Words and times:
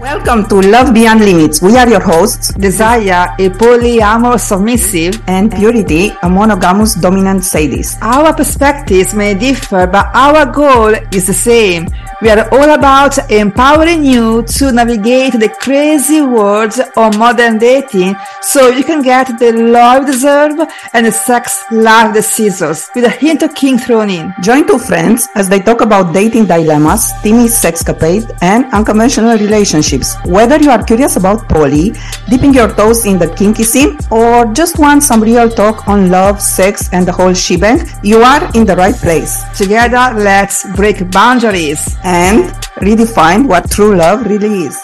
Welcome 0.00 0.44
to 0.48 0.60
Love 0.60 0.92
Beyond 0.92 1.20
Limits. 1.24 1.62
We 1.62 1.74
are 1.78 1.88
your 1.88 2.02
hosts, 2.04 2.52
Desire, 2.52 3.32
a 3.38 3.48
polyamorous 3.48 4.40
submissive, 4.40 5.22
and 5.26 5.50
Purity, 5.50 6.12
a 6.22 6.28
monogamous 6.28 6.94
dominant 6.94 7.44
sadist. 7.44 7.96
Our 8.02 8.34
perspectives 8.34 9.14
may 9.14 9.32
differ, 9.32 9.86
but 9.86 10.12
our 10.12 10.44
goal 10.52 10.92
is 11.16 11.26
the 11.26 11.32
same. 11.32 11.88
We 12.22 12.30
are 12.30 12.48
all 12.50 12.70
about 12.70 13.30
empowering 13.30 14.02
you 14.02 14.42
to 14.42 14.72
navigate 14.72 15.34
the 15.34 15.50
crazy 15.60 16.22
world 16.22 16.72
of 16.96 17.18
modern 17.18 17.58
dating 17.58 18.16
so 18.40 18.70
you 18.70 18.84
can 18.84 19.02
get 19.02 19.38
the 19.38 19.52
love 19.52 20.08
you 20.08 20.12
deserve 20.12 20.58
and 20.94 21.04
the 21.04 21.12
sex 21.12 21.62
life 21.70 22.14
that 22.14 22.22
scissors 22.22 22.88
with 22.94 23.04
a 23.04 23.10
hint 23.10 23.42
of 23.42 23.54
kink 23.54 23.82
thrown 23.82 24.08
in. 24.08 24.32
Join 24.40 24.66
two 24.66 24.78
friends 24.78 25.28
as 25.34 25.50
they 25.50 25.60
talk 25.60 25.82
about 25.82 26.14
dating 26.14 26.46
dilemmas, 26.46 27.12
steamy 27.18 27.48
sexcapade, 27.48 28.34
and 28.40 28.64
unconventional 28.72 29.36
relationships 29.36 30.16
whether 30.24 30.56
you 30.58 30.70
are 30.70 30.82
curious 30.82 31.16
about 31.16 31.46
poly, 31.50 31.92
dipping 32.30 32.54
your 32.54 32.72
toes 32.74 33.04
in 33.04 33.18
the 33.18 33.28
kinky 33.34 33.62
scene, 33.62 33.98
or 34.10 34.46
just 34.54 34.78
want 34.78 35.02
some 35.02 35.20
real 35.22 35.50
talk 35.50 35.86
on 35.86 36.10
love, 36.10 36.40
sex, 36.40 36.88
and 36.94 37.06
the 37.06 37.12
whole 37.12 37.34
shebang, 37.34 37.86
you 38.02 38.22
are 38.22 38.50
in 38.54 38.64
the 38.64 38.74
right 38.74 38.94
place. 38.94 39.44
Together, 39.54 40.18
let's 40.18 40.64
break 40.76 41.10
boundaries 41.10 41.94
and 42.06 42.44
redefine 42.86 43.48
what 43.48 43.68
true 43.68 43.96
love 43.96 44.24
really 44.26 44.66
is. 44.66 44.78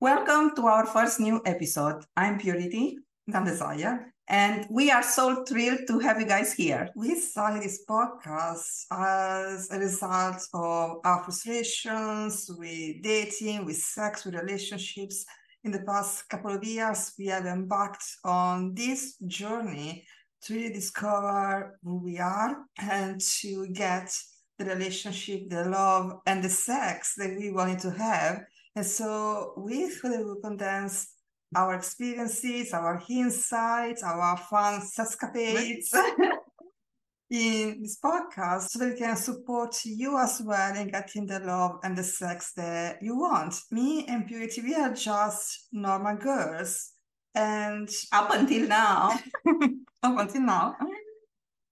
Welcome 0.00 0.54
to 0.54 0.66
our 0.66 0.86
first 0.86 1.18
new 1.18 1.42
episode. 1.44 2.04
I'm 2.16 2.38
Purity 2.38 2.98
Desire. 3.28 4.14
And 4.28 4.64
we 4.70 4.92
are 4.92 5.02
so 5.02 5.44
thrilled 5.44 5.80
to 5.88 5.98
have 5.98 6.20
you 6.20 6.26
guys 6.26 6.52
here. 6.52 6.88
We 6.94 7.18
started 7.18 7.64
this 7.64 7.82
podcast 7.90 8.84
as 8.92 9.68
a 9.72 9.78
result 9.80 10.46
of 10.54 11.00
our 11.04 11.24
frustrations 11.24 12.48
with 12.56 13.02
dating, 13.02 13.64
with 13.64 13.78
sex, 13.78 14.24
with 14.24 14.36
relationships. 14.36 15.24
In 15.64 15.72
the 15.72 15.82
past 15.82 16.28
couple 16.28 16.54
of 16.54 16.62
years, 16.62 17.12
we 17.18 17.26
have 17.26 17.46
embarked 17.46 18.04
on 18.24 18.72
this 18.72 19.16
journey 19.26 20.06
to 20.42 20.54
really 20.54 20.72
discover 20.72 21.78
who 21.82 22.02
we 22.02 22.18
are 22.18 22.64
and 22.78 23.20
to 23.40 23.68
get 23.68 24.12
the 24.58 24.64
relationship, 24.64 25.48
the 25.48 25.64
love, 25.64 26.20
and 26.26 26.42
the 26.42 26.48
sex 26.48 27.14
that 27.16 27.36
we 27.38 27.50
wanted 27.50 27.78
to 27.80 27.90
have. 27.90 28.40
And 28.74 28.84
so 28.84 29.54
we 29.56 29.90
we 30.02 30.24
would 30.24 30.42
condense 30.42 31.14
our 31.54 31.74
experiences, 31.74 32.72
our 32.72 33.02
insights, 33.08 34.02
our 34.02 34.36
fun 34.36 34.82
escapades 34.98 35.94
in 37.30 37.82
this 37.82 37.98
podcast 38.02 38.68
so 38.68 38.78
that 38.78 38.92
we 38.92 38.98
can 38.98 39.16
support 39.16 39.76
you 39.84 40.18
as 40.18 40.40
well 40.44 40.76
in 40.76 40.88
getting 40.88 41.26
the 41.26 41.40
love 41.40 41.78
and 41.84 41.96
the 41.96 42.02
sex 42.02 42.52
that 42.56 42.98
you 43.02 43.18
want. 43.18 43.54
Me 43.70 44.04
and 44.08 44.26
Purity, 44.26 44.62
we 44.62 44.74
are 44.74 44.92
just 44.92 45.68
normal 45.72 46.16
girls. 46.16 46.92
And 47.34 47.88
up 48.12 48.30
until 48.32 48.66
now, 48.66 49.18
up 50.02 50.18
until 50.18 50.42
now. 50.42 50.76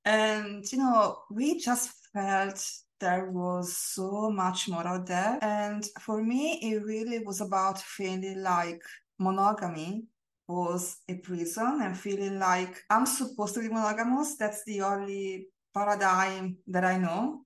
And, 0.05 0.65
you 0.71 0.79
know, 0.79 1.19
we 1.31 1.59
just 1.59 1.91
felt 2.13 2.65
there 3.01 3.31
was 3.31 3.77
so 3.77 4.31
much 4.31 4.69
more 4.69 4.87
out 4.87 5.07
there. 5.07 5.39
And 5.43 5.85
for 6.01 6.23
me, 6.23 6.59
it 6.63 6.85
really 6.85 7.19
was 7.25 7.41
about 7.41 7.81
feeling 7.81 8.43
like 8.43 8.81
monogamy 9.19 10.05
was 10.49 10.99
a 11.09 11.15
prison 11.17 11.81
and 11.83 11.99
feeling 11.99 12.39
like 12.39 12.83
I'm 12.89 13.07
supposed 13.07 13.55
to 13.55 13.61
be 13.61 13.69
monogamous. 13.69 14.37
That's 14.37 14.65
the 14.65 14.83
only 14.83 15.49
paradigm 15.75 16.57
that 16.69 16.85
I 16.85 16.99
know. 16.99 17.43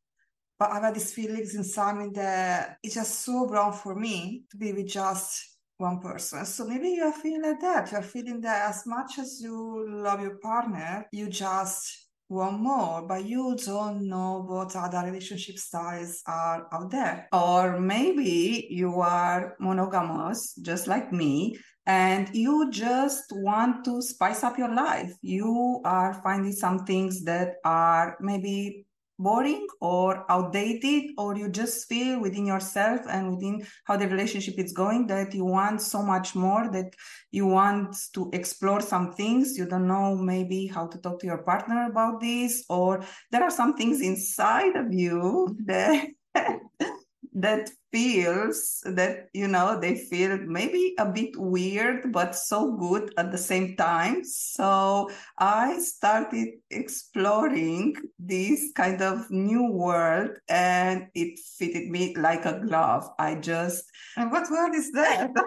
But 0.58 0.72
I've 0.72 0.82
had 0.82 0.94
these 0.94 1.14
feelings 1.14 1.54
inside 1.54 1.96
me 1.96 2.10
that 2.14 2.76
it's 2.82 2.94
just 2.94 3.20
so 3.20 3.48
wrong 3.48 3.72
for 3.72 3.94
me 3.94 4.44
to 4.50 4.58
be 4.58 4.74
with 4.74 4.88
just 4.88 5.49
one 5.80 6.00
person. 6.00 6.44
So 6.44 6.66
maybe 6.66 6.90
you're 6.90 7.12
feeling 7.12 7.42
like 7.42 7.60
that. 7.60 7.90
You're 7.90 8.02
feeling 8.02 8.40
that 8.42 8.68
as 8.68 8.86
much 8.86 9.18
as 9.18 9.40
you 9.40 9.86
love 9.88 10.20
your 10.20 10.38
partner, 10.38 11.06
you 11.12 11.28
just 11.28 12.08
want 12.28 12.60
more, 12.60 13.02
but 13.02 13.24
you 13.24 13.56
don't 13.64 14.08
know 14.08 14.44
what 14.46 14.76
other 14.76 15.02
relationship 15.04 15.58
styles 15.58 16.22
are 16.26 16.68
out 16.72 16.90
there. 16.90 17.28
Or 17.32 17.80
maybe 17.80 18.68
you 18.70 19.00
are 19.00 19.56
monogamous, 19.58 20.54
just 20.62 20.86
like 20.86 21.12
me, 21.12 21.58
and 21.86 22.32
you 22.32 22.70
just 22.70 23.24
want 23.32 23.84
to 23.86 24.00
spice 24.00 24.44
up 24.44 24.58
your 24.58 24.72
life. 24.72 25.12
You 25.22 25.80
are 25.84 26.20
finding 26.22 26.52
some 26.52 26.84
things 26.84 27.24
that 27.24 27.54
are 27.64 28.16
maybe 28.20 28.86
boring 29.20 29.66
or 29.80 30.24
outdated 30.30 31.10
or 31.18 31.36
you 31.36 31.48
just 31.48 31.88
feel 31.88 32.20
within 32.20 32.46
yourself 32.46 33.00
and 33.08 33.30
within 33.30 33.64
how 33.84 33.96
the 33.96 34.08
relationship 34.08 34.58
is 34.58 34.72
going 34.72 35.06
that 35.06 35.34
you 35.34 35.44
want 35.44 35.80
so 35.80 36.02
much 36.02 36.34
more 36.34 36.70
that 36.72 36.94
you 37.30 37.46
want 37.46 37.96
to 38.14 38.30
explore 38.32 38.80
some 38.80 39.12
things. 39.12 39.56
You 39.56 39.66
don't 39.66 39.86
know 39.86 40.16
maybe 40.16 40.66
how 40.66 40.86
to 40.86 40.98
talk 40.98 41.20
to 41.20 41.26
your 41.26 41.42
partner 41.42 41.86
about 41.90 42.20
this 42.20 42.64
or 42.68 43.04
there 43.30 43.42
are 43.42 43.50
some 43.50 43.74
things 43.74 44.00
inside 44.00 44.76
of 44.76 44.92
you 44.92 45.48
mm-hmm. 45.48 45.64
that 45.66 46.08
that 47.32 47.70
feels 47.92 48.82
that 48.84 49.28
you 49.32 49.48
know 49.48 49.78
they 49.80 49.96
feel 49.96 50.38
maybe 50.38 50.94
a 50.98 51.06
bit 51.06 51.30
weird 51.36 52.12
but 52.12 52.34
so 52.34 52.76
good 52.76 53.12
at 53.16 53.30
the 53.30 53.38
same 53.38 53.76
time. 53.76 54.24
So 54.24 55.10
i 55.38 55.78
started 55.78 56.48
exploring 56.70 57.94
this 58.18 58.72
kind 58.74 59.02
of 59.02 59.30
new 59.30 59.70
world 59.70 60.30
and 60.48 61.08
it 61.14 61.38
fitted 61.58 61.88
me 61.90 62.14
like 62.16 62.44
a 62.44 62.60
glove. 62.60 63.08
I 63.18 63.36
just 63.36 63.84
and 64.16 64.30
what 64.30 64.50
word 64.50 64.74
is 64.74 64.90
that? 64.92 65.30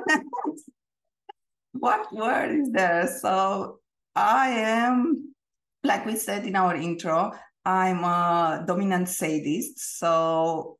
What 1.74 2.14
word 2.14 2.52
is 2.52 2.72
there 2.72 3.08
so 3.08 3.80
i 4.16 4.50
am 4.50 5.34
like 5.84 6.06
we 6.06 6.16
said 6.16 6.46
in 6.46 6.56
our 6.56 6.76
intro 6.76 7.32
i'm 7.66 8.04
a 8.04 8.64
dominant 8.68 9.10
sadist. 9.10 9.98
So 9.98 10.78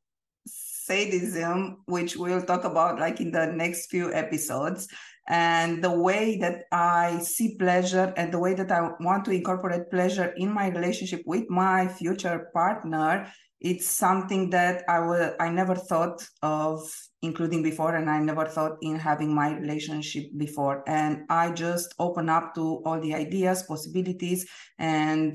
sadism, 0.93 1.77
which 1.85 2.15
we'll 2.15 2.41
talk 2.41 2.63
about 2.63 2.99
like 2.99 3.19
in 3.19 3.31
the 3.31 3.47
next 3.47 3.89
few 3.89 4.13
episodes, 4.13 4.87
and 5.27 5.83
the 5.83 5.91
way 6.07 6.37
that 6.37 6.65
I 6.71 7.19
see 7.19 7.55
pleasure 7.57 8.13
and 8.17 8.31
the 8.31 8.39
way 8.39 8.53
that 8.53 8.71
I 8.71 8.91
want 8.99 9.25
to 9.25 9.31
incorporate 9.31 9.89
pleasure 9.89 10.33
in 10.37 10.49
my 10.51 10.67
relationship 10.67 11.21
with 11.25 11.49
my 11.49 11.87
future 11.87 12.49
partner, 12.53 13.31
it's 13.61 13.87
something 13.87 14.49
that 14.49 14.83
I 14.89 14.99
will 14.99 15.33
I 15.39 15.49
never 15.49 15.75
thought 15.75 16.19
of 16.41 16.79
including 17.21 17.63
before 17.63 17.95
and 17.95 18.09
I 18.09 18.19
never 18.19 18.45
thought 18.45 18.75
in 18.81 18.99
having 18.99 19.33
my 19.33 19.55
relationship 19.55 20.25
before. 20.35 20.83
And 20.87 21.23
I 21.29 21.51
just 21.51 21.95
open 21.97 22.27
up 22.27 22.53
to 22.55 22.83
all 22.85 22.99
the 22.99 23.15
ideas, 23.15 23.63
possibilities, 23.63 24.45
and 24.77 25.33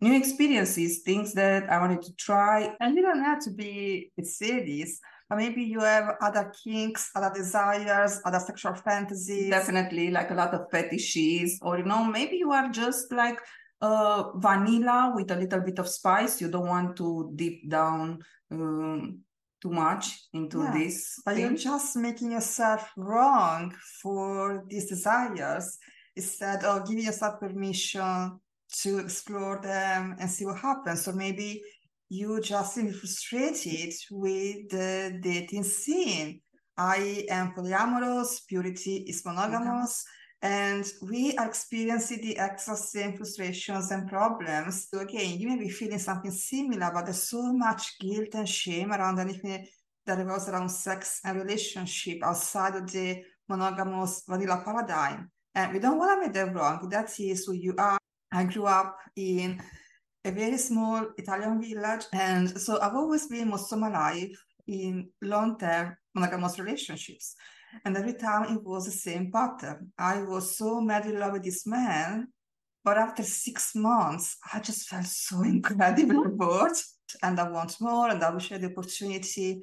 new 0.00 0.16
experiences, 0.16 1.00
things 1.00 1.34
that 1.34 1.70
I 1.70 1.78
wanted 1.78 2.02
to 2.02 2.14
try. 2.16 2.74
And 2.80 2.96
you 2.96 3.02
don't 3.02 3.22
have 3.22 3.40
to 3.44 3.50
be 3.50 4.10
a 4.18 4.24
sadist, 4.24 5.00
but 5.28 5.38
maybe 5.38 5.62
you 5.62 5.80
have 5.80 6.16
other 6.20 6.52
kinks, 6.64 7.10
other 7.14 7.32
desires, 7.34 8.20
other 8.24 8.40
sexual 8.40 8.74
fantasies. 8.74 9.50
Definitely, 9.50 10.10
like 10.10 10.30
a 10.30 10.34
lot 10.34 10.54
of 10.54 10.70
fetishes, 10.70 11.58
or 11.62 11.78
you 11.78 11.84
know, 11.84 12.04
maybe 12.04 12.36
you 12.36 12.50
are 12.52 12.68
just 12.70 13.12
like 13.12 13.38
uh, 13.80 14.24
vanilla 14.36 15.12
with 15.14 15.30
a 15.30 15.36
little 15.36 15.60
bit 15.60 15.78
of 15.78 15.88
spice. 15.88 16.40
You 16.40 16.50
don't 16.50 16.66
want 16.66 16.96
to 16.96 17.32
deep 17.34 17.68
down. 17.68 18.20
Um, 18.50 19.20
too 19.60 19.70
much 19.70 20.26
into 20.32 20.62
yeah. 20.62 20.72
this. 20.72 21.20
But 21.22 21.34
thing. 21.34 21.44
you're 21.44 21.54
just 21.54 21.94
making 21.94 22.32
yourself 22.32 22.90
wrong 22.96 23.74
for 24.02 24.64
these 24.66 24.88
desires 24.88 25.76
instead 26.16 26.64
of 26.64 26.88
giving 26.88 27.04
yourself 27.04 27.40
permission 27.40 28.40
to 28.82 28.98
explore 28.98 29.60
them 29.62 30.16
and 30.18 30.30
see 30.30 30.44
what 30.44 30.58
happens. 30.58 31.02
So 31.02 31.12
maybe 31.12 31.62
you 32.08 32.40
just 32.40 32.74
seem 32.74 32.92
frustrated 32.92 33.94
with 34.10 34.70
the 34.70 35.18
dating 35.22 35.64
scene. 35.64 36.40
I 36.76 37.26
am 37.28 37.52
polyamorous, 37.52 38.46
purity 38.48 39.04
is 39.08 39.24
monogamous, 39.24 40.04
and 40.42 40.90
we 41.02 41.36
are 41.36 41.46
experiencing 41.46 42.22
the 42.22 42.32
exact 42.32 42.78
same 42.78 43.16
frustrations 43.16 43.90
and 43.90 44.08
problems. 44.08 44.88
So 44.90 45.00
again, 45.00 45.38
you 45.38 45.48
may 45.48 45.58
be 45.58 45.68
feeling 45.68 45.98
something 45.98 46.30
similar, 46.30 46.90
but 46.94 47.04
there's 47.04 47.24
so 47.24 47.52
much 47.52 47.98
guilt 47.98 48.34
and 48.34 48.48
shame 48.48 48.92
around 48.92 49.18
anything 49.18 49.66
that 50.06 50.18
revolves 50.18 50.48
around 50.48 50.70
sex 50.70 51.20
and 51.24 51.38
relationship 51.38 52.24
outside 52.24 52.74
of 52.74 52.90
the 52.90 53.22
monogamous 53.48 54.22
vanilla 54.26 54.62
paradigm. 54.64 55.30
And 55.54 55.74
we 55.74 55.78
don't 55.78 55.98
want 55.98 56.22
to 56.22 56.26
make 56.26 56.34
that 56.34 56.54
wrong. 56.54 56.88
That 56.88 57.10
is 57.20 57.44
who 57.44 57.52
you 57.52 57.74
are. 57.76 57.99
I 58.32 58.44
grew 58.44 58.66
up 58.66 58.98
in 59.16 59.60
a 60.24 60.30
very 60.30 60.58
small 60.58 61.08
Italian 61.16 61.60
village, 61.60 62.06
and 62.12 62.60
so 62.60 62.80
I've 62.80 62.94
always 62.94 63.26
been 63.26 63.48
most 63.50 63.72
of 63.72 63.78
my 63.78 63.90
life 63.90 64.36
in 64.66 65.10
long-term 65.22 65.96
monogamous 66.14 66.58
relationships. 66.58 67.34
And 67.84 67.96
every 67.96 68.14
time 68.14 68.56
it 68.56 68.64
was 68.64 68.84
the 68.86 68.90
same 68.92 69.30
pattern. 69.32 69.92
I 69.98 70.22
was 70.22 70.56
so 70.56 70.80
madly 70.80 71.14
in 71.14 71.20
love 71.20 71.32
with 71.34 71.44
this 71.44 71.66
man 71.66 72.28
But 72.84 72.98
after 72.98 73.22
six 73.22 73.74
months, 73.74 74.38
I 74.52 74.60
just 74.60 74.88
felt 74.88 75.06
so 75.06 75.42
incredibly 75.44 76.28
bored 76.36 76.72
and 77.22 77.38
I 77.38 77.50
want 77.50 77.80
more 77.80 78.08
and 78.10 78.22
I 78.22 78.30
wish 78.30 78.50
I 78.50 78.54
had 78.54 78.62
the 78.62 78.70
opportunity 78.70 79.62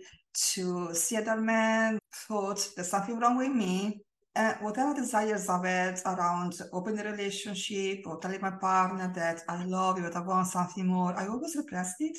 to 0.54 0.94
see 0.94 1.18
other 1.18 1.38
men, 1.38 1.98
thought 2.14 2.70
there's 2.76 2.90
something 2.90 3.20
wrong 3.20 3.38
with 3.38 3.52
me. 3.52 4.02
And 4.38 4.56
whatever 4.62 4.94
desires 4.94 5.50
I 5.50 5.68
had 5.68 6.00
around 6.06 6.54
opening 6.72 7.00
a 7.00 7.12
relationship 7.12 8.06
or 8.06 8.20
telling 8.20 8.40
my 8.40 8.52
partner 8.52 9.12
that 9.16 9.42
I 9.50 9.66
love 9.66 9.98
you, 9.98 10.04
that 10.04 10.16
I 10.16 10.20
want 10.20 10.46
something 10.46 10.86
more, 10.86 11.12
I 11.18 11.28
always 11.28 11.56
repressed 11.56 11.96
it 12.02 12.16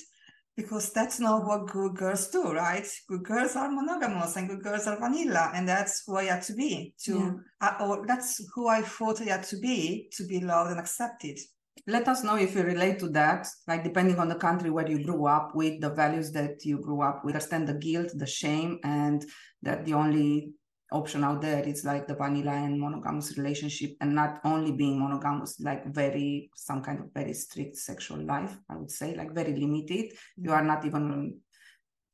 because 0.56 0.92
that's 0.92 1.20
not 1.20 1.46
what 1.46 1.68
good 1.68 1.94
girls 1.94 2.26
do, 2.30 2.52
right? 2.52 2.84
Good 3.06 3.22
girls 3.22 3.54
are 3.54 3.70
monogamous 3.70 4.34
and 4.34 4.48
good 4.48 4.64
girls 4.64 4.88
are 4.88 4.98
vanilla, 4.98 5.52
and 5.54 5.68
that's 5.68 6.02
who 6.04 6.16
I 6.16 6.24
had 6.24 6.42
to 6.42 6.54
be 6.54 6.92
to, 7.04 7.40
yeah. 7.60 7.68
uh, 7.68 7.84
or 7.86 8.04
that's 8.04 8.44
who 8.52 8.66
I 8.66 8.82
thought 8.82 9.20
I 9.20 9.26
had 9.26 9.44
to 9.44 9.58
be 9.58 10.10
to 10.16 10.26
be 10.26 10.40
loved 10.40 10.72
and 10.72 10.80
accepted. 10.80 11.38
Let 11.86 12.08
us 12.08 12.24
know 12.24 12.34
if 12.34 12.56
you 12.56 12.62
relate 12.62 12.98
to 12.98 13.08
that, 13.10 13.46
like 13.68 13.84
depending 13.84 14.18
on 14.18 14.28
the 14.28 14.34
country 14.34 14.70
where 14.70 14.90
you 14.90 15.04
grew 15.04 15.26
up 15.26 15.54
with, 15.54 15.80
the 15.80 15.90
values 15.90 16.32
that 16.32 16.64
you 16.64 16.78
grew 16.78 17.00
up 17.00 17.24
with, 17.24 17.36
understand 17.36 17.68
the 17.68 17.74
guilt, 17.74 18.10
the 18.16 18.26
shame, 18.26 18.80
and 18.82 19.24
that 19.62 19.84
the 19.84 19.94
only 19.94 20.54
option 20.90 21.22
out 21.22 21.42
there 21.42 21.62
is 21.64 21.84
like 21.84 22.06
the 22.06 22.14
vanilla 22.14 22.52
and 22.52 22.80
monogamous 22.80 23.36
relationship 23.36 23.94
and 24.00 24.14
not 24.14 24.40
only 24.44 24.72
being 24.72 24.98
monogamous 24.98 25.60
like 25.60 25.86
very 25.92 26.50
some 26.56 26.82
kind 26.82 27.00
of 27.00 27.12
very 27.12 27.34
strict 27.34 27.76
sexual 27.76 28.24
life 28.24 28.56
i 28.70 28.76
would 28.76 28.90
say 28.90 29.14
like 29.14 29.34
very 29.34 29.54
limited 29.54 30.12
you 30.36 30.50
are 30.50 30.64
not 30.64 30.84
even 30.86 31.34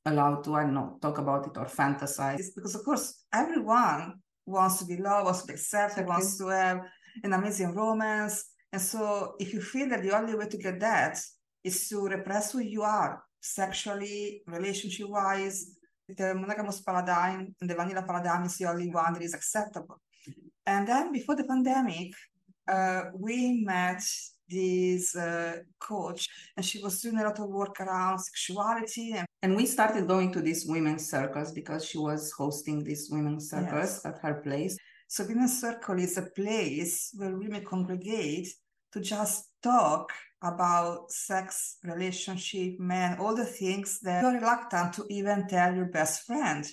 allowed 0.06 0.42
to 0.42 0.54
i 0.54 0.62
don't 0.62 0.74
know 0.74 0.98
talk 1.00 1.18
about 1.18 1.46
it 1.46 1.56
or 1.56 1.66
fantasize 1.66 2.46
because 2.54 2.74
of 2.74 2.84
course 2.84 3.24
everyone 3.32 4.14
wants 4.44 4.78
to 4.78 4.84
be 4.84 4.96
loved 4.96 5.24
wants 5.24 5.42
to 5.42 5.46
be 5.46 5.54
accepted 5.54 6.00
okay. 6.00 6.08
wants 6.08 6.36
to 6.36 6.48
have 6.48 6.80
an 7.22 7.32
amazing 7.32 7.74
romance 7.74 8.44
and 8.72 8.82
so 8.82 9.34
if 9.38 9.52
you 9.52 9.60
feel 9.60 9.88
that 9.88 10.02
the 10.02 10.10
only 10.10 10.34
way 10.34 10.48
to 10.48 10.58
get 10.58 10.80
that 10.80 11.16
is 11.62 11.88
to 11.88 12.06
repress 12.06 12.52
who 12.52 12.58
you 12.58 12.82
are 12.82 13.22
sexually 13.40 14.42
relationship 14.48 15.08
wise 15.08 15.76
the 16.08 16.34
monogamous 16.34 16.80
paradigm 16.80 17.54
and 17.60 17.70
the 17.70 17.74
vanilla 17.74 18.02
paradigm 18.02 18.44
is 18.44 18.56
the 18.58 18.66
only 18.66 18.90
one 18.90 19.12
that 19.14 19.22
is 19.22 19.34
acceptable. 19.34 20.00
And 20.66 20.86
then 20.88 21.12
before 21.12 21.36
the 21.36 21.44
pandemic, 21.44 22.12
uh, 22.66 23.04
we 23.14 23.62
met 23.64 24.02
this 24.48 25.16
uh, 25.16 25.56
coach 25.78 26.28
and 26.56 26.64
she 26.64 26.82
was 26.82 27.00
doing 27.00 27.18
a 27.18 27.24
lot 27.24 27.38
of 27.38 27.48
work 27.48 27.80
around 27.80 28.18
sexuality 28.18 29.12
and, 29.12 29.26
and 29.42 29.56
we 29.56 29.64
started 29.66 30.06
going 30.06 30.30
to 30.32 30.42
these 30.42 30.66
women's 30.66 31.08
circles 31.08 31.52
because 31.52 31.84
she 31.84 31.98
was 31.98 32.30
hosting 32.32 32.84
these 32.84 33.08
women's 33.10 33.48
circles 33.48 34.02
yes. 34.04 34.04
at 34.04 34.18
her 34.18 34.34
place 34.42 34.76
so 35.08 35.24
women's 35.24 35.60
circle 35.60 35.98
is 35.98 36.18
a 36.18 36.28
place 36.36 37.10
where 37.16 37.36
women 37.36 37.64
congregate 37.64 38.48
to 38.92 39.00
just 39.00 39.50
talk 39.62 40.12
about 40.44 41.10
sex, 41.10 41.78
relationship, 41.82 42.78
men, 42.78 43.18
all 43.18 43.34
the 43.34 43.44
things 43.44 43.98
that 44.00 44.22
you're 44.22 44.34
reluctant 44.34 44.92
to 44.94 45.04
even 45.08 45.48
tell 45.48 45.74
your 45.74 45.86
best 45.86 46.26
friend. 46.26 46.64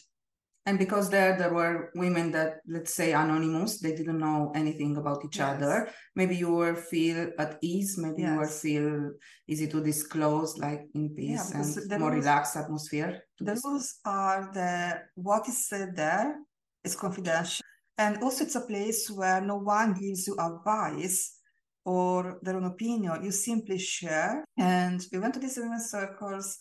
And 0.68 0.78
because 0.78 1.10
there 1.10 1.36
there 1.38 1.52
were 1.52 1.90
women 1.96 2.30
that 2.32 2.60
let's 2.68 2.94
say 2.94 3.14
anonymous, 3.14 3.80
they 3.80 3.96
didn't 3.96 4.20
know 4.20 4.52
anything 4.54 4.96
about 4.98 5.26
each 5.26 5.38
yes. 5.38 5.56
other. 5.56 5.90
Maybe 6.16 6.36
you 6.36 6.54
were 6.54 6.76
feel 6.76 7.32
at 7.40 7.58
ease, 7.62 7.98
maybe 7.98 8.22
yes. 8.22 8.30
you 8.30 8.38
were 8.38 8.48
feel 8.48 9.12
easy 9.48 9.68
to 9.68 9.82
disclose, 9.82 10.60
like 10.60 10.84
in 10.94 11.16
peace 11.16 11.52
yeah, 11.52 11.62
and 11.62 12.00
more 12.00 12.12
relaxed 12.12 12.56
atmosphere. 12.56 13.24
The 13.40 13.60
rules 13.64 14.00
are 14.06 14.52
the 14.54 15.02
what 15.16 15.48
is 15.48 15.68
said 15.68 15.96
there 15.96 16.36
is 16.84 16.96
confidential. 16.96 17.66
And 17.98 18.22
also 18.22 18.44
it's 18.44 18.56
a 18.56 18.62
place 18.62 19.10
where 19.10 19.42
no 19.42 19.58
one 19.58 19.94
gives 19.94 20.28
you 20.28 20.38
advice 20.38 21.41
or 21.86 22.40
their 22.42 22.58
own 22.58 22.66
opinion. 22.66 23.24
You 23.24 23.32
simply 23.32 23.78
share. 23.78 24.44
And 24.58 25.02
we 25.12 25.20
went 25.20 25.34
to 25.36 25.40
these 25.40 25.58
women's 25.58 25.90
circles 25.90 26.58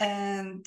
and 0.00 0.64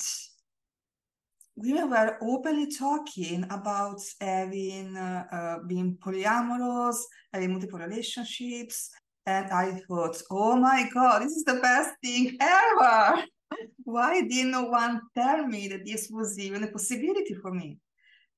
women 1.55 1.89
were 1.89 2.17
openly 2.21 2.67
talking 2.71 3.43
about 3.49 3.99
having 4.19 4.95
uh, 4.97 5.25
uh, 5.31 5.57
being 5.67 5.97
polyamorous, 6.03 6.97
having 7.33 7.51
multiple 7.51 7.79
relationships. 7.79 8.89
And 9.25 9.51
I 9.51 9.79
thought, 9.87 10.21
oh 10.31 10.55
my 10.55 10.89
God, 10.93 11.21
this 11.21 11.33
is 11.33 11.43
the 11.43 11.59
best 11.61 11.91
thing 12.03 12.37
ever. 12.39 13.23
Why 13.83 14.21
didn't 14.21 14.51
no 14.51 14.63
one 14.63 15.01
tell 15.15 15.45
me 15.45 15.67
that 15.67 15.85
this 15.85 16.09
was 16.09 16.39
even 16.39 16.63
a 16.63 16.71
possibility 16.71 17.35
for 17.41 17.51
me? 17.53 17.77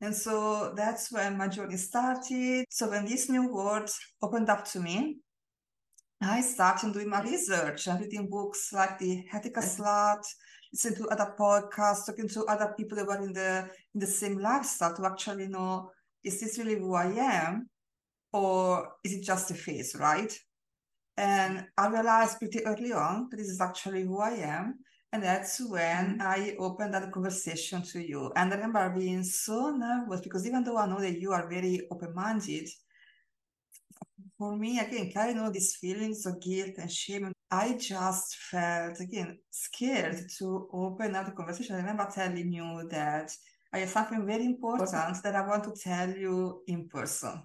And 0.01 0.13
so 0.13 0.73
that's 0.75 1.11
when 1.11 1.37
my 1.37 1.47
journey 1.47 1.77
started. 1.77 2.65
So 2.69 2.89
when 2.89 3.05
this 3.05 3.29
new 3.29 3.53
world 3.53 3.89
opened 4.21 4.49
up 4.49 4.65
to 4.71 4.79
me, 4.81 5.19
I 6.25 6.41
started 6.41 6.93
doing 6.93 7.09
my 7.09 7.21
research 7.21 7.87
and 7.87 7.99
reading 7.99 8.29
books 8.29 8.71
like 8.73 8.99
the 8.99 9.23
Ethical 9.33 9.63
Slut, 9.63 10.23
listening 10.71 10.97
to 10.97 11.09
other 11.09 11.33
podcasts, 11.37 12.05
talking 12.05 12.27
to 12.29 12.45
other 12.45 12.73
people 12.77 12.97
that 12.97 13.07
were 13.07 13.23
in 13.23 13.33
the 13.33 13.69
in 13.93 13.99
the 13.99 14.07
same 14.07 14.37
lifestyle 14.39 14.95
to 14.95 15.05
actually 15.05 15.47
know 15.47 15.91
is 16.23 16.39
this 16.39 16.57
really 16.57 16.79
who 16.79 16.93
I 16.93 17.07
am 17.07 17.69
or 18.31 18.93
is 19.03 19.13
it 19.13 19.23
just 19.23 19.51
a 19.51 19.53
phase, 19.53 19.95
right? 19.99 20.33
And 21.17 21.65
I 21.77 21.87
realized 21.87 22.39
pretty 22.39 22.65
early 22.65 22.91
on 22.91 23.27
that 23.29 23.37
this 23.37 23.49
is 23.49 23.61
actually 23.61 24.03
who 24.03 24.19
I 24.19 24.31
am. 24.31 24.79
And 25.11 25.21
that's 25.21 25.61
when 25.61 26.17
mm-hmm. 26.17 26.21
I 26.21 26.55
opened 26.57 26.95
that 26.95 27.11
conversation 27.11 27.83
to 27.83 27.99
you. 27.99 28.31
And 28.35 28.51
I 28.51 28.55
remember 28.55 28.95
being 28.97 29.23
so 29.23 29.69
nervous 29.69 30.21
because 30.21 30.47
even 30.47 30.63
though 30.63 30.77
I 30.77 30.87
know 30.87 30.99
that 30.99 31.19
you 31.19 31.31
are 31.31 31.47
very 31.47 31.81
open 31.91 32.15
minded, 32.15 32.67
for 34.43 34.57
me, 34.57 34.77
again, 34.79 35.09
carrying 35.09 35.39
all 35.39 35.49
these 35.49 35.77
feelings 35.77 36.25
of 36.25 36.41
guilt 36.41 36.73
and 36.77 36.91
shame, 36.91 37.31
I 37.49 37.77
just 37.79 38.35
felt, 38.35 38.99
again, 38.99 39.37
scared 39.49 40.17
to 40.37 40.67
open 40.73 41.15
up 41.15 41.27
the 41.27 41.31
conversation. 41.31 41.75
I 41.75 41.79
remember 41.79 42.09
telling 42.13 42.51
you 42.51 42.85
that 42.91 43.31
I 43.71 43.77
have 43.79 43.89
something 43.89 44.25
very 44.25 44.45
important 44.45 45.23
that 45.23 45.35
I 45.35 45.47
want 45.47 45.63
to 45.63 45.81
tell 45.81 46.09
you 46.09 46.61
in 46.67 46.89
person. 46.89 47.41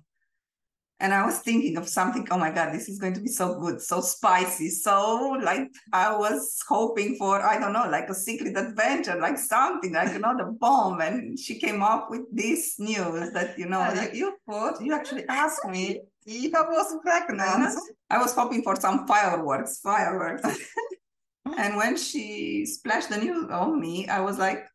And 0.99 1.15
I 1.15 1.25
was 1.25 1.39
thinking 1.39 1.77
of 1.77 1.89
something, 1.89 2.27
oh 2.33 2.39
my 2.39 2.51
God, 2.51 2.75
this 2.75 2.89
is 2.89 2.99
going 2.99 3.15
to 3.15 3.21
be 3.21 3.29
so 3.29 3.61
good, 3.61 3.81
so 3.81 4.01
spicy. 4.01 4.69
So, 4.69 5.39
like, 5.41 5.69
I 5.93 6.17
was 6.17 6.61
hoping 6.69 7.15
for, 7.15 7.41
I 7.41 7.61
don't 7.61 7.73
know, 7.73 7.89
like 7.89 8.09
a 8.09 8.15
secret 8.15 8.59
adventure, 8.59 9.17
like 9.21 9.39
something, 9.39 9.93
like, 9.93 10.13
you 10.13 10.19
know, 10.19 10.37
the 10.37 10.51
bomb. 10.59 11.01
And 11.01 11.39
she 11.39 11.61
came 11.61 11.81
up 11.81 12.11
with 12.11 12.23
this 12.33 12.81
news 12.81 13.31
that, 13.35 13.57
you 13.57 13.67
know, 13.67 13.89
you, 13.93 14.09
you 14.13 14.37
put, 14.49 14.83
you 14.83 14.93
actually 14.93 15.29
asked 15.29 15.65
me 15.67 16.01
if 16.29 16.55
I 16.55 16.63
was 16.63 16.97
pregnant. 17.03 17.41
Uh-huh. 17.41 17.81
I 18.11 18.19
was 18.19 18.35
hoping 18.35 18.63
for 18.63 18.77
some 18.77 19.07
fireworks, 19.07 19.81
fireworks. 19.81 20.43
and 21.59 21.77
when 21.77 21.97
she 21.97 22.67
splashed 22.67 23.11
the 23.11 23.19
news 23.19 23.51
on 23.51 23.81
me, 23.81 24.07
I 24.09 24.21
was 24.21 24.39
like, 24.39 24.67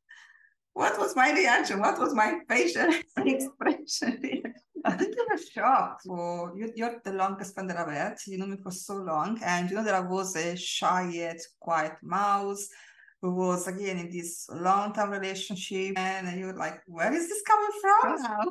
what 0.74 0.98
was 0.98 1.16
my 1.16 1.31
reaction? 1.31 1.80
What 1.80 2.00
was 2.00 2.14
my 2.16 2.40
facial 2.50 2.90
expression? 3.18 4.54
I 4.86 4.92
think 4.92 5.16
you 5.16 5.28
were 5.30 5.38
shocked. 5.38 6.02
Well, 6.06 6.52
you, 6.56 6.72
you're 6.76 7.00
the 7.06 7.14
longest 7.14 7.54
friend 7.54 7.69
that 7.69 7.78
I've 7.78 7.94
had. 7.94 8.18
You 8.28 8.38
know 8.38 8.48
me 8.48 8.57
for 8.62 8.72
so 8.72 8.95
long. 8.95 9.40
And 9.44 9.69
you 9.69 9.76
know 9.76 9.83
that 9.83 9.94
I 9.94 10.00
was 10.00 10.36
a 10.36 10.56
shy 10.57 11.10
yet 11.14 11.40
quiet 11.60 11.94
mouse 12.02 12.68
who 13.22 13.33
was 13.33 13.68
again 13.68 14.00
in 14.00 14.12
this 14.12 14.48
long-term 14.52 15.12
relationship. 15.12 15.98
And 15.98 16.38
you 16.38 16.48
were 16.48 16.56
like, 16.56 16.81
where 16.88 17.14
is 17.14 17.30
this 17.30 17.42
coming 17.44 17.69
from? 17.81 18.50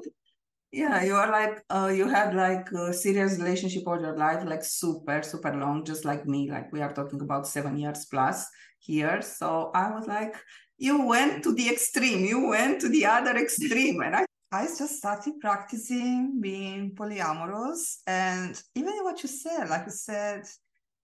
Yeah, 0.73 1.05
you 1.05 1.15
are 1.17 1.31
like 1.31 1.63
uh, 1.69 1.93
you 1.95 2.09
had 2.09 2.35
like 2.35 2.71
a 2.73 2.95
serious 2.95 3.39
relationship 3.39 3.83
all 3.87 4.01
your 4.01 4.17
life, 4.17 4.43
like 4.47 4.65
super, 4.65 5.23
super 5.23 5.55
long, 5.55 5.85
just 5.85 6.07
like 6.07 6.27
me. 6.27 6.51
Like 6.51 6.73
we 6.73 6.81
are 6.81 6.93
talking 6.93 7.21
about 7.21 7.47
seven 7.47 7.77
years 7.77 8.07
plus 8.07 8.47
here. 8.79 9.21
So 9.21 9.71
I 9.75 9.91
was 9.91 10.07
like, 10.07 10.35
you 10.79 11.07
went 11.07 11.43
to 11.45 11.55
the 11.55 11.69
extreme, 11.69 12.25
you 12.25 12.49
went 12.49 12.81
to 12.81 12.89
the 12.89 13.05
other 13.05 13.37
extreme. 13.37 14.01
And 14.01 14.17
I 14.17 14.25
I 14.51 14.65
just 14.67 14.97
started 14.97 15.35
practicing 15.41 16.41
being 16.41 16.95
polyamorous. 16.95 17.99
And 18.07 18.61
even 18.75 18.95
what 19.03 19.23
you 19.23 19.29
said, 19.29 19.69
like 19.69 19.85
you 19.87 19.93
said, 19.93 20.45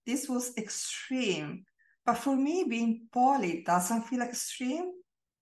this 0.05 0.27
was 0.27 0.51
extreme. 0.57 1.63
But 2.05 2.15
for 2.17 2.35
me, 2.35 2.65
being 2.67 3.07
poly 3.13 3.63
doesn't 3.65 4.03
feel 4.03 4.19
like 4.19 4.29
extreme. 4.29 4.91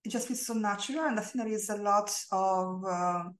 It 0.03 0.09
just 0.09 0.27
feels 0.27 0.45
so 0.45 0.53
natural. 0.53 1.05
And 1.05 1.17
I 1.19 1.23
think 1.23 1.43
there 1.45 1.53
is 1.53 1.69
a 1.69 1.77
lot 1.77 2.11
of 2.31 2.83
um, 2.85 3.35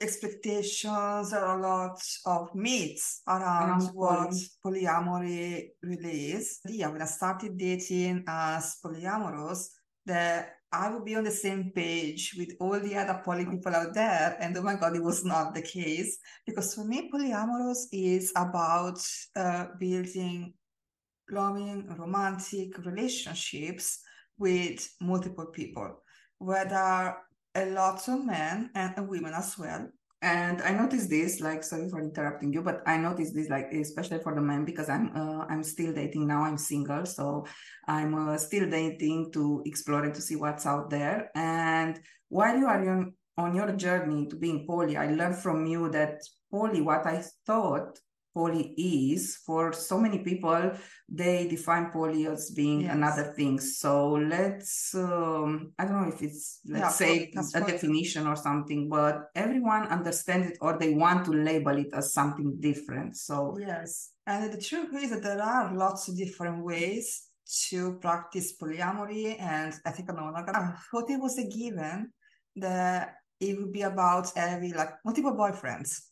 expectations, 0.00 1.32
are 1.32 1.58
a 1.58 1.62
lot 1.62 2.00
of 2.26 2.54
myths 2.54 3.22
around 3.28 3.82
what 3.92 4.32
polyamory 4.64 5.68
really 5.82 6.32
is. 6.32 6.60
Yeah, 6.66 6.88
when 6.88 7.02
I 7.02 7.06
started 7.06 7.58
dating 7.58 8.24
as 8.26 8.76
polyamorous, 8.84 9.68
that 10.06 10.54
I 10.72 10.90
would 10.90 11.04
be 11.04 11.16
on 11.16 11.24
the 11.24 11.30
same 11.30 11.72
page 11.74 12.34
with 12.38 12.52
all 12.60 12.78
the 12.78 12.96
other 12.96 13.20
poly 13.24 13.44
people 13.44 13.74
out 13.74 13.92
there. 13.92 14.36
And 14.40 14.56
oh 14.56 14.62
my 14.62 14.76
God, 14.76 14.96
it 14.96 15.02
was 15.02 15.24
not 15.24 15.54
the 15.54 15.62
case. 15.62 16.18
Because 16.46 16.74
for 16.74 16.84
me, 16.84 17.10
polyamorous 17.12 17.86
is 17.92 18.32
about 18.36 19.00
uh, 19.36 19.66
building 19.78 20.54
loving, 21.30 21.86
romantic 21.96 22.76
relationships 22.84 24.00
with 24.38 24.88
multiple 25.00 25.46
people, 25.46 26.02
whether 26.38 27.14
a 27.54 27.66
lot 27.66 28.08
of 28.08 28.24
men 28.24 28.70
and 28.74 29.08
women 29.08 29.32
as 29.34 29.58
well, 29.58 29.88
and 30.22 30.60
I 30.60 30.72
noticed 30.72 31.08
this, 31.08 31.40
like, 31.40 31.64
sorry 31.64 31.88
for 31.88 31.98
interrupting 31.98 32.52
you, 32.52 32.62
but 32.62 32.82
I 32.86 32.98
noticed 32.98 33.34
this, 33.34 33.48
like, 33.48 33.72
especially 33.72 34.18
for 34.18 34.34
the 34.34 34.42
men, 34.42 34.66
because 34.66 34.90
I'm, 34.90 35.16
uh, 35.16 35.46
I'm 35.48 35.62
still 35.62 35.94
dating 35.94 36.26
now. 36.26 36.42
I'm 36.42 36.58
single, 36.58 37.06
so 37.06 37.46
I'm 37.88 38.28
uh, 38.28 38.36
still 38.36 38.68
dating 38.68 39.32
to 39.32 39.62
explore 39.64 40.04
and 40.04 40.14
to 40.14 40.20
see 40.20 40.36
what's 40.36 40.66
out 40.66 40.90
there. 40.90 41.30
And 41.34 41.98
while 42.28 42.54
you 42.58 42.66
are 42.66 42.86
on, 42.86 43.14
on 43.38 43.54
your 43.54 43.72
journey 43.72 44.26
to 44.28 44.36
being 44.36 44.66
poly, 44.66 44.98
I 44.98 45.10
learned 45.10 45.38
from 45.38 45.64
you 45.64 45.88
that 45.90 46.20
poly, 46.50 46.82
what 46.82 47.06
I 47.06 47.24
thought 47.46 47.98
poly 48.34 48.74
is 48.76 49.36
for 49.44 49.72
so 49.72 49.98
many 49.98 50.18
people 50.18 50.72
they 51.08 51.48
define 51.48 51.90
poly 51.90 52.26
as 52.26 52.50
being 52.50 52.82
yes. 52.82 52.94
another 52.94 53.32
thing. 53.36 53.58
So 53.58 54.12
let's 54.12 54.94
um, 54.94 55.72
i 55.78 55.84
don't 55.84 56.02
know 56.02 56.08
if 56.08 56.22
it's 56.22 56.60
let's 56.66 57.00
yeah, 57.00 57.06
say 57.06 57.32
a 57.54 57.60
definition 57.60 58.26
or 58.26 58.36
something 58.36 58.88
but 58.88 59.30
everyone 59.34 59.88
understands 59.88 60.48
it 60.50 60.58
or 60.60 60.78
they 60.78 60.94
want 60.94 61.24
to 61.24 61.32
label 61.32 61.76
it 61.76 61.88
as 61.92 62.12
something 62.12 62.56
different. 62.60 63.16
So 63.16 63.56
yes 63.58 64.12
and 64.26 64.52
the 64.52 64.60
truth 64.60 64.94
is 64.94 65.10
that 65.10 65.22
there 65.22 65.42
are 65.42 65.74
lots 65.74 66.08
of 66.08 66.16
different 66.16 66.64
ways 66.64 67.26
to 67.68 67.98
practice 67.98 68.56
polyamory 68.56 69.40
and 69.40 69.74
ethical 69.84 70.14
monogamy 70.14 70.56
i 70.56 70.74
thought 70.90 71.10
it 71.10 71.20
was 71.20 71.36
a 71.38 71.48
given 71.48 72.12
that 72.54 73.14
it 73.40 73.58
would 73.58 73.72
be 73.72 73.82
about 73.82 74.30
having 74.36 74.72
like 74.74 74.90
multiple 75.04 75.32
boyfriends 75.32 76.09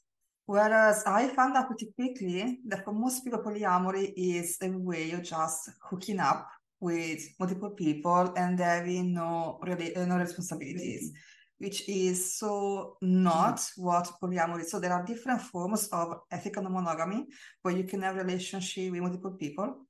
Whereas 0.48 1.04
I 1.04 1.28
found 1.28 1.58
out 1.58 1.66
pretty 1.66 1.92
quickly 1.94 2.60
that 2.68 2.82
for 2.82 2.94
most 2.94 3.22
people, 3.22 3.40
polyamory 3.40 4.14
is 4.16 4.56
a 4.62 4.70
way 4.70 5.10
of 5.10 5.22
just 5.22 5.68
hooking 5.82 6.20
up 6.20 6.48
with 6.80 7.20
multiple 7.38 7.68
people 7.68 8.32
and 8.34 8.58
having 8.58 9.12
no 9.12 9.60
really 9.62 9.94
uh, 9.94 10.06
no 10.06 10.16
responsibilities, 10.16 11.12
which 11.58 11.86
is 11.86 12.38
so 12.38 12.96
not 13.02 13.60
what 13.76 14.10
polyamory 14.22 14.62
is. 14.62 14.70
So 14.70 14.80
there 14.80 14.94
are 14.94 15.04
different 15.04 15.42
forms 15.42 15.86
of 15.88 16.20
ethical 16.30 16.62
monogamy 16.62 17.26
where 17.60 17.76
you 17.76 17.84
can 17.84 18.00
have 18.00 18.16
relationship 18.16 18.90
with 18.92 19.02
multiple 19.02 19.32
people. 19.32 19.86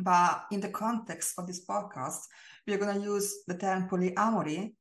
But 0.00 0.46
in 0.52 0.60
the 0.60 0.70
context 0.70 1.34
of 1.36 1.46
this 1.46 1.66
podcast, 1.66 2.20
we're 2.66 2.78
going 2.78 2.98
to 2.98 3.04
use 3.04 3.44
the 3.46 3.58
term 3.58 3.90
polyamory 3.90 4.72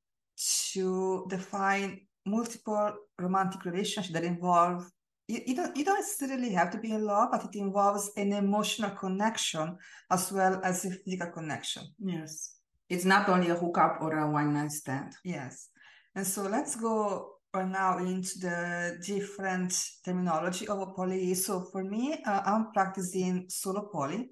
to 0.72 1.26
define 1.30 2.00
multiple 2.26 2.94
romantic 3.20 3.64
relationships 3.66 4.14
that 4.14 4.24
involve 4.24 4.90
you, 5.28 5.42
you, 5.48 5.56
don't 5.56 5.76
you 5.76 5.84
don't 5.84 6.00
necessarily 6.00 6.52
have 6.52 6.70
to 6.72 6.78
be 6.78 6.92
in 6.92 7.04
love, 7.04 7.30
but 7.32 7.46
it 7.46 7.58
involves 7.58 8.12
an 8.16 8.32
emotional 8.34 8.92
connection 8.92 9.78
as 10.12 10.32
well 10.32 10.62
as 10.64 10.86
a 10.86 10.92
physical 10.92 11.32
connection. 11.32 11.84
Yes. 12.00 12.58
It's 12.90 13.06
not 13.06 13.28
only 13.30 13.50
a 13.50 13.56
hookup 13.56 13.98
or 14.02 14.20
a 14.20 14.30
one 14.30 14.54
night 14.54 14.72
stand. 14.72 15.14
Yes. 15.24 15.70
And 16.14 16.28
so 16.28 16.44
let's 16.44 16.76
go 16.76 17.32
right 17.54 17.68
now 17.68 17.98
into 17.98 18.38
the 18.40 19.00
different 19.04 19.74
terminology 20.04 20.68
of 20.68 20.80
a 20.80 20.88
poly. 20.88 21.34
So 21.34 21.62
for 21.72 21.84
me, 21.84 22.22
uh, 22.26 22.42
I'm 22.46 22.72
practicing 22.72 23.46
solo 23.50 23.90
poly, 23.92 24.30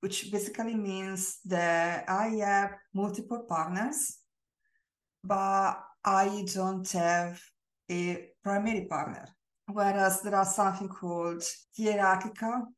which 0.00 0.32
basically 0.32 0.74
means 0.74 1.40
that 1.44 2.08
I 2.08 2.28
have 2.44 2.70
multiple 2.94 3.44
partners, 3.46 4.18
but 5.22 5.76
I 6.04 6.44
don't 6.54 6.90
have 6.92 7.40
a 7.90 8.30
primary 8.42 8.86
partner. 8.86 9.26
Whereas 9.66 10.22
there 10.22 10.34
are 10.34 10.44
something 10.44 10.88
called 10.88 11.44
hierarchical 11.76 12.68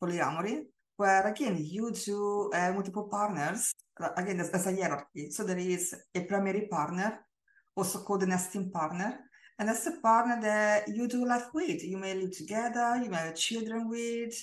polyamory, 0.00 0.64
where 0.96 1.26
again 1.26 1.56
you 1.58 1.92
do 1.92 2.50
uh, 2.54 2.72
multiple 2.72 3.08
partners. 3.08 3.72
Again, 4.16 4.36
there's, 4.36 4.50
there's, 4.50 4.66
a 4.66 4.74
hierarchy. 4.74 5.30
So 5.30 5.44
there 5.44 5.58
is 5.58 5.94
a 6.14 6.20
primary 6.20 6.68
partner, 6.68 7.18
also 7.74 8.00
called 8.00 8.22
a 8.22 8.26
nesting 8.26 8.70
partner, 8.70 9.18
and 9.58 9.68
that's 9.68 9.86
a 9.86 10.00
partner 10.00 10.40
that 10.42 10.88
you 10.88 11.08
do 11.08 11.26
life 11.26 11.48
with. 11.52 11.82
You 11.82 11.98
may 11.98 12.14
live 12.14 12.36
together, 12.36 13.00
you 13.02 13.10
may 13.10 13.16
have 13.16 13.34
children 13.34 13.88
with, 13.88 14.34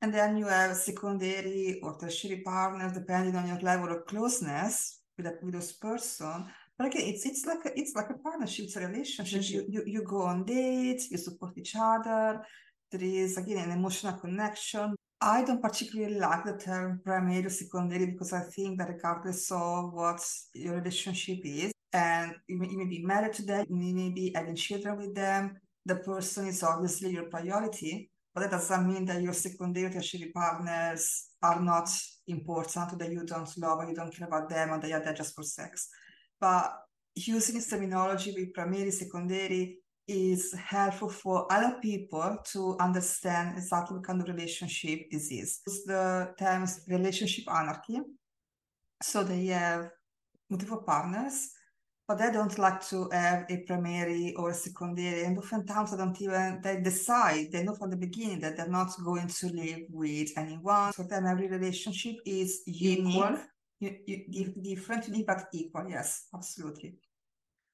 and 0.00 0.14
then 0.14 0.36
you 0.36 0.46
have 0.46 0.76
secondary 0.76 1.80
or 1.82 1.98
tertiary 1.98 2.42
partners 2.44 2.92
depending 2.92 3.34
on 3.34 3.48
your 3.48 3.58
level 3.60 3.90
of 3.90 4.06
closeness 4.06 5.00
with, 5.16 5.26
that, 5.26 5.42
with 5.42 5.54
those 5.54 5.72
person 5.72 6.46
but 6.82 6.94
again, 6.96 7.14
it's 7.14 7.24
it's 7.24 7.46
like 7.46 7.64
a, 7.64 7.78
it's 7.78 7.94
like 7.94 8.10
a 8.10 8.18
partnership, 8.18 8.64
it's 8.64 8.76
a 8.76 8.86
relationship. 8.86 9.42
You, 9.44 9.64
you 9.68 9.82
you 9.86 10.02
go 10.02 10.22
on 10.22 10.44
dates, 10.44 11.10
you 11.10 11.18
support 11.18 11.56
each 11.56 11.74
other. 11.78 12.42
There 12.90 13.02
is 13.02 13.36
again 13.36 13.58
an 13.58 13.70
emotional 13.70 14.14
connection. 14.14 14.96
I 15.20 15.44
don't 15.44 15.62
particularly 15.62 16.16
like 16.16 16.44
the 16.44 16.56
term 16.56 17.00
primary 17.04 17.46
or 17.46 17.50
secondary 17.50 18.06
because 18.06 18.32
I 18.32 18.40
think 18.40 18.78
that 18.78 18.88
regardless 18.88 19.50
of 19.52 19.92
what 19.92 20.20
your 20.54 20.74
relationship 20.74 21.38
is, 21.44 21.72
and 21.92 22.34
you 22.48 22.58
may, 22.58 22.68
you 22.68 22.78
may 22.78 22.86
be 22.86 23.04
married 23.04 23.34
to 23.34 23.42
them, 23.44 23.64
you 23.70 23.94
may 23.94 24.10
be 24.10 24.32
having 24.34 24.56
children 24.56 24.96
with 24.96 25.14
them, 25.14 25.54
the 25.86 25.96
person 25.96 26.48
is 26.48 26.64
obviously 26.64 27.12
your 27.12 27.28
priority, 27.30 28.10
but 28.34 28.40
that 28.40 28.50
doesn't 28.50 28.88
mean 28.88 29.04
that 29.04 29.22
your 29.22 29.34
secondary 29.34 29.86
or 29.86 29.90
tertiary 29.90 30.32
partners 30.34 31.28
are 31.40 31.60
not 31.60 31.88
important, 32.26 32.98
that 32.98 33.12
you 33.12 33.24
don't 33.24 33.56
love 33.58 33.78
or 33.78 33.88
you 33.88 33.94
don't 33.94 34.12
care 34.12 34.26
about 34.26 34.48
them, 34.48 34.72
and 34.72 34.82
they 34.82 34.92
are 34.92 35.04
there 35.04 35.14
just 35.14 35.36
for 35.36 35.44
sex 35.44 35.88
but 36.42 36.72
using 37.14 37.54
this 37.54 37.70
terminology 37.70 38.34
with 38.36 38.52
primary, 38.52 38.90
secondary 38.90 39.78
is 40.08 40.52
helpful 40.54 41.08
for 41.08 41.46
other 41.52 41.76
people 41.80 42.36
to 42.52 42.76
understand 42.80 43.56
exactly 43.56 43.96
what 43.96 44.04
kind 44.04 44.20
of 44.20 44.26
relationship 44.26 44.98
this 45.12 45.30
is. 45.30 45.60
Use 45.68 45.84
the 45.86 46.34
terms 46.36 46.80
relationship 46.88 47.44
anarchy. 47.48 48.00
So 49.00 49.22
they 49.22 49.46
have 49.46 49.90
multiple 50.50 50.82
partners, 50.84 51.50
but 52.08 52.18
they 52.18 52.32
don't 52.32 52.58
like 52.58 52.84
to 52.88 53.08
have 53.12 53.44
a 53.48 53.58
primary 53.58 54.34
or 54.36 54.50
a 54.50 54.54
secondary. 54.54 55.22
And 55.22 55.38
oftentimes 55.38 55.92
they 55.92 55.96
don't 55.96 56.20
even 56.20 56.60
they 56.60 56.80
decide, 56.80 57.52
they 57.52 57.62
know 57.62 57.76
from 57.76 57.90
the 57.90 57.96
beginning 57.96 58.40
that 58.40 58.56
they're 58.56 58.68
not 58.68 58.90
going 59.04 59.28
to 59.28 59.46
live 59.46 59.82
with 59.90 60.30
anyone. 60.36 60.92
For 60.92 61.06
them, 61.06 61.24
every 61.24 61.48
relationship 61.48 62.16
is 62.26 62.62
unique. 62.66 63.14
Equal 63.14 63.38
different, 64.60 65.26
but 65.26 65.46
equal. 65.52 65.88
Yes, 65.88 66.26
absolutely. 66.34 66.94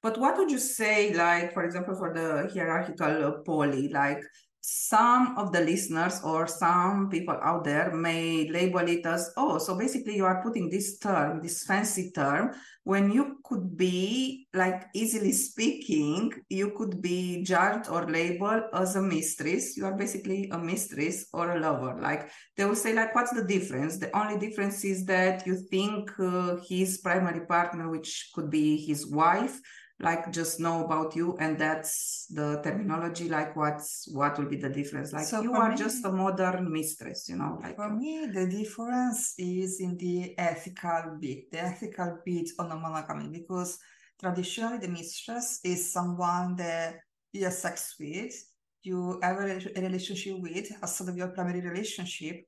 But 0.03 0.19
what 0.19 0.37
would 0.39 0.51
you 0.51 0.59
say, 0.59 1.13
like, 1.13 1.53
for 1.53 1.65
example, 1.65 1.97
for 1.97 2.15
the 2.15 2.51
hierarchical 2.53 3.25
uh, 3.25 3.33
poly, 3.45 3.89
like 3.89 4.23
some 4.71 5.39
of 5.39 5.51
the 5.51 5.61
listeners 5.63 6.21
or 6.23 6.47
some 6.47 7.09
people 7.09 7.39
out 7.43 7.65
there 7.65 7.91
may 7.95 8.51
label 8.51 8.87
it 8.87 9.07
as, 9.07 9.33
oh, 9.39 9.57
so 9.57 9.79
basically 9.79 10.15
you 10.15 10.27
are 10.27 10.43
putting 10.43 10.69
this 10.69 10.99
term, 10.99 11.41
this 11.41 11.65
fancy 11.65 12.11
term, 12.11 12.53
when 12.85 13.11
you 13.11 13.39
could 13.45 13.79
be, 13.79 14.47
like, 14.53 14.89
easily 14.95 15.33
speaking, 15.33 16.33
you 16.51 16.73
could 16.77 17.01
be 17.01 17.43
judged 17.45 17.89
or 17.89 18.11
labeled 18.11 18.65
as 18.75 18.97
a 18.97 19.01
mistress. 19.01 19.75
You 19.75 19.87
are 19.87 19.97
basically 19.97 20.51
a 20.51 20.59
mistress 20.59 21.27
or 21.33 21.53
a 21.53 21.61
lover. 21.61 21.99
Like, 21.99 22.29
they 22.59 22.67
will 22.67 22.77
say, 22.77 22.93
like, 22.93 23.15
what's 23.15 23.33
the 23.33 23.45
difference? 23.45 23.97
The 23.97 24.15
only 24.15 24.39
difference 24.39 24.85
is 24.85 25.07
that 25.07 25.47
you 25.47 25.57
think 25.57 26.11
uh, 26.19 26.57
his 26.69 26.99
primary 26.99 27.47
partner, 27.47 27.89
which 27.89 28.31
could 28.35 28.51
be 28.51 28.77
his 28.77 29.07
wife, 29.07 29.59
like 30.01 30.31
just 30.31 30.61
know 30.61 30.85
about 30.85 31.17
you 31.17 31.37
and 31.41 31.59
that's 31.59 32.27
the 32.31 32.61
terminology 32.63 33.29
like 33.29 33.57
what's 33.57 34.09
what 34.13 34.39
will 34.39 34.47
be 34.47 34.57
the 34.57 34.69
difference. 34.69 35.13
Like 35.13 35.27
so 35.27 35.43
you 35.43 35.53
are 35.55 35.71
me, 35.71 35.77
just 35.77 36.05
a 36.05 36.13
modern 36.13 36.73
mistress 36.73 37.29
you 37.29 37.37
know 37.37 37.59
like 37.63 37.77
for 37.77 37.91
me 37.91 38.27
the 38.33 38.47
difference 38.47 39.35
is 39.39 39.81
in 39.81 39.97
the 39.97 40.39
ethical 40.39 41.19
bit 41.21 41.51
the 41.51 41.61
ethical 41.61 42.19
bit 42.25 42.51
on 42.59 42.69
the 42.69 42.77
monogamy 42.77 43.29
because 43.29 43.79
traditionally 44.21 44.79
the 44.79 44.89
mistress 44.89 45.61
is 45.65 45.93
someone 45.93 46.55
that 46.57 46.97
you 47.33 47.45
have 47.45 47.53
sex 47.53 47.97
with 47.99 48.35
you 48.83 49.19
have 49.23 49.39
a, 49.39 49.61
relationship 49.81 50.39
with 50.39 50.71
as 50.83 50.97
sort 50.97 51.11
of 51.11 51.17
your 51.17 51.29
primary 51.29 51.61
relationship 51.61 52.45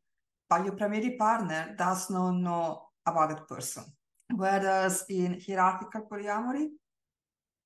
but 0.49 0.65
your 0.65 0.75
primary 0.75 1.17
partner 1.17 1.75
does 1.79 2.11
not 2.11 2.33
know 2.33 2.83
about 3.07 3.31
that 3.31 3.49
person. 3.49 3.85
Whereas 4.35 5.05
in 5.09 5.41
hierarchical 5.41 6.07
polyamory 6.11 6.69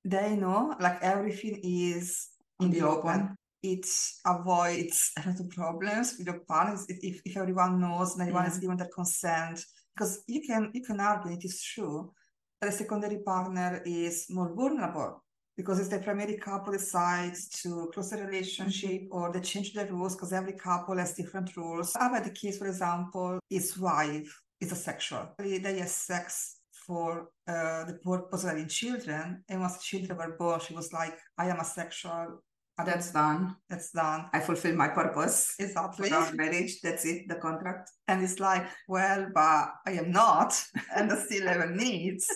they 0.04 0.36
know 0.36 0.74
like 0.80 1.02
everything 1.02 1.60
is 1.62 2.28
in 2.60 2.70
the 2.70 2.82
open. 2.82 3.36
It 3.62 3.86
avoids 4.26 5.12
a 5.16 5.26
lot 5.26 5.40
of 5.40 5.48
problems 5.48 6.16
with 6.18 6.26
your 6.26 6.40
partners 6.40 6.84
if, 6.88 7.22
if 7.24 7.36
everyone 7.36 7.80
knows 7.80 8.12
and 8.12 8.20
everyone 8.20 8.44
yeah. 8.44 8.50
is 8.50 8.58
given 8.58 8.76
their 8.76 8.90
consent. 8.94 9.64
Because 9.96 10.22
you 10.26 10.42
can 10.42 10.70
you 10.74 10.82
can 10.82 11.00
argue 11.00 11.32
it 11.32 11.44
is 11.44 11.62
true 11.62 12.12
that 12.60 12.68
a 12.68 12.72
secondary 12.72 13.22
partner 13.24 13.82
is 13.86 14.26
more 14.28 14.54
vulnerable 14.54 15.24
because 15.56 15.80
if 15.80 15.88
the 15.88 15.98
primary 15.98 16.36
couple 16.36 16.72
decides 16.72 17.48
to 17.62 17.90
close 17.92 18.10
the 18.10 18.18
relationship 18.18 19.02
mm-hmm. 19.02 19.12
or 19.12 19.32
they 19.32 19.40
change 19.40 19.72
the 19.72 19.86
rules 19.86 20.14
because 20.14 20.32
every 20.32 20.54
couple 20.54 20.96
has 20.98 21.14
different 21.14 21.56
rules. 21.56 21.94
I've 21.96 22.12
had 22.12 22.26
a 22.26 22.30
case, 22.30 22.58
for 22.58 22.66
example, 22.66 23.38
his 23.48 23.78
wife 23.78 24.40
is 24.60 24.72
asexual. 24.72 25.34
They 25.38 25.78
have 25.78 25.88
sex 25.88 26.58
for 26.86 27.28
uh, 27.46 27.84
the 27.84 27.98
purpose 28.04 28.44
of 28.44 28.50
having 28.50 28.68
children. 28.68 29.44
And 29.48 29.60
once 29.60 29.76
the 29.76 29.82
children 29.82 30.18
were 30.18 30.36
born, 30.38 30.60
she 30.60 30.74
was 30.74 30.92
like, 30.92 31.16
I 31.38 31.48
am 31.48 31.58
a 31.58 31.62
asexual. 31.62 32.42
That's 32.76 33.12
done. 33.12 33.56
That's 33.70 33.92
done. 33.92 34.26
I 34.32 34.40
fulfill 34.40 34.74
my 34.74 34.88
purpose. 34.88 35.54
Exactly. 35.58 36.10
For 36.10 36.34
marriage. 36.34 36.80
That's 36.82 37.04
it, 37.04 37.28
the 37.28 37.36
contract. 37.36 37.90
And 38.08 38.22
it's 38.22 38.40
like, 38.40 38.66
well, 38.88 39.28
but 39.32 39.68
I 39.86 39.92
am 39.92 40.10
not, 40.10 40.60
and 40.96 41.12
I 41.12 41.16
still 41.16 41.46
have 41.46 41.70
needs. 41.70 42.26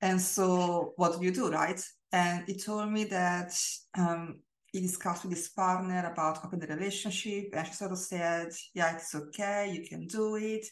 And 0.00 0.20
so 0.20 0.92
what 0.96 1.18
do 1.18 1.24
you 1.24 1.32
do, 1.32 1.50
right? 1.50 1.82
And 2.12 2.44
he 2.46 2.56
told 2.56 2.92
me 2.92 3.04
that 3.04 3.52
um, 3.98 4.38
he 4.70 4.80
discussed 4.80 5.24
with 5.24 5.34
his 5.34 5.48
partner 5.48 6.10
about 6.12 6.44
opening 6.44 6.68
the 6.68 6.74
relationship, 6.76 7.46
and 7.52 7.66
she 7.66 7.72
sort 7.72 7.92
of 7.92 7.98
said, 7.98 8.52
"Yeah, 8.74 8.94
it's 8.94 9.14
okay, 9.14 9.72
you 9.72 9.88
can 9.88 10.06
do 10.06 10.36
it," 10.36 10.66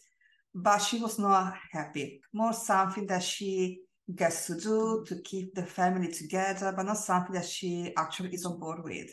but 0.54 0.78
she 0.78 0.98
was 0.98 1.18
not 1.18 1.54
happy. 1.70 2.20
More 2.32 2.52
something 2.52 3.06
that 3.06 3.22
she 3.22 3.82
gets 4.14 4.46
to 4.46 4.54
do 4.56 5.04
to 5.06 5.20
keep 5.22 5.54
the 5.54 5.64
family 5.64 6.12
together, 6.12 6.72
but 6.76 6.84
not 6.84 6.98
something 6.98 7.34
that 7.34 7.46
she 7.46 7.92
actually 7.96 8.30
is 8.34 8.44
on 8.44 8.58
board 8.58 8.82
with. 8.84 9.12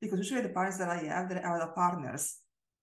Because 0.00 0.18
usually 0.18 0.42
the 0.42 0.50
partners 0.50 0.78
that 0.78 0.90
I 0.90 1.04
have, 1.04 1.28
there 1.28 1.44
are 1.44 1.60
other 1.60 1.72
partners. 1.72 2.38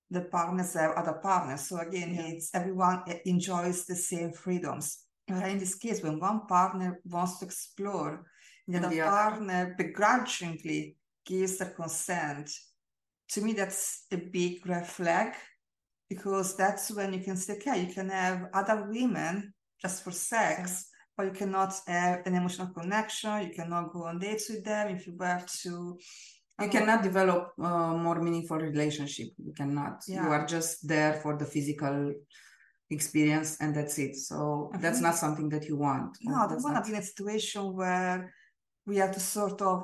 The 0.10 0.22
partners 0.22 0.74
have 0.74 0.91
other 0.91 1.13
partners. 1.13 1.62
So 1.67 1.77
again, 1.77 2.13
Yeah. 2.13 2.27
it's 2.27 2.53
everyone 2.53 3.03
enjoys 3.25 3.86
the 3.86 3.95
same 3.95 4.33
freedoms. 4.33 5.05
But 5.27 5.50
in 5.50 5.57
this 5.57 5.75
case, 5.75 6.01
when 6.03 6.19
one 6.19 6.45
partner 6.48 7.00
wants 7.05 7.39
to 7.39 7.45
explore, 7.45 8.25
the 8.67 8.77
other 8.77 8.89
the 8.89 9.01
other- 9.01 9.12
partner 9.12 9.75
begrudgingly 9.77 10.98
gives 11.25 11.57
their 11.57 11.69
consent, 11.69 12.50
to 13.29 13.41
me 13.41 13.53
that's 13.53 14.05
a 14.12 14.17
big 14.17 14.65
red 14.65 14.86
flag 14.86 15.33
because 16.13 16.55
that's 16.55 16.86
when 16.91 17.13
you 17.13 17.22
can 17.27 17.38
say, 17.38 17.53
okay, 17.53 17.77
you 17.84 17.93
can 17.93 18.10
have 18.10 18.38
other 18.53 18.77
women 18.96 19.53
just 19.82 20.03
for 20.03 20.12
sex, 20.12 20.89
but 21.15 21.25
you 21.27 21.32
cannot 21.41 21.72
have 21.88 22.20
an 22.27 22.36
emotional 22.36 22.70
connection. 22.79 23.34
You 23.48 23.53
cannot 23.60 23.91
go 23.93 24.05
on 24.10 24.20
dates 24.20 24.50
with 24.50 24.63
them 24.63 24.86
if 24.96 25.08
you 25.08 25.15
were 25.17 25.41
to. 25.62 25.98
I 26.60 26.65
You 26.65 26.70
cannot 26.70 27.01
develop 27.10 27.41
uh, 27.60 27.93
more 28.05 28.20
meaningful 28.22 28.58
relationship. 28.58 29.29
You 29.48 29.53
cannot. 29.53 29.96
You 30.08 30.27
are 30.36 30.46
just 30.46 30.88
there 30.88 31.13
for 31.22 31.32
the 31.38 31.46
physical 31.46 32.13
experience 32.89 33.58
and 33.60 33.75
that's 33.75 33.98
it. 33.98 34.15
So 34.15 34.70
I 34.74 34.77
that's 34.77 35.01
not 35.01 35.15
something 35.15 35.50
that 35.50 35.65
you 35.70 35.77
want. 35.77 36.12
No, 36.22 36.36
I 36.36 36.48
don't 36.48 36.63
want 36.63 36.75
not- 36.75 36.84
to 36.86 36.89
be 36.91 36.96
in 36.96 37.01
a 37.01 37.05
situation 37.12 37.63
where 37.79 38.32
we 38.86 38.98
have 38.98 39.13
to 39.13 39.20
sort 39.20 39.60
of 39.62 39.77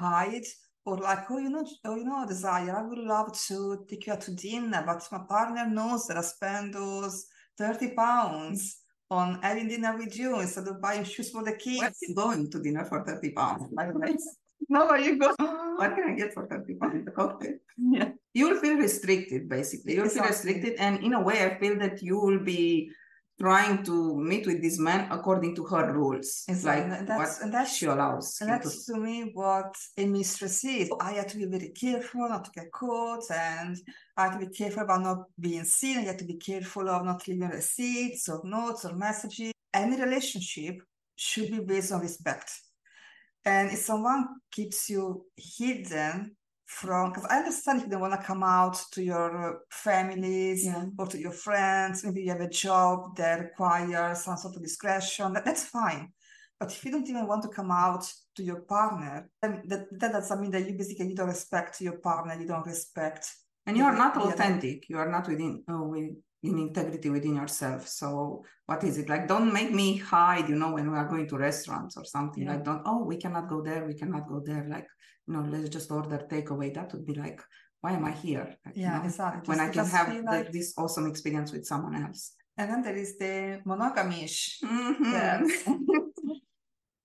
hide 0.00 0.48
or 0.88 0.96
like, 0.96 1.30
oh, 1.30 1.38
you 1.38 1.50
know, 1.50 1.66
oh, 1.84 1.96
you 1.96 2.04
know, 2.04 2.24
desire, 2.26 2.78
I 2.78 2.82
would 2.82 2.98
love 2.98 3.36
to 3.48 3.84
take 3.88 4.06
you 4.06 4.14
out 4.14 4.22
to 4.22 4.34
dinner, 4.34 4.82
but 4.86 5.06
my 5.12 5.22
partner 5.28 5.68
knows 5.68 6.06
that 6.06 6.16
I 6.16 6.22
spend 6.22 6.74
those 6.74 7.26
30 7.58 7.90
pounds 7.90 8.78
on 9.10 9.38
having 9.42 9.68
dinner 9.68 9.98
with 9.98 10.18
you 10.18 10.40
instead 10.40 10.66
of 10.66 10.80
buying 10.80 11.04
shoes 11.04 11.30
for 11.30 11.44
the 11.44 11.52
kids. 11.52 11.98
Going 12.14 12.50
to 12.50 12.62
dinner 12.62 12.86
for 12.86 13.04
30 13.04 13.30
pounds? 13.32 13.64
The 13.70 14.18
No, 14.70 14.94
you 14.94 15.18
go. 15.18 15.34
what 15.76 15.94
can 15.94 16.10
I 16.10 16.14
get 16.14 16.32
for 16.32 16.46
30 16.46 16.74
pounds? 16.74 17.06
A 17.06 17.10
cocktail. 17.10 17.54
Yeah. 17.76 18.10
You 18.32 18.48
will 18.48 18.60
feel 18.60 18.76
restricted, 18.76 19.48
basically. 19.48 19.94
You'll 19.94 20.08
feel 20.08 20.24
restricted. 20.24 20.74
And 20.78 21.02
in 21.04 21.12
a 21.12 21.20
way, 21.20 21.44
I 21.44 21.58
feel 21.58 21.78
that 21.78 22.02
you 22.02 22.18
will 22.18 22.40
be 22.40 22.90
trying 23.40 23.84
to 23.84 24.16
meet 24.16 24.46
with 24.46 24.60
this 24.60 24.78
man 24.78 25.10
according 25.12 25.54
to 25.54 25.64
her 25.66 25.92
rules. 25.92 26.44
It's 26.48 26.64
like 26.64 26.84
And 26.84 27.06
that's- 27.08 27.18
what 27.18 27.42
and 27.44 27.52
that's- 27.54 27.74
she 27.76 27.86
allows 27.86 28.40
And 28.40 28.50
him 28.50 28.58
to 28.60 28.68
that's 28.68 28.86
to 28.86 28.96
me 28.96 29.30
what 29.32 29.74
a 29.96 30.06
mistress 30.06 30.64
is. 30.64 30.90
I 31.00 31.12
have 31.12 31.28
to 31.28 31.36
be 31.36 31.44
very 31.46 31.68
careful 31.70 32.28
not 32.28 32.44
to 32.46 32.50
get 32.50 32.72
caught, 32.72 33.24
and 33.30 33.76
I 34.16 34.24
have 34.24 34.40
to 34.40 34.46
be 34.46 34.52
careful 34.54 34.82
about 34.82 35.02
not 35.02 35.18
being 35.38 35.64
seen. 35.64 35.98
I 35.98 36.02
have 36.02 36.16
to 36.18 36.24
be 36.24 36.36
careful 36.36 36.88
of 36.88 37.04
not 37.04 37.26
leaving 37.28 37.48
receipts 37.48 38.28
or 38.28 38.40
notes 38.44 38.84
or 38.84 38.94
messages. 38.96 39.52
Any 39.72 40.00
relationship 40.00 40.76
should 41.14 41.50
be 41.50 41.60
based 41.60 41.92
on 41.92 42.00
respect. 42.00 42.50
And 43.44 43.70
if 43.70 43.78
someone 43.78 44.26
keeps 44.50 44.90
you 44.90 45.24
hidden 45.36 46.36
from, 46.68 47.10
because 47.10 47.24
I 47.30 47.38
understand 47.38 47.78
if 47.78 47.84
you 47.86 47.90
don't 47.90 48.02
want 48.02 48.20
to 48.20 48.26
come 48.26 48.42
out 48.42 48.76
to 48.92 49.02
your 49.02 49.62
families 49.70 50.66
Yeah. 50.66 50.84
or 50.98 51.06
to 51.06 51.18
your 51.18 51.32
friends, 51.32 52.04
maybe 52.04 52.22
you 52.22 52.30
have 52.30 52.42
a 52.42 52.48
job 52.48 53.16
that 53.16 53.40
requires 53.40 54.22
some 54.24 54.36
sort 54.36 54.54
of 54.56 54.62
discretion, 54.62 55.32
that, 55.32 55.46
that's 55.46 55.64
fine. 55.64 56.12
But 56.60 56.70
if 56.72 56.84
you 56.84 56.90
don't 56.90 57.08
even 57.08 57.26
want 57.26 57.42
to 57.44 57.48
come 57.48 57.70
out 57.70 58.12
to 58.36 58.42
your 58.42 58.60
partner, 58.60 59.30
then 59.40 59.62
that, 59.66 59.86
that 59.98 60.12
doesn't 60.12 60.40
mean 60.40 60.50
that 60.50 60.68
you 60.68 60.76
basically 60.76 61.08
you 61.08 61.14
don't 61.16 61.28
respect 61.28 61.80
your 61.80 61.98
partner, 61.98 62.38
you 62.38 62.46
don't 62.46 62.66
respect. 62.66 63.34
And 63.66 63.76
you 63.76 63.84
are 63.84 63.96
not 63.96 64.16
authentic. 64.16 64.88
You 64.90 64.98
are 64.98 65.10
not 65.10 65.26
within 65.26 65.64
uh, 65.70 65.82
with, 65.82 66.16
in 66.42 66.58
integrity 66.58 67.10
within 67.10 67.34
yourself. 67.36 67.88
So 67.88 68.44
what 68.66 68.84
is 68.84 68.98
it 68.98 69.08
like? 69.08 69.26
Don't 69.26 69.52
make 69.52 69.72
me 69.72 69.96
hide. 69.96 70.48
You 70.48 70.54
know, 70.56 70.72
when 70.72 70.90
we 70.90 70.96
are 70.96 71.08
going 71.08 71.26
to 71.28 71.36
restaurants 71.36 71.96
or 71.96 72.04
something 72.04 72.44
Yeah. 72.44 72.52
like, 72.54 72.64
don't. 72.64 72.82
Oh, 72.86 73.04
we 73.04 73.16
cannot 73.16 73.48
go 73.48 73.60
there. 73.62 73.84
We 73.86 73.94
cannot 73.94 74.28
go 74.28 74.40
there. 74.44 74.66
Like, 74.68 74.86
you 75.26 75.34
know, 75.34 75.40
let's 75.48 75.68
just 75.68 75.90
order 75.90 76.18
takeaway. 76.30 76.72
That 76.74 76.92
would 76.92 77.04
be 77.06 77.14
like, 77.14 77.40
why 77.80 77.92
am 77.92 78.04
I 78.04 78.12
here? 78.12 78.56
Like, 78.64 78.76
you 78.76 78.82
Yeah, 78.82 78.98
know, 78.98 79.04
exactly. 79.04 79.48
When 79.48 79.58
Just- 79.58 79.70
I 79.70 79.82
can 79.82 79.90
have 79.90 80.08
the- 80.16 80.22
like- 80.30 80.52
this 80.52 80.74
awesome 80.78 81.06
experience 81.06 81.52
with 81.52 81.64
someone 81.66 81.94
else. 82.04 82.34
And 82.56 82.70
then 82.70 82.82
there 82.82 82.96
is 82.96 83.16
the 83.18 83.60
monogamish. 83.66 84.60
Mhm. 84.62 84.96
Yes. 85.12 85.64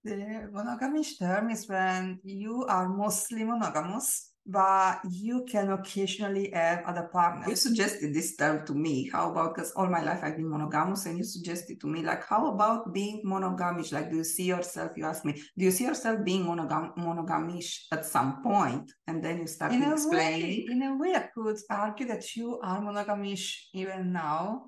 The 0.06 0.50
monogamish 0.52 1.18
term 1.18 1.50
is 1.50 1.70
when 1.70 2.20
you 2.26 2.66
are 2.68 2.90
mostly 2.90 3.46
monogamous, 3.46 4.33
but 4.46 5.00
you 5.10 5.46
can 5.50 5.72
occasionally 5.72 6.52
have 6.52 6.84
other 6.86 7.10
partners. 7.12 7.48
You 7.48 7.56
suggested 7.56 8.14
this 8.14 8.36
term 8.36 8.66
to 8.66 8.74
me. 8.74 9.10
How 9.10 9.32
about 9.32 9.56
because 9.56 9.72
all 9.72 9.88
my 9.88 10.04
life 10.04 10.20
I've 10.22 10.36
been 10.36 10.50
monogamous, 10.50 11.06
and 11.06 11.18
you 11.18 11.24
suggested 11.24 11.80
to 11.82 11.88
me 11.88 12.02
like, 12.04 12.26
how 12.28 12.54
about 12.54 12.94
being 12.94 13.24
monogamish? 13.26 13.94
Like, 13.94 14.10
do 14.10 14.18
you 14.18 14.24
see 14.24 14.44
yourself? 14.44 14.92
You 14.98 15.06
asked 15.06 15.24
me, 15.26 15.34
do 15.58 15.66
you 15.66 15.72
see 15.72 15.86
yourself 15.86 16.24
being 16.26 16.46
monogam 16.46 16.96
monogamish 16.98 17.86
at 17.92 18.06
some 18.06 18.44
point? 18.44 18.92
And 19.08 19.24
then 19.24 19.40
you 19.40 19.48
start 19.48 19.72
In 19.72 19.84
a 19.84 19.90
way, 19.90 19.94
explaining. 19.94 20.72
in 20.72 20.82
a 20.84 20.98
way, 20.98 21.16
I 21.16 21.30
could 21.34 21.58
argue 21.70 22.08
that 22.08 22.36
you 22.36 22.60
are 22.62 22.82
monogamish 22.82 23.68
even 23.74 24.12
now, 24.12 24.66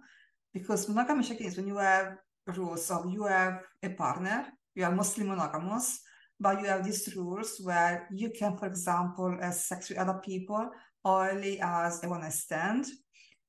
because 0.54 0.88
monogamish 0.88 1.32
again 1.32 1.48
is 1.48 1.58
when 1.58 1.68
you 1.68 1.78
have 1.78 2.16
rules 2.48 2.90
of 2.92 3.12
you 3.12 3.26
have 3.26 3.60
a 3.84 3.90
partner, 3.90 4.46
you 4.74 4.84
are 4.86 4.92
mostly 4.92 5.26
monogamous, 5.26 6.00
but 6.40 6.62
you 6.62 6.68
have 6.68 6.84
these 6.84 7.16
rules 7.16 7.60
where 7.64 8.08
you 8.12 8.30
can, 8.30 8.58
for 8.58 8.68
example, 8.68 9.38
have 9.42 9.54
sex 9.54 9.90
with 9.90 9.98
other 9.98 10.20
people 10.24 10.70
only 11.04 11.60
as 11.62 12.04
a 12.04 12.10
one-night 12.10 12.34
stand, 12.34 12.86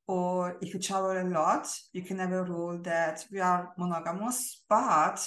or 0.06 0.58
if 0.60 0.72
you 0.72 0.80
travel 0.80 1.12
a 1.12 1.24
lot, 1.24 1.66
you 1.92 2.02
can 2.02 2.18
have 2.18 2.32
a 2.32 2.44
rule 2.44 2.78
that 2.82 3.24
we 3.32 3.40
are 3.40 3.72
monogamous, 3.76 4.62
but 4.68 5.18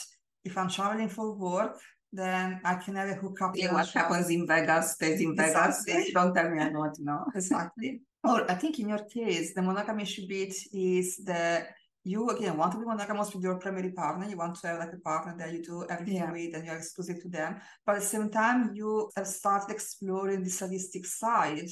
if 0.46 0.58
I'm 0.58 0.70
traveling 0.70 1.10
for 1.10 1.36
work, 1.36 1.80
then 2.12 2.62
I 2.64 2.76
can 2.76 2.96
have 2.96 3.10
a 3.10 3.14
hookup. 3.14 3.56
Yeah, 3.56 3.74
what 3.74 3.90
happens 3.90 4.30
in 4.30 4.48
Vegas 4.48 4.94
stays 4.94 5.22
in 5.22 5.36
Vegas. 5.36 5.84
Exactly. 5.86 6.12
Don't 6.14 6.34
tell 6.34 6.50
me 6.50 6.62
I 6.62 6.70
don't 6.70 7.00
know. 7.00 7.26
Exactly. 7.36 8.02
Or 8.22 8.52
I 8.52 8.56
think 8.56 8.80
in 8.80 8.90
your 8.90 9.06
case, 9.06 9.54
the 9.54 9.62
monogamy 9.62 10.04
should 10.04 10.28
be 10.28 10.54
is 10.74 11.24
that 11.24 11.70
you 12.04 12.30
again 12.30 12.58
want 12.58 12.72
to 12.72 12.80
be 12.80 12.86
monogamous 12.86 13.34
with 13.34 13.44
your 13.44 13.60
primary 13.60 13.92
partner. 13.92 14.28
You 14.28 14.38
want 14.38 14.56
to 14.62 14.68
have 14.68 14.80
like 14.80 14.94
a 14.94 15.00
partner 15.00 15.36
that 15.38 15.52
you 15.54 15.62
do 15.62 15.86
everything 15.90 16.16
Yeah. 16.16 16.32
with 16.32 16.56
and 16.56 16.66
you're 16.66 16.78
exclusive 16.78 17.22
to 17.22 17.30
them. 17.30 17.60
But 17.86 17.96
at 17.96 18.02
the 18.02 18.08
same 18.08 18.30
time, 18.30 18.72
you 18.74 19.10
have 19.16 19.28
started 19.28 19.72
exploring 19.74 20.44
the 20.44 20.50
sadistic 20.50 21.06
side 21.06 21.68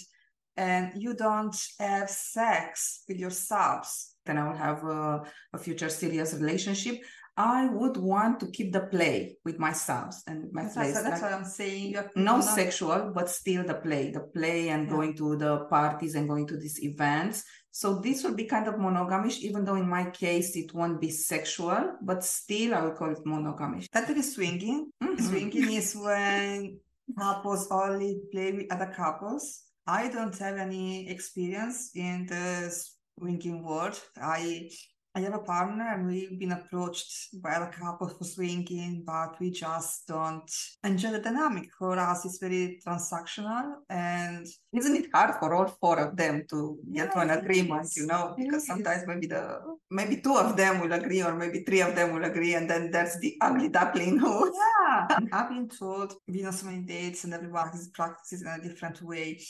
and 0.58 0.92
you 0.96 1.14
don't 1.14 1.56
have 1.80 2.10
sex 2.10 3.04
with 3.08 3.18
your 3.18 3.30
subs. 3.30 4.16
Then 4.26 4.38
I 4.38 4.48
will 4.50 4.58
have 4.58 4.84
a, 4.84 5.24
a 5.54 5.58
future 5.58 5.90
serious 5.90 6.34
relationship. 6.34 6.98
I 7.40 7.68
would 7.68 7.98
want 7.98 8.40
to 8.40 8.48
keep 8.48 8.74
the 8.74 8.82
play 8.82 9.38
with 9.46 9.60
my 9.60 9.72
subs 9.72 10.24
and 10.28 10.52
my 10.52 10.64
That's, 10.64 10.74
plays. 10.74 10.94
that's, 10.96 11.08
that's 11.08 11.22
like- 11.22 11.32
what 11.32 11.40
I'm 11.40 11.46
saying. 11.46 11.92
You're 11.92 12.10
no 12.16 12.38
mono- 12.38 12.42
sexual, 12.42 13.12
but 13.14 13.30
still 13.30 13.64
the 13.64 13.76
play, 13.76 14.10
the 14.12 14.22
play 14.22 14.70
and 14.70 14.88
Yeah. 14.88 14.94
going 14.96 15.16
to 15.18 15.38
the 15.38 15.60
parties 15.70 16.16
and 16.16 16.28
going 16.28 16.48
to 16.48 16.58
these 16.58 16.82
events. 16.84 17.44
So 17.78 18.00
this 18.00 18.24
will 18.24 18.34
be 18.34 18.46
kind 18.46 18.68
of 18.68 18.74
monogamish, 18.82 19.38
even 19.42 19.64
though 19.64 19.76
in 19.76 19.88
my 19.88 20.10
case 20.10 20.56
it 20.56 20.74
won't 20.74 21.00
be 21.00 21.12
sexual, 21.12 21.96
but 22.02 22.24
still 22.24 22.74
I 22.74 22.82
will 22.82 22.96
call 22.96 23.12
it 23.12 23.24
monogamish. 23.24 23.88
That 23.92 24.10
is 24.10 24.34
swinging. 24.34 24.92
Mhm. 25.00 25.22
Swinging 25.22 25.74
is 25.74 25.96
when 25.96 26.80
couples 27.16 27.68
only 27.70 28.20
play 28.32 28.52
with 28.54 28.74
other 28.74 28.92
couples. 28.92 29.62
I 29.86 30.10
don't 30.10 30.36
have 30.40 30.58
any 30.58 31.08
experience 31.08 31.92
in 31.94 32.26
the 32.26 32.74
swinging 33.20 33.64
world. 33.64 34.02
I 34.20 34.72
I 35.18 35.22
have 35.22 35.34
a 35.34 35.40
partner 35.40 35.88
and 35.96 36.06
we've 36.06 36.38
been 36.38 36.52
approached 36.52 37.42
by 37.42 37.54
a 37.56 37.72
couple 37.72 38.08
for 38.08 38.24
swinging, 38.24 39.02
but 39.04 39.40
we 39.40 39.50
just 39.50 40.06
don't 40.08 40.48
enjoy 40.84 41.10
the 41.10 41.18
dynamic. 41.18 41.72
For 41.80 41.98
us, 41.98 42.24
it's 42.26 42.38
very 42.38 42.80
transactional 42.86 43.78
and 43.90 44.46
Isn't 44.72 44.96
it 44.96 45.08
hard 45.12 45.34
for 45.40 45.56
all 45.56 45.66
four 45.82 45.98
of 45.98 46.16
them 46.16 46.46
to 46.52 46.78
get 46.94 47.14
to 47.14 47.20
an 47.22 47.32
agreement, 47.32 47.90
you 47.98 48.06
know? 48.06 48.36
Because 48.38 48.68
sometimes 48.68 49.06
maybe 49.08 49.26
the 49.26 49.44
maybe 49.90 50.18
two 50.18 50.36
of 50.36 50.56
them 50.56 50.82
will 50.82 50.94
agree 50.94 51.24
or 51.24 51.34
maybe 51.34 51.64
three 51.64 51.82
of 51.82 51.96
them 51.96 52.14
will 52.14 52.26
agree 52.26 52.54
and 52.54 52.70
then 52.70 52.92
there's 52.92 53.18
the 53.20 53.38
ugly 53.42 53.70
duckling 53.70 54.20
who 54.20 54.54
Yeah, 54.54 55.08
I've 55.34 55.50
been 55.50 55.68
told, 55.68 56.14
we 56.28 56.44
know 56.44 56.52
so 56.52 56.68
many 56.68 56.84
dates, 56.84 57.24
and 57.24 57.34
everyone 57.34 57.72
practices 57.92 58.44
in 58.44 58.48
a 58.48 58.62
different 58.62 59.02
way, 59.02 59.42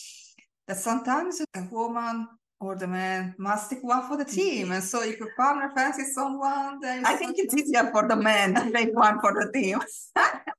that 0.66 0.78
sometimes 0.78 1.42
a 1.42 1.62
woman 1.70 2.28
or 2.60 2.76
the 2.76 2.88
man 2.88 3.36
must 3.38 3.70
take 3.70 3.84
one 3.84 4.08
for 4.08 4.18
the 4.18 4.26
team. 4.26 4.72
And 4.72 4.84
so 4.84 5.04
if 5.04 5.20
your 5.20 5.34
partner 5.36 5.72
fancies 5.76 6.14
someone, 6.16 6.80
then 6.82 7.06
I 7.06 7.16
think 7.16 7.36
it's 7.38 7.54
easier 7.54 7.90
for 7.92 8.08
the 8.08 8.16
man 8.16 8.56
to 8.56 8.72
take 8.72 8.96
one 8.96 9.20
for 9.20 9.34
the 9.34 9.52
team. 9.52 9.80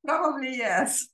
probably 0.04 0.56
yes. 0.56 1.08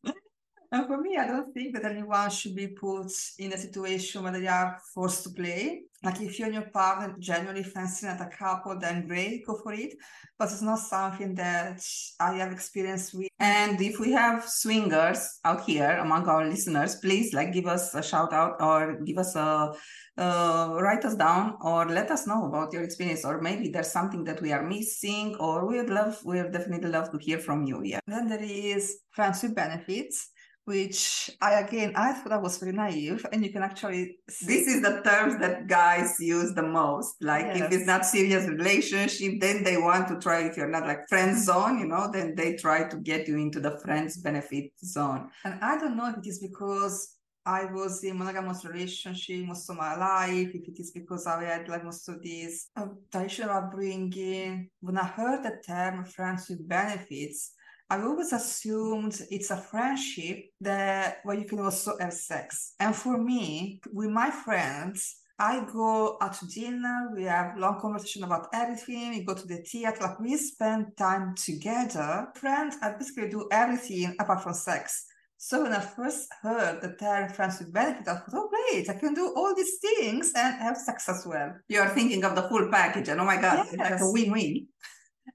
And 0.75 0.89
for 0.89 0.99
me, 1.01 1.17
I 1.17 1.29
don't 1.29 1.55
think 1.55 1.73
that 1.75 1.85
anyone 1.85 2.29
should 2.31 2.57
be 2.57 2.67
put 2.67 3.13
in 3.39 3.53
a 3.53 3.57
situation 3.57 4.25
where 4.25 4.33
they 4.33 4.49
are 4.49 4.77
forced 4.93 5.23
to 5.23 5.31
play. 5.31 5.83
Like 6.03 6.21
if 6.21 6.37
you 6.37 6.47
and 6.47 6.55
your 6.55 6.69
partner 6.71 7.15
genuinely 7.17 7.63
fancy 7.63 8.09
at 8.09 8.21
a 8.21 8.27
couple, 8.27 8.77
then 8.81 9.07
great, 9.07 9.47
go 9.47 9.55
for 9.55 9.73
it. 9.73 9.95
But 10.37 10.51
it's 10.51 10.63
not 10.63 10.81
something 10.81 11.37
that 11.37 11.81
I 12.19 12.33
have 12.39 12.51
experienced 12.51 13.15
with. 13.15 13.29
And 13.39 13.81
if 13.81 14.01
we 14.01 14.11
have 14.11 14.49
swingers 14.49 15.39
out 15.45 15.63
here 15.65 15.91
among 15.99 16.27
our 16.27 16.45
listeners, 16.45 16.97
please 16.97 17.33
like 17.33 17.53
give 17.53 17.67
us 17.67 17.95
a 17.95 18.03
shout 18.03 18.33
out 18.33 18.61
or 18.61 18.99
give 19.05 19.19
us 19.19 19.37
a 19.37 19.75
uh, 20.17 20.77
write 20.81 21.05
us 21.05 21.15
down 21.15 21.57
or 21.61 21.87
let 21.87 22.11
us 22.11 22.27
know 22.27 22.47
about 22.47 22.73
your 22.73 22.83
experience 22.83 23.25
or 23.25 23.41
maybe 23.41 23.69
there's 23.69 23.91
something 23.91 24.23
that 24.23 24.41
we 24.41 24.53
are 24.53 24.63
missing 24.63 25.35
or 25.41 25.67
we 25.67 25.77
would 25.77 25.91
love 25.91 26.21
we 26.25 26.41
would 26.41 26.53
definitely 26.53 26.89
love 26.89 27.11
to 27.11 27.19
hear 27.19 27.37
from 27.37 27.65
you 27.65 27.83
yeah 27.83 27.99
then 28.07 28.29
there 28.29 28.41
is 28.41 29.01
friends 29.11 29.43
with 29.43 29.57
benefits 29.57 30.31
which 30.65 31.31
I 31.41 31.61
again 31.61 31.93
I 31.95 32.13
thought 32.13 32.33
I 32.33 32.39
was 32.39 32.59
very 32.59 32.73
naive, 32.73 33.25
and 33.33 33.45
you 33.45 33.53
can 33.53 33.63
actually 33.63 34.19
see. 34.29 34.47
This 34.47 34.67
is 34.67 34.83
the 34.83 35.03
terms 35.03 35.39
that 35.41 35.67
guys 35.67 36.17
use 36.19 36.55
the 36.55 36.63
most. 36.63 37.17
Like 37.21 37.47
yes. 37.47 37.61
if 37.61 37.73
it's 37.73 37.87
not 37.87 38.07
serious 38.07 38.49
relationship, 38.49 39.41
then 39.41 39.63
they 39.63 39.77
want 39.77 40.09
to 40.09 40.19
try. 40.19 40.41
If 40.41 40.57
you're 40.57 40.69
not 40.69 40.87
like 40.87 41.09
friend 41.09 41.37
zone, 41.39 41.79
you 41.81 41.87
know, 41.87 42.11
then 42.11 42.35
they 42.35 42.55
try 42.55 42.89
to 42.89 42.97
get 42.97 43.29
you 43.29 43.37
into 43.37 43.61
the 43.61 43.79
friends 43.81 44.17
benefit 44.19 44.73
zone. 44.85 45.31
And 45.45 45.59
I 45.63 45.79
don't 45.79 45.97
know 45.97 46.11
if 46.11 46.19
it 46.19 46.27
is 46.27 46.39
because 46.39 47.15
I 47.47 47.67
was 47.67 48.03
in 48.03 48.17
monogamous 48.17 48.65
relationship 48.65 49.45
most 49.45 49.69
of 49.69 49.77
my 49.77 49.97
life, 49.97 50.49
if 50.55 50.67
it 50.67 50.81
is 50.81 50.93
because 50.93 51.27
I 51.27 51.45
had 51.45 51.69
like 51.69 51.85
most 51.85 52.09
of 52.09 52.23
this 52.23 52.71
uh, 52.75 52.87
traditional 53.13 53.51
upbringing. 53.51 54.71
When 54.81 54.97
I 54.97 55.05
heard 55.05 55.43
the 55.43 55.61
term 55.67 56.07
friends 56.07 56.49
with 56.49 56.67
benefits, 56.67 57.53
I 57.95 58.03
always 58.03 58.33
assumed 58.33 59.21
it's 59.31 59.53
a 59.53 59.57
friendship 59.57 60.47
that 60.61 61.19
where 61.23 61.39
you 61.39 61.45
can 61.45 61.61
also 61.61 61.97
have 62.01 62.13
sex. 62.13 62.75
And 62.81 62.95
for 62.95 63.17
me, 63.17 63.81
with 63.93 64.11
my 64.11 64.31
friends, 64.33 65.19
I 65.39 65.65
go 65.73 66.17
out 66.21 66.33
to 66.41 66.47
dinner, 66.49 67.11
we 67.15 67.23
have 67.23 67.57
long 67.57 67.81
conversation 67.81 68.25
about 68.25 68.49
everything, 68.53 69.11
we 69.11 69.23
go 69.23 69.35
to 69.35 69.47
the 69.47 69.59
theater, 69.59 69.99
like 70.01 70.19
we 70.19 70.37
spend 70.37 70.97
time 70.99 71.37
together. 71.37 72.27
Friends, 72.35 72.75
I 72.83 72.95
basically 72.99 73.29
do 73.29 73.47
everything 73.53 74.17
apart 74.19 74.43
from 74.43 74.55
sex. 74.55 75.07
So 75.37 75.63
when 75.63 75.73
I 75.73 75.81
first 75.81 76.27
heard 76.43 76.81
the 76.83 76.97
term 76.99 77.29
friends 77.29 77.61
with 77.61 77.73
benefit, 77.73 78.09
I 78.09 78.15
thought, 78.15 78.25
oh 78.33 78.49
great, 78.49 78.91
I 78.91 78.95
can 78.95 79.15
do 79.15 79.33
all 79.37 79.55
these 79.55 79.79
things 79.79 80.33
and 80.35 80.57
have 80.57 80.77
sex 80.79 81.09
as 81.09 81.25
well. 81.25 81.55
You're 81.69 81.91
thinking 81.91 82.25
of 82.25 82.35
the 82.35 82.43
full 82.43 82.69
package, 82.73 83.07
and 83.07 83.21
oh 83.21 83.25
my 83.25 83.41
god, 83.41 83.67
yes. 83.67 83.73
it's 83.73 83.91
like 83.91 84.01
a 84.01 84.11
win-win. 84.11 84.67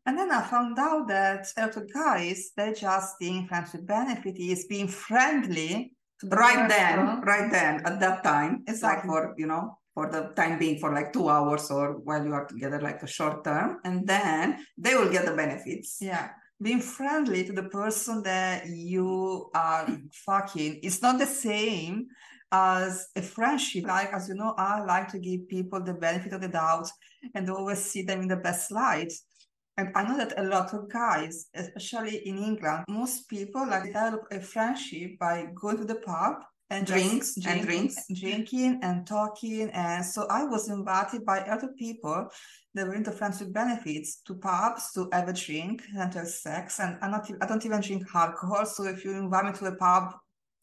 And 0.06 0.18
then 0.18 0.32
I 0.32 0.42
found 0.42 0.78
out 0.80 1.08
that 1.08 1.48
of 1.58 1.94
guys, 1.94 2.52
they 2.56 2.74
just 2.74 3.16
think 3.20 3.50
friends 3.50 3.74
with 3.74 3.88
benefit 3.88 4.38
is 4.38 4.66
being 4.66 4.88
friendly. 4.88 5.94
right 6.24 6.68
then, 6.68 7.22
right 7.22 7.50
then, 7.52 7.82
at 7.86 8.00
that 8.00 8.24
time, 8.24 8.64
it's 8.68 8.84
like 8.84 9.04
for, 9.06 9.34
you 9.38 9.48
know, 9.48 9.78
for 9.94 10.12
the 10.12 10.32
time 10.36 10.60
being 10.60 10.80
for 10.80 10.94
like 10.94 11.12
two 11.12 11.30
hours 11.30 11.72
or 11.72 11.98
while 12.04 12.24
you 12.24 12.34
are 12.34 12.46
together 12.46 12.80
like 12.82 13.02
a 13.04 13.08
short 13.08 13.44
term 13.44 13.80
and 13.84 14.08
then 14.08 14.64
they 14.78 14.96
will 14.96 15.12
get 15.12 15.26
the 15.26 15.34
benefits 15.34 15.98
yeah 16.00 16.30
being 16.62 16.80
friendly 16.80 17.44
to 17.44 17.54
the 17.54 17.64
person 17.64 18.22
that 18.24 18.68
you 18.68 19.50
are 19.54 19.88
fucking 20.26 20.80
is 20.84 21.02
not 21.02 21.18
the 21.18 21.26
same 21.26 22.08
as 22.52 23.08
a 23.16 23.22
friendship. 23.22 23.86
Like, 23.86 24.12
as 24.14 24.28
you 24.28 24.36
know, 24.36 24.54
I 24.58 24.84
like 24.84 25.08
to 25.10 25.20
give 25.20 25.48
people 25.48 25.82
the 25.82 25.94
benefit 25.94 26.34
of 26.34 26.42
the 26.42 26.48
doubt 26.48 26.90
and 27.34 27.50
always 27.50 27.80
see 27.80 28.02
them 28.02 28.22
in 28.22 28.28
the 28.28 28.36
best 28.36 28.72
light. 28.72 29.14
And 29.80 29.94
I 29.96 30.04
know 30.04 30.18
that 30.18 30.38
a 30.38 30.44
lot 30.44 30.74
of 30.74 30.92
guys, 30.92 31.48
especially 31.56 32.18
in 32.28 32.38
England, 32.38 32.84
most 32.90 33.30
people 33.30 33.66
like 33.66 33.86
develop 33.86 34.24
a 34.30 34.42
friendship 34.42 35.18
by 35.18 35.48
going 35.56 35.78
to 35.78 35.86
the 35.86 35.96
pub 35.96 36.44
and 36.70 36.86
drinks 36.86 37.36
drinking, 37.36 37.60
and 37.60 37.66
drinks. 37.66 38.08
drinking 38.14 38.80
and 38.84 39.08
talking. 39.08 39.70
And 39.70 40.06
so 40.06 40.28
i 40.30 40.44
was 40.44 40.70
invited 40.70 41.26
by 41.26 41.40
other 41.40 41.70
people 41.80 42.28
that 42.74 42.88
were 42.88 42.94
into 42.94 43.14
friends 43.14 43.40
with 43.40 43.54
benefits 43.54 44.22
to 44.28 44.36
pubs 44.36 44.92
to 44.96 45.08
have 45.14 45.30
a 45.30 45.34
drink 45.34 45.82
and 45.98 46.14
have 46.14 46.28
sex. 46.28 46.82
And 46.82 46.98
I'm 47.02 47.12
not, 47.12 47.32
i 47.42 47.46
don't 47.46 47.66
even 47.66 47.80
drink 47.80 48.04
alcohol. 48.14 48.66
So 48.66 48.84
if 48.84 49.06
you 49.06 49.12
invite 49.14 49.46
me 49.46 49.54
to 49.54 49.66
a 49.68 49.76
pub 49.78 50.14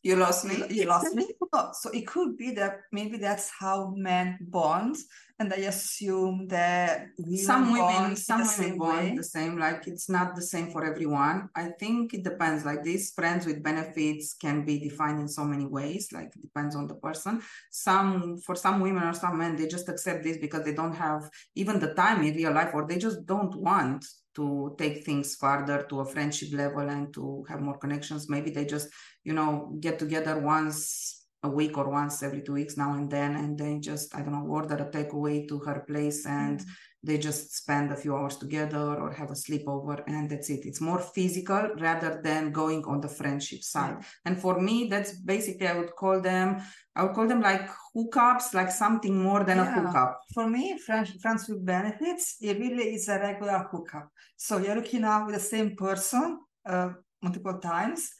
you 0.06 0.16
lost 0.16 0.44
me? 0.44 0.62
You 0.70 0.84
lost 0.84 1.14
me? 1.14 1.26
Oh, 1.52 1.70
so 1.72 1.90
it 1.90 2.06
could 2.06 2.36
be 2.36 2.52
that 2.52 2.82
maybe 2.92 3.16
that's 3.18 3.50
how 3.50 3.92
men 3.96 4.38
bond 4.40 4.96
and 5.38 5.52
I 5.52 5.56
assume 5.56 6.48
that 6.48 7.08
some 7.36 7.72
women 7.72 8.16
some 8.16 8.46
women 8.58 8.78
bond 8.78 9.18
the 9.18 9.24
same 9.24 9.58
like 9.58 9.86
it's 9.86 10.08
not 10.08 10.34
the 10.34 10.42
same 10.42 10.70
for 10.70 10.84
everyone. 10.84 11.48
I 11.54 11.70
think 11.80 12.14
it 12.14 12.24
depends 12.24 12.64
like 12.64 12.82
these 12.82 13.12
friends 13.12 13.46
with 13.46 13.62
benefits 13.62 14.34
can 14.34 14.64
be 14.64 14.78
defined 14.78 15.20
in 15.20 15.28
so 15.28 15.44
many 15.44 15.66
ways 15.66 16.12
like 16.12 16.30
it 16.36 16.42
depends 16.42 16.74
on 16.76 16.86
the 16.86 16.94
person. 16.94 17.42
Some 17.70 18.38
for 18.38 18.54
some 18.54 18.80
women 18.80 19.02
or 19.02 19.12
some 19.12 19.38
men 19.38 19.56
they 19.56 19.66
just 19.66 19.88
accept 19.88 20.24
this 20.24 20.38
because 20.38 20.64
they 20.64 20.74
don't 20.74 20.94
have 20.94 21.28
even 21.54 21.80
the 21.80 21.94
time 21.94 22.22
in 22.22 22.34
real 22.34 22.52
life 22.52 22.70
or 22.72 22.86
they 22.86 22.98
just 22.98 23.26
don't 23.26 23.54
want 23.56 24.04
to 24.36 24.74
take 24.78 25.04
things 25.04 25.34
further 25.34 25.86
to 25.88 26.00
a 26.00 26.04
friendship 26.04 26.52
level 26.52 26.88
and 26.88 27.12
to 27.12 27.44
have 27.48 27.60
more 27.60 27.78
connections 27.78 28.28
maybe 28.28 28.50
they 28.50 28.64
just 28.64 28.88
you 29.24 29.32
know 29.32 29.76
get 29.80 29.98
together 29.98 30.38
once 30.38 31.26
a 31.42 31.48
week 31.48 31.76
or 31.78 31.88
once 31.90 32.22
every 32.22 32.42
two 32.42 32.52
weeks 32.52 32.76
now 32.76 32.94
and 32.94 33.10
then 33.10 33.34
and 33.36 33.58
then 33.58 33.80
just 33.80 34.14
i 34.14 34.20
don't 34.20 34.32
know 34.32 34.46
order 34.46 34.76
a 34.76 34.90
takeaway 34.90 35.46
to 35.48 35.58
her 35.60 35.80
place 35.88 36.26
and 36.26 36.60
mm-hmm. 36.60 36.70
They 37.06 37.18
just 37.18 37.54
spend 37.54 37.92
a 37.92 37.96
few 37.96 38.16
hours 38.16 38.36
together 38.36 38.86
or 39.02 39.12
have 39.12 39.30
a 39.30 39.40
sleepover 39.44 40.02
and 40.06 40.28
that's 40.28 40.50
it. 40.50 40.66
It's 40.66 40.80
more 40.80 40.98
physical 40.98 41.62
rather 41.78 42.20
than 42.22 42.52
going 42.52 42.84
on 42.84 43.00
the 43.00 43.08
friendship 43.08 43.62
side. 43.62 43.98
And 44.24 44.40
for 44.40 44.60
me 44.60 44.88
that's 44.88 45.12
basically 45.34 45.68
i 45.68 45.76
would 45.78 45.94
call 46.02 46.20
them 46.20 46.60
i 46.96 47.02
would 47.02 47.14
call 47.14 47.28
them 47.28 47.40
like 47.40 47.68
hookups 47.94 48.54
like 48.54 48.70
something 48.70 49.14
more 49.28 49.44
than 49.44 49.58
yeah. 49.58 49.70
a 49.70 49.74
hookup. 49.74 50.20
For 50.34 50.48
me 50.48 50.78
friends, 50.78 51.10
friends 51.22 51.48
with 51.48 51.64
benefits 51.64 52.36
it 52.40 52.58
really 52.58 52.94
is 52.96 53.08
a 53.08 53.18
regular 53.18 53.60
hookup. 53.70 54.08
So 54.36 54.58
you're 54.58 54.76
looking 54.76 55.04
out 55.04 55.26
with 55.26 55.36
the 55.36 55.46
same 55.54 55.76
person 55.76 56.40
uh, 56.68 56.90
multiple 57.22 57.58
times 57.58 58.10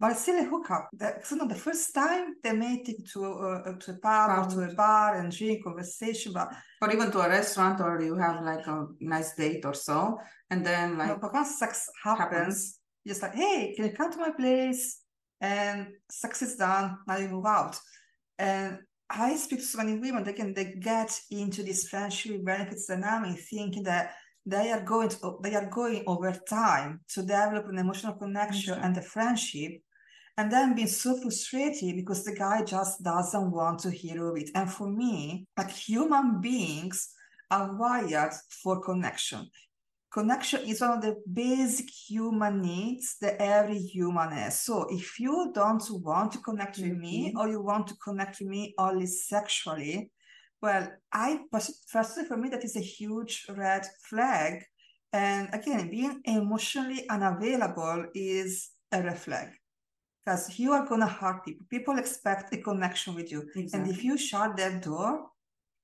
but 0.00 0.12
it's 0.12 0.22
still 0.22 0.40
a 0.40 0.48
hookup. 0.48 0.88
That's 0.94 1.30
not 1.32 1.50
the 1.50 1.54
first 1.54 1.94
time 1.94 2.34
they 2.42 2.52
may 2.52 2.82
take 2.82 3.06
to 3.12 3.24
a, 3.26 3.76
to 3.78 3.90
a 3.90 3.94
pub 3.98 4.30
or 4.30 4.50
to 4.50 4.70
a 4.70 4.74
bar 4.74 5.16
and 5.16 5.30
drink 5.30 5.62
conversation, 5.62 6.32
but 6.32 6.48
or 6.80 6.90
even 6.90 7.12
to 7.12 7.20
a 7.20 7.28
restaurant 7.28 7.80
or 7.82 8.00
you 8.00 8.16
have 8.16 8.42
like 8.42 8.66
a 8.66 8.86
nice 9.00 9.34
date 9.34 9.66
or 9.66 9.74
so, 9.74 10.18
and 10.48 10.64
then 10.64 10.96
like 10.96 11.08
no, 11.08 11.18
but 11.20 11.34
once 11.34 11.58
sex 11.58 11.90
happens, 12.02 12.20
happens, 12.30 12.78
just 13.06 13.20
like 13.20 13.34
hey, 13.34 13.74
can 13.76 13.84
you 13.84 13.92
come 13.92 14.10
to 14.10 14.18
my 14.18 14.30
place? 14.30 15.02
And 15.42 15.88
sex 16.10 16.42
is 16.42 16.56
done. 16.56 16.98
Now 17.06 17.18
you 17.18 17.28
move 17.28 17.46
out. 17.46 17.78
And 18.38 18.78
I 19.08 19.36
speak 19.36 19.60
to 19.60 19.64
so 19.64 19.78
many 19.78 19.98
women. 19.98 20.24
They 20.24 20.32
can 20.32 20.54
they 20.54 20.76
get 20.80 21.18
into 21.30 21.62
this 21.62 21.88
friendship 21.88 22.42
benefits 22.42 22.86
dynamic, 22.86 23.38
thinking 23.38 23.82
that 23.82 24.14
they 24.46 24.70
are 24.70 24.82
going 24.82 25.10
to, 25.10 25.38
they 25.42 25.54
are 25.54 25.68
going 25.68 26.04
over 26.06 26.32
time 26.48 27.00
to 27.08 27.20
develop 27.20 27.68
an 27.68 27.78
emotional 27.78 28.14
connection 28.14 28.74
and 28.74 28.96
a 28.96 29.02
friendship 29.02 29.72
and 30.40 30.50
then 30.50 30.74
being 30.74 30.88
so 30.88 31.20
frustrated 31.20 31.96
because 31.96 32.24
the 32.24 32.34
guy 32.34 32.64
just 32.64 33.02
doesn't 33.02 33.50
want 33.50 33.78
to 33.78 33.90
hear 33.90 34.26
of 34.26 34.38
it. 34.38 34.48
And 34.54 34.72
for 34.72 34.88
me, 34.88 35.46
like 35.58 35.70
human 35.70 36.40
beings 36.40 37.10
are 37.50 37.76
wired 37.76 38.32
for 38.62 38.80
connection. 38.80 39.50
Connection 40.10 40.60
is 40.60 40.80
one 40.80 40.92
of 40.92 41.02
the 41.02 41.16
basic 41.30 41.90
human 41.90 42.62
needs 42.62 43.18
that 43.20 43.36
every 43.38 43.76
human 43.76 44.30
has. 44.30 44.62
So 44.62 44.86
if 44.88 45.20
you 45.20 45.52
don't 45.54 45.84
want 45.90 46.32
to 46.32 46.38
connect 46.38 46.78
with 46.78 46.92
mm-hmm. 46.92 47.00
me 47.00 47.34
or 47.36 47.46
you 47.46 47.60
want 47.60 47.88
to 47.88 47.94
connect 47.96 48.40
with 48.40 48.48
me 48.48 48.72
only 48.78 49.08
sexually, 49.08 50.10
well, 50.62 50.90
I 51.12 51.40
personally 51.92 52.28
for 52.28 52.38
me 52.38 52.48
that 52.48 52.64
is 52.64 52.76
a 52.76 52.80
huge 52.80 53.44
red 53.54 53.84
flag. 54.08 54.64
And 55.12 55.50
again, 55.52 55.90
being 55.90 56.22
emotionally 56.24 57.06
unavailable 57.10 58.06
is 58.14 58.70
a 58.90 59.02
red 59.02 59.18
flag 59.18 59.50
because 60.24 60.58
you 60.58 60.72
are 60.72 60.86
going 60.86 61.00
to 61.00 61.06
hurt 61.06 61.44
people. 61.44 61.66
People 61.70 61.98
expect 61.98 62.52
a 62.54 62.58
connection 62.58 63.14
with 63.14 63.30
you. 63.30 63.48
Exactly. 63.54 63.70
And 63.74 63.90
if 63.90 64.04
you 64.04 64.18
shut 64.18 64.56
that 64.56 64.82
door, 64.82 65.26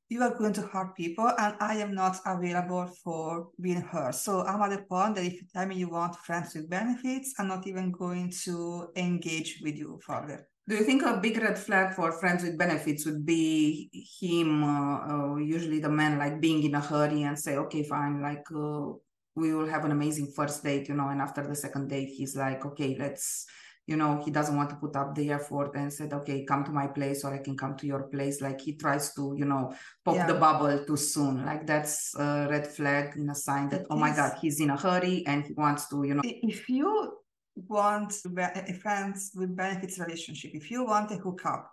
you 0.08 0.22
are 0.22 0.36
going 0.38 0.52
to 0.52 0.62
hurt 0.62 0.94
people, 0.94 1.32
and 1.38 1.56
I 1.58 1.78
am 1.78 1.92
not 1.92 2.18
available 2.24 2.86
for 3.02 3.48
being 3.60 3.80
hurt. 3.80 4.14
So 4.14 4.44
I'm 4.46 4.62
at 4.62 4.70
the 4.70 4.84
point 4.84 5.16
that 5.16 5.24
if 5.24 5.34
you 5.34 5.42
tell 5.52 5.66
me 5.66 5.76
you 5.76 5.88
want 5.88 6.14
friends 6.16 6.54
with 6.54 6.70
benefits, 6.70 7.34
I'm 7.38 7.48
not 7.48 7.66
even 7.66 7.90
going 7.90 8.32
to 8.44 8.88
engage 8.94 9.60
with 9.64 9.76
you 9.76 9.98
further. 10.06 10.46
Do 10.68 10.76
you 10.76 10.84
think 10.84 11.02
a 11.02 11.18
big 11.20 11.38
red 11.38 11.58
flag 11.58 11.94
for 11.94 12.12
friends 12.12 12.42
with 12.42 12.58
benefits 12.58 13.04
would 13.06 13.24
be 13.24 13.90
him, 14.20 14.62
uh, 14.62 15.34
uh, 15.34 15.36
usually 15.36 15.80
the 15.80 15.88
man, 15.88 16.18
like 16.18 16.40
being 16.40 16.62
in 16.62 16.74
a 16.74 16.80
hurry 16.80 17.22
and 17.22 17.38
say, 17.38 17.56
okay, 17.56 17.82
fine, 17.82 18.20
like 18.20 18.44
uh, 18.54 18.92
we 19.36 19.54
will 19.54 19.66
have 19.66 19.84
an 19.84 19.92
amazing 19.92 20.32
first 20.34 20.62
date, 20.64 20.88
you 20.88 20.94
know, 20.94 21.08
and 21.08 21.20
after 21.20 21.46
the 21.46 21.54
second 21.54 21.88
date, 21.88 22.08
he's 22.08 22.36
like, 22.36 22.64
okay, 22.64 22.96
let's 22.98 23.46
you 23.86 23.96
know 23.96 24.20
he 24.24 24.30
doesn't 24.30 24.56
want 24.56 24.70
to 24.70 24.76
put 24.76 24.96
up 24.96 25.14
the 25.14 25.30
effort 25.30 25.70
and 25.76 25.92
said 25.92 26.12
okay 26.12 26.44
come 26.44 26.64
to 26.64 26.72
my 26.72 26.86
place 26.86 27.24
or 27.24 27.32
i 27.32 27.38
can 27.38 27.56
come 27.56 27.76
to 27.76 27.86
your 27.86 28.04
place. 28.04 28.40
Like 28.40 28.60
he 28.60 28.74
tries 28.74 29.14
to 29.14 29.34
you 29.36 29.44
know 29.44 29.74
pop 30.04 30.16
yeah. 30.16 30.26
the 30.26 30.34
bubble 30.34 30.84
too 30.84 30.96
soon. 30.96 31.44
Like 31.44 31.66
that's 31.66 32.14
a 32.18 32.48
red 32.50 32.66
flag 32.66 33.16
in 33.16 33.30
a 33.30 33.34
sign 33.34 33.68
that 33.70 33.82
it 33.82 33.86
oh 33.90 33.96
my 33.96 34.14
god 34.14 34.38
he's 34.40 34.60
in 34.60 34.70
a 34.70 34.76
hurry 34.76 35.24
and 35.26 35.44
he 35.44 35.52
wants 35.52 35.88
to 35.88 36.04
you 36.04 36.14
know 36.14 36.22
if 36.24 36.68
you 36.68 37.12
want 37.56 38.12
a 38.24 38.74
friends 38.74 39.32
with 39.34 39.56
benefits 39.56 39.98
relationship, 39.98 40.52
if 40.54 40.70
you 40.70 40.84
want 40.84 41.10
a 41.10 41.16
hookup, 41.16 41.70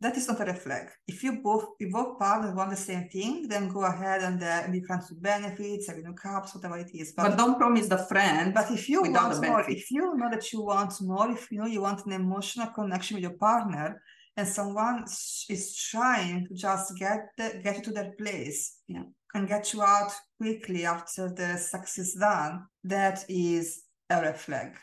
that 0.00 0.16
is 0.16 0.28
not 0.28 0.40
a 0.40 0.44
red 0.44 0.58
flag. 0.58 0.88
If 1.06 1.22
you 1.22 1.40
both 1.42 1.64
if 1.78 1.90
both 1.90 2.18
partners 2.18 2.54
want 2.54 2.70
the 2.70 2.76
same 2.76 3.08
thing, 3.08 3.48
then 3.48 3.68
go 3.68 3.84
ahead 3.84 4.20
and 4.22 4.42
uh, 4.42 4.68
be 4.70 4.82
friends 4.82 5.08
with 5.10 5.22
benefits, 5.22 5.88
having 5.88 6.04
hookups, 6.04 6.54
whatever 6.54 6.78
it 6.78 6.90
is. 6.92 7.14
But, 7.16 7.30
but, 7.30 7.38
don't 7.38 7.58
promise 7.58 7.88
the 7.88 7.98
friend. 7.98 8.52
But 8.52 8.70
if 8.70 8.88
you 8.88 9.02
want 9.02 9.42
more, 9.42 9.64
if 9.68 9.90
you 9.90 10.14
know 10.16 10.30
that 10.30 10.52
you 10.52 10.62
want 10.62 10.94
more, 11.00 11.30
if 11.30 11.50
you 11.50 11.58
know 11.60 11.66
you 11.66 11.80
want 11.80 12.04
an 12.06 12.12
emotional 12.12 12.68
connection 12.68 13.16
with 13.16 13.22
your 13.22 13.38
partner, 13.38 14.02
and 14.36 14.46
someone 14.46 15.04
is 15.48 15.88
trying 15.90 16.46
to 16.46 16.54
just 16.54 16.92
get 16.98 17.28
the, 17.38 17.60
get 17.64 17.76
you 17.78 17.82
to 17.84 17.92
that 17.92 18.18
place 18.18 18.80
yeah. 18.86 19.04
and 19.34 19.48
get 19.48 19.72
you 19.72 19.82
out 19.82 20.12
quickly 20.38 20.84
after 20.84 21.32
the 21.34 21.56
sex 21.56 21.98
is 21.98 22.14
done, 22.20 22.66
that 22.84 23.24
is 23.28 23.84
a 24.10 24.20
red 24.20 24.38
flag. 24.38 24.76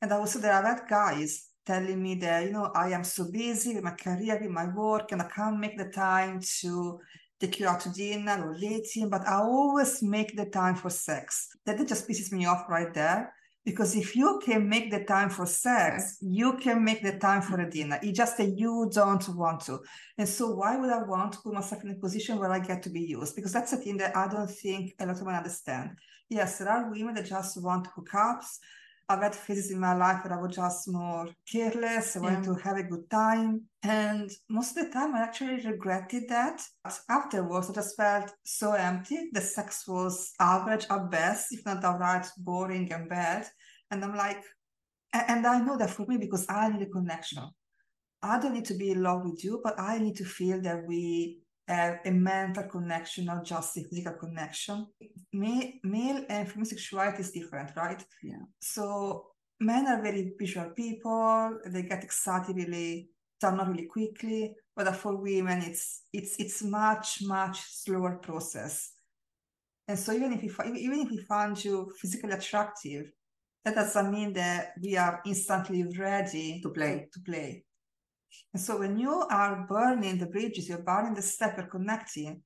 And 0.00 0.10
also 0.10 0.38
there 0.38 0.54
are 0.54 0.62
that 0.62 0.88
guys 0.88 1.50
telling 1.66 2.02
me 2.02 2.14
that, 2.16 2.44
you 2.44 2.52
know, 2.52 2.70
I 2.74 2.90
am 2.90 3.04
so 3.04 3.30
busy 3.30 3.74
with 3.74 3.84
my 3.84 3.92
career, 3.92 4.38
with 4.40 4.50
my 4.50 4.68
work, 4.74 5.12
and 5.12 5.22
I 5.22 5.28
can't 5.28 5.58
make 5.58 5.78
the 5.78 5.90
time 5.90 6.40
to 6.60 7.00
take 7.40 7.58
you 7.60 7.68
out 7.68 7.80
to 7.80 7.90
dinner 7.90 8.48
or 8.48 8.58
dating, 8.58 9.08
but 9.08 9.26
I 9.26 9.36
always 9.36 10.02
make 10.02 10.36
the 10.36 10.46
time 10.46 10.76
for 10.76 10.90
sex. 10.90 11.48
That 11.66 11.86
just 11.86 12.08
pisses 12.08 12.32
me 12.32 12.46
off 12.46 12.66
right 12.68 12.92
there. 12.94 13.32
Because 13.64 13.96
if 13.96 14.14
you 14.14 14.42
can 14.44 14.68
make 14.68 14.90
the 14.90 15.04
time 15.04 15.30
for 15.30 15.46
sex, 15.46 16.18
you 16.20 16.58
can 16.58 16.84
make 16.84 17.02
the 17.02 17.18
time 17.18 17.40
for 17.40 17.58
a 17.58 17.70
dinner. 17.70 17.98
It's 18.02 18.18
just 18.18 18.36
that 18.36 18.58
you 18.58 18.90
don't 18.92 19.26
want 19.30 19.60
to. 19.62 19.80
And 20.18 20.28
so 20.28 20.50
why 20.50 20.76
would 20.76 20.90
I 20.90 21.02
want 21.02 21.32
to 21.32 21.38
put 21.38 21.54
myself 21.54 21.82
in 21.82 21.92
a 21.92 21.94
position 21.94 22.38
where 22.38 22.52
I 22.52 22.58
get 22.58 22.82
to 22.82 22.90
be 22.90 23.00
used? 23.00 23.34
Because 23.34 23.54
that's 23.54 23.72
a 23.72 23.78
thing 23.78 23.96
that 23.98 24.14
I 24.14 24.28
don't 24.28 24.50
think 24.50 24.92
a 25.00 25.06
lot 25.06 25.16
of 25.16 25.24
men 25.24 25.36
understand. 25.36 25.96
Yes, 26.28 26.58
there 26.58 26.68
are 26.68 26.90
women 26.90 27.14
that 27.14 27.24
just 27.24 27.60
want 27.62 27.88
hookups. 27.96 28.58
I've 29.08 29.22
had 29.22 29.34
phases 29.34 29.70
in 29.70 29.80
my 29.80 29.94
life 29.94 30.24
where 30.24 30.38
I 30.38 30.40
was 30.40 30.56
just 30.56 30.88
more 30.88 31.28
careless. 31.50 32.16
I 32.16 32.20
wanted 32.20 32.46
yeah. 32.46 32.54
to 32.54 32.60
have 32.60 32.76
a 32.78 32.82
good 32.84 33.10
time. 33.10 33.62
And 33.82 34.30
most 34.48 34.76
of 34.76 34.86
the 34.86 34.92
time, 34.92 35.14
I 35.14 35.22
actually 35.22 35.64
regretted 35.66 36.28
that. 36.30 36.62
Afterwards, 37.10 37.68
I 37.68 37.74
just 37.74 37.96
felt 37.96 38.32
so 38.44 38.72
empty. 38.72 39.28
The 39.32 39.42
sex 39.42 39.86
was 39.86 40.32
average 40.40 40.86
at 40.88 41.10
best, 41.10 41.48
if 41.50 41.66
not 41.66 41.84
outright 41.84 42.26
boring 42.38 42.90
and 42.92 43.08
bad. 43.08 43.46
And 43.90 44.02
I'm 44.02 44.16
like, 44.16 44.42
and 45.12 45.46
I 45.46 45.60
know 45.60 45.76
that 45.76 45.90
for 45.90 46.06
me, 46.06 46.16
because 46.16 46.46
I 46.48 46.70
need 46.70 46.82
a 46.82 46.90
connection. 46.90 47.44
I 48.22 48.40
don't 48.40 48.54
need 48.54 48.64
to 48.64 48.74
be 48.74 48.90
in 48.90 49.02
love 49.02 49.22
with 49.24 49.44
you, 49.44 49.60
but 49.62 49.78
I 49.78 49.98
need 49.98 50.16
to 50.16 50.24
feel 50.24 50.62
that 50.62 50.86
we 50.86 51.40
have 51.68 52.00
a 52.04 52.10
mental 52.10 52.64
connection, 52.64 53.24
not 53.26 53.44
just 53.44 53.76
a 53.76 53.84
physical 53.84 54.12
connection. 54.14 54.86
Male, 55.32 55.72
male 55.82 56.24
and 56.28 56.50
female 56.50 56.66
sexuality 56.66 57.22
is 57.22 57.30
different, 57.30 57.70
right? 57.76 58.02
Yeah. 58.22 58.44
So 58.60 59.26
men 59.60 59.86
are 59.86 60.02
very 60.02 60.34
visual 60.38 60.70
people. 60.70 61.58
They 61.66 61.82
get 61.82 62.04
excited 62.04 62.56
really, 62.56 63.08
turn 63.40 63.58
on 63.60 63.70
really 63.70 63.86
quickly. 63.86 64.54
But 64.76 64.94
for 64.96 65.16
women, 65.16 65.62
it's 65.62 66.02
it's 66.12 66.36
it's 66.38 66.62
much 66.62 67.22
much 67.22 67.60
slower 67.62 68.16
process. 68.16 68.92
And 69.86 69.98
so 69.98 70.12
even 70.12 70.32
if 70.32 70.58
we 70.58 70.78
even 70.78 71.00
if 71.00 71.10
we 71.10 71.18
find 71.18 71.62
you 71.64 71.92
physically 72.00 72.32
attractive, 72.32 73.10
that 73.64 73.74
doesn't 73.74 74.10
mean 74.10 74.32
that 74.34 74.72
we 74.82 74.96
are 74.96 75.22
instantly 75.24 75.84
ready 75.96 76.60
to 76.62 76.70
play 76.70 77.08
to 77.12 77.20
play. 77.20 77.64
And 78.52 78.62
so 78.62 78.78
when 78.78 78.98
you 78.98 79.26
are 79.30 79.66
burning 79.68 80.18
the 80.18 80.26
bridges, 80.26 80.68
you're 80.68 80.82
burning 80.82 81.14
the 81.14 81.22
step, 81.22 81.56
you're 81.56 81.66
connecting, 81.66 82.42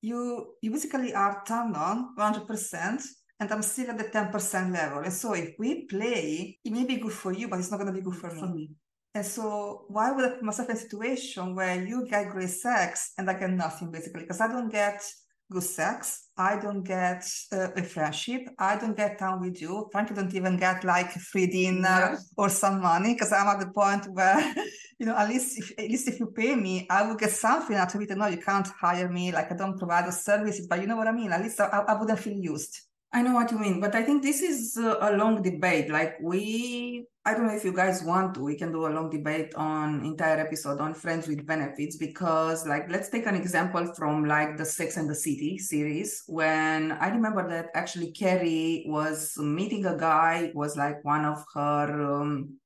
you 0.00 0.54
you 0.62 0.70
basically 0.70 1.12
are 1.14 1.42
turned 1.46 1.76
on 1.76 2.14
100%, 2.16 3.02
and 3.40 3.52
I'm 3.52 3.62
still 3.62 3.90
at 3.90 3.98
the 3.98 4.04
10% 4.04 4.72
level. 4.72 4.98
And 5.00 5.12
so 5.12 5.34
if 5.34 5.54
we 5.58 5.86
play, 5.86 6.58
it 6.64 6.72
may 6.72 6.84
be 6.84 6.96
good 6.96 7.12
for 7.12 7.32
you, 7.32 7.48
but 7.48 7.58
it's 7.58 7.70
not 7.70 7.80
going 7.80 7.92
to 7.92 7.98
be 7.98 8.04
good 8.04 8.16
for, 8.16 8.30
for 8.30 8.46
me. 8.46 8.70
And 9.14 9.24
so 9.24 9.84
why 9.88 10.12
would 10.12 10.24
I 10.24 10.30
put 10.34 10.42
myself 10.42 10.68
in 10.70 10.76
a 10.76 10.78
situation 10.78 11.54
where 11.54 11.82
you 11.82 12.06
get 12.06 12.30
great 12.30 12.50
sex 12.50 13.12
and 13.18 13.28
I 13.28 13.34
get 13.38 13.50
nothing 13.50 13.90
basically? 13.90 14.22
Because 14.22 14.40
I 14.40 14.48
don't 14.48 14.70
get 14.70 15.02
good 15.50 15.62
sex. 15.62 16.28
I 16.36 16.58
don't 16.58 16.82
get 16.82 17.24
uh, 17.52 17.68
a 17.74 17.82
friendship. 17.82 18.42
I 18.58 18.76
don't 18.76 18.96
get 18.96 19.18
time 19.18 19.40
with 19.40 19.60
you. 19.60 19.88
Frankly, 19.90 20.16
don't 20.16 20.34
even 20.34 20.58
get 20.58 20.84
like 20.84 21.10
free 21.12 21.46
dinner 21.46 22.18
or 22.36 22.48
some 22.48 22.80
money 22.80 23.14
because 23.14 23.32
I'm 23.32 23.46
at 23.46 23.60
the 23.60 23.72
point 23.72 24.06
where, 24.12 24.54
you 24.98 25.06
know, 25.06 25.16
at 25.16 25.28
least 25.28 25.58
if, 25.58 25.70
at 25.78 25.88
least 25.88 26.08
if 26.08 26.18
you 26.18 26.26
pay 26.26 26.56
me, 26.56 26.86
I 26.90 27.06
will 27.06 27.16
get 27.16 27.30
something 27.30 27.76
out 27.76 27.94
of 27.94 28.00
it. 28.00 28.10
No, 28.16 28.26
you 28.26 28.38
can't 28.38 28.66
hire 28.66 29.08
me. 29.08 29.30
Like 29.32 29.52
I 29.52 29.56
don't 29.56 29.78
provide 29.78 30.06
the 30.06 30.12
services, 30.12 30.66
but 30.66 30.80
you 30.80 30.86
know 30.86 30.96
what 30.96 31.06
I 31.06 31.12
mean. 31.12 31.32
At 31.32 31.42
least 31.42 31.60
I, 31.60 31.66
I 31.66 31.94
wouldn't 31.94 32.18
feel 32.18 32.36
used. 32.36 32.80
I 33.10 33.22
know 33.22 33.32
what 33.32 33.50
you 33.50 33.58
mean, 33.58 33.80
but 33.80 33.94
I 33.94 34.02
think 34.02 34.22
this 34.22 34.42
is 34.42 34.76
a 34.76 35.16
long 35.16 35.40
debate. 35.40 35.88
Like 35.88 36.18
we, 36.20 37.06
I 37.24 37.32
don't 37.32 37.46
know 37.46 37.54
if 37.54 37.64
you 37.64 37.72
guys 37.72 38.02
want 38.02 38.34
to, 38.34 38.42
we 38.42 38.54
can 38.54 38.70
do 38.70 38.86
a 38.86 38.92
long 38.92 39.08
debate 39.08 39.54
on 39.54 40.04
entire 40.04 40.36
episode 40.36 40.78
on 40.78 40.92
friends 40.92 41.26
with 41.26 41.46
benefits 41.46 41.96
because 41.96 42.66
like, 42.66 42.90
let's 42.90 43.08
take 43.08 43.24
an 43.24 43.34
example 43.34 43.94
from 43.96 44.26
like 44.26 44.58
the 44.58 44.64
Sex 44.66 44.98
and 44.98 45.08
the 45.08 45.14
City 45.14 45.56
series 45.56 46.22
when 46.26 46.92
I 46.92 47.08
remember 47.08 47.48
that 47.48 47.70
actually 47.74 48.12
Carrie 48.12 48.84
was 48.86 49.38
meeting 49.38 49.86
a 49.86 49.96
guy, 49.96 50.52
was 50.54 50.76
like 50.76 51.02
one 51.02 51.24
of 51.24 51.42
her, 51.54 52.20
um, 52.20 52.58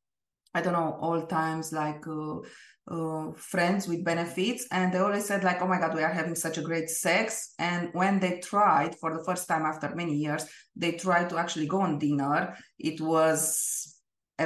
I 0.55 0.61
don't 0.61 0.75
know, 0.75 0.99
all 1.01 1.27
times 1.27 1.73
like, 1.73 2.07
uh, 2.07 2.41
uh, 2.91 3.31
friends 3.37 3.87
with 3.87 4.05
benefits. 4.05 4.67
And 4.71 4.93
they 4.93 4.99
always 4.99 5.27
said 5.27 5.45
like 5.45 5.63
oh 5.63 5.69
my 5.69 5.79
god 5.79 5.95
we 5.95 6.03
are 6.03 6.13
having 6.13 6.35
such 6.35 6.59
a 6.59 6.63
great 6.63 6.91
sex. 6.91 7.55
And 7.59 7.91
when 7.93 8.19
they 8.19 8.41
tried 8.41 8.97
for 8.99 9.17
the 9.17 9.25
first 9.25 9.49
time 9.49 9.65
after 9.65 9.95
many 9.95 10.15
years 10.15 10.45
they 10.75 10.93
tried 10.93 11.31
to 11.31 11.39
actually 11.39 11.67
go 11.67 11.81
on 11.81 11.99
dinner. 11.99 12.57
It 12.79 13.01
was 13.01 13.92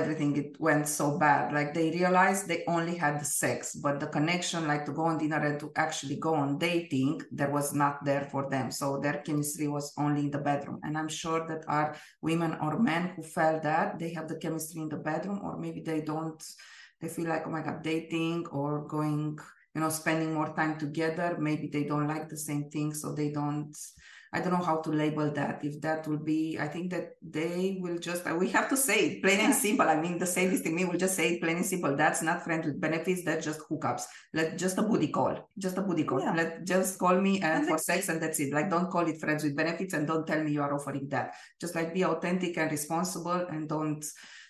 everything 0.01 0.37
it 0.37 0.51
went 0.61 0.87
so 0.87 1.07
bad. 1.19 1.53
Like 1.53 1.71
they 1.75 1.91
realized 1.91 2.43
they 2.47 2.63
only 2.69 2.97
had 3.05 3.21
the 3.21 3.25
sex 3.43 3.75
but 3.75 4.01
the 4.01 4.07
connection 4.17 4.67
like 4.67 4.85
to 4.87 4.93
go 4.93 5.05
on 5.11 5.19
dinner 5.19 5.43
and 5.49 5.59
to 5.61 5.73
actually 5.77 6.17
go 6.17 6.35
on 6.35 6.59
dating 6.59 7.23
there 7.31 7.53
was 7.59 7.69
not 7.83 8.05
there 8.05 8.25
for 8.33 8.43
them. 8.49 8.71
So 8.71 8.87
their 8.99 9.19
chemistry 9.27 9.69
was 9.69 9.93
only 10.05 10.21
in 10.27 10.31
the 10.31 10.45
bedroom. 10.51 10.81
And 10.85 10.97
i'm 10.99 11.09
sure 11.09 11.47
that 11.49 11.65
are 11.69 11.97
women 12.21 12.53
or 12.63 12.79
men 12.79 13.13
who 13.15 13.23
felt 13.23 13.63
that 13.63 13.99
they 13.99 14.11
have 14.17 14.29
the 14.29 14.39
chemistry 14.45 14.83
in 14.83 14.89
the 14.89 15.03
bedroom 15.11 15.41
or 15.43 15.59
maybe 15.59 15.81
they 15.81 16.01
don't 16.01 16.43
they 17.01 17.09
feel 17.09 17.29
like 17.29 17.47
oh 17.47 17.51
my 17.51 17.63
god 17.63 17.83
dating 17.83 18.47
or 18.49 18.87
going 18.87 19.39
you 19.75 19.81
know 19.81 19.91
spending 19.91 20.33
more 20.33 20.55
time 20.55 20.79
together 20.79 21.37
maybe 21.39 21.67
they 21.69 21.85
don't 21.85 22.09
like 22.09 22.29
the 22.29 22.37
same 22.49 22.65
thing 22.71 22.95
so 22.95 23.13
they 23.13 23.31
don't 23.31 23.77
i 24.37 24.41
don't 24.41 24.53
know 24.53 24.67
how 24.71 24.77
to 24.81 24.91
label 24.91 25.31
that 25.33 25.65
if 25.65 25.81
that 25.81 26.07
will 26.07 26.23
be 26.33 26.59
i 26.61 26.69
think 26.69 26.91
that 26.91 27.13
they 27.23 27.79
will 27.81 27.99
just 27.99 28.25
we 28.39 28.49
have 28.49 28.69
to 28.69 28.77
say 28.77 28.99
it 29.07 29.23
plain 29.23 29.41
and 29.41 29.55
simple 29.55 29.89
i 29.89 29.99
mean 30.01 30.19
the 30.19 30.27
safest 30.27 30.63
thing 30.63 30.77
me 30.77 30.85
will 30.85 30.99
just 30.99 31.17
say 31.17 31.33
it 31.33 31.41
plain 31.41 31.57
and 31.57 31.67
simple 31.67 31.97
that's 31.97 32.23
not 32.23 32.45
friends 32.45 32.67
with 32.67 32.81
benefits 32.81 33.25
that's 33.25 33.45
just 33.45 33.61
hookups 33.69 34.03
let 34.35 34.59
just 34.59 34.79
a 34.79 34.83
booty 34.83 35.09
call 35.09 35.35
just 35.59 35.79
a 35.79 35.83
booty 35.83 36.05
call 36.05 36.21
yeah. 36.21 36.35
let 36.35 36.65
just 36.65 36.99
call 36.99 37.21
me 37.21 37.41
and 37.41 37.67
for 37.67 37.79
sex 37.79 38.09
and 38.09 38.23
that's 38.23 38.39
it 38.41 38.53
like 38.53 38.69
don't 38.71 38.91
call 38.91 39.07
it 39.07 39.19
friends 39.19 39.43
with 39.43 39.57
benefits 39.57 39.95
and 39.95 40.07
don't 40.07 40.27
tell 40.27 40.43
me 40.43 40.53
you 40.53 40.63
are 40.63 40.75
offering 40.75 41.09
that 41.09 41.35
just 41.61 41.75
like 41.75 41.95
be 41.95 42.05
authentic 42.05 42.57
and 42.59 42.71
responsible 42.71 43.47
and 43.51 43.69
don't 43.69 44.05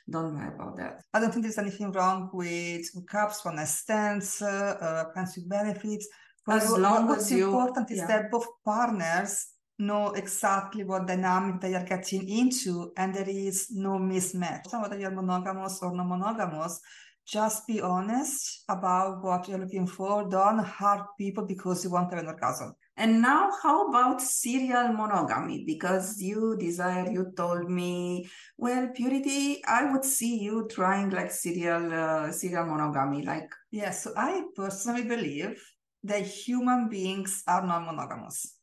don't 0.09 0.37
worry 0.37 0.55
about 0.55 0.77
that. 0.77 1.03
I 1.13 1.19
don't 1.19 1.33
think 1.33 1.45
there's 1.45 1.59
anything 1.59 1.91
wrong 1.91 2.31
with 2.33 2.87
cups, 3.09 3.45
one 3.45 3.57
night 3.57 3.67
stands, 3.67 4.41
uh, 4.41 5.05
plans 5.13 5.35
with 5.37 5.49
benefits. 5.49 6.07
As 6.49 6.71
long 6.71 7.09
what's 7.09 7.25
as 7.25 7.33
you, 7.33 7.47
important 7.47 7.91
is 7.91 7.99
yeah. 7.99 8.07
that 8.07 8.31
both 8.31 8.47
partners 8.65 9.49
know 9.79 10.13
exactly 10.13 10.85
what 10.85 11.07
dynamic 11.07 11.61
they 11.61 11.75
are 11.75 11.85
getting 11.85 12.29
into 12.29 12.93
and 12.97 13.15
there 13.15 13.29
is 13.29 13.69
no 13.71 13.99
mismatch. 13.99 14.73
Whether 14.73 14.99
you're 14.99 15.11
monogamous 15.11 15.81
or 15.83 15.95
non 15.95 16.09
monogamous, 16.09 16.81
just 17.27 17.67
be 17.67 17.81
honest 17.81 18.65
about 18.69 19.23
what 19.23 19.49
you're 19.49 19.59
looking 19.59 19.87
for. 19.87 20.29
Don't 20.29 20.65
hurt 20.65 21.07
people 21.19 21.45
because 21.45 21.85
you 21.85 21.91
want 21.91 22.13
an 22.13 22.27
orgasm. 22.27 22.75
And 22.97 23.21
now, 23.21 23.51
how 23.63 23.89
about 23.89 24.23
serial 24.23 24.93
monogamy? 24.93 25.65
Because 25.67 26.23
you 26.23 26.57
desire, 26.59 27.11
you 27.11 27.33
told 27.37 27.69
me, 27.69 28.31
well, 28.57 28.89
purity, 28.95 29.63
I 29.67 29.93
would 29.93 30.05
see 30.05 30.39
you 30.39 30.67
trying 30.71 31.11
like 31.11 31.31
serial 31.31 31.93
uh, 31.93 32.33
serial 32.33 32.65
monogamy. 32.65 33.23
Like, 33.23 33.51
yes, 33.71 34.05
so 34.05 34.13
I 34.17 34.45
personally 34.55 35.05
believe 35.05 35.63
that 36.05 36.23
human 36.23 36.89
beings 36.89 37.43
are 37.47 37.67
non-monogamous. 37.67 38.56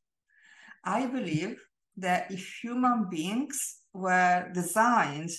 I 0.83 1.05
believe 1.05 1.57
that 1.97 2.31
if 2.31 2.59
human 2.61 3.07
beings 3.09 3.79
were 3.93 4.49
designed 4.53 5.29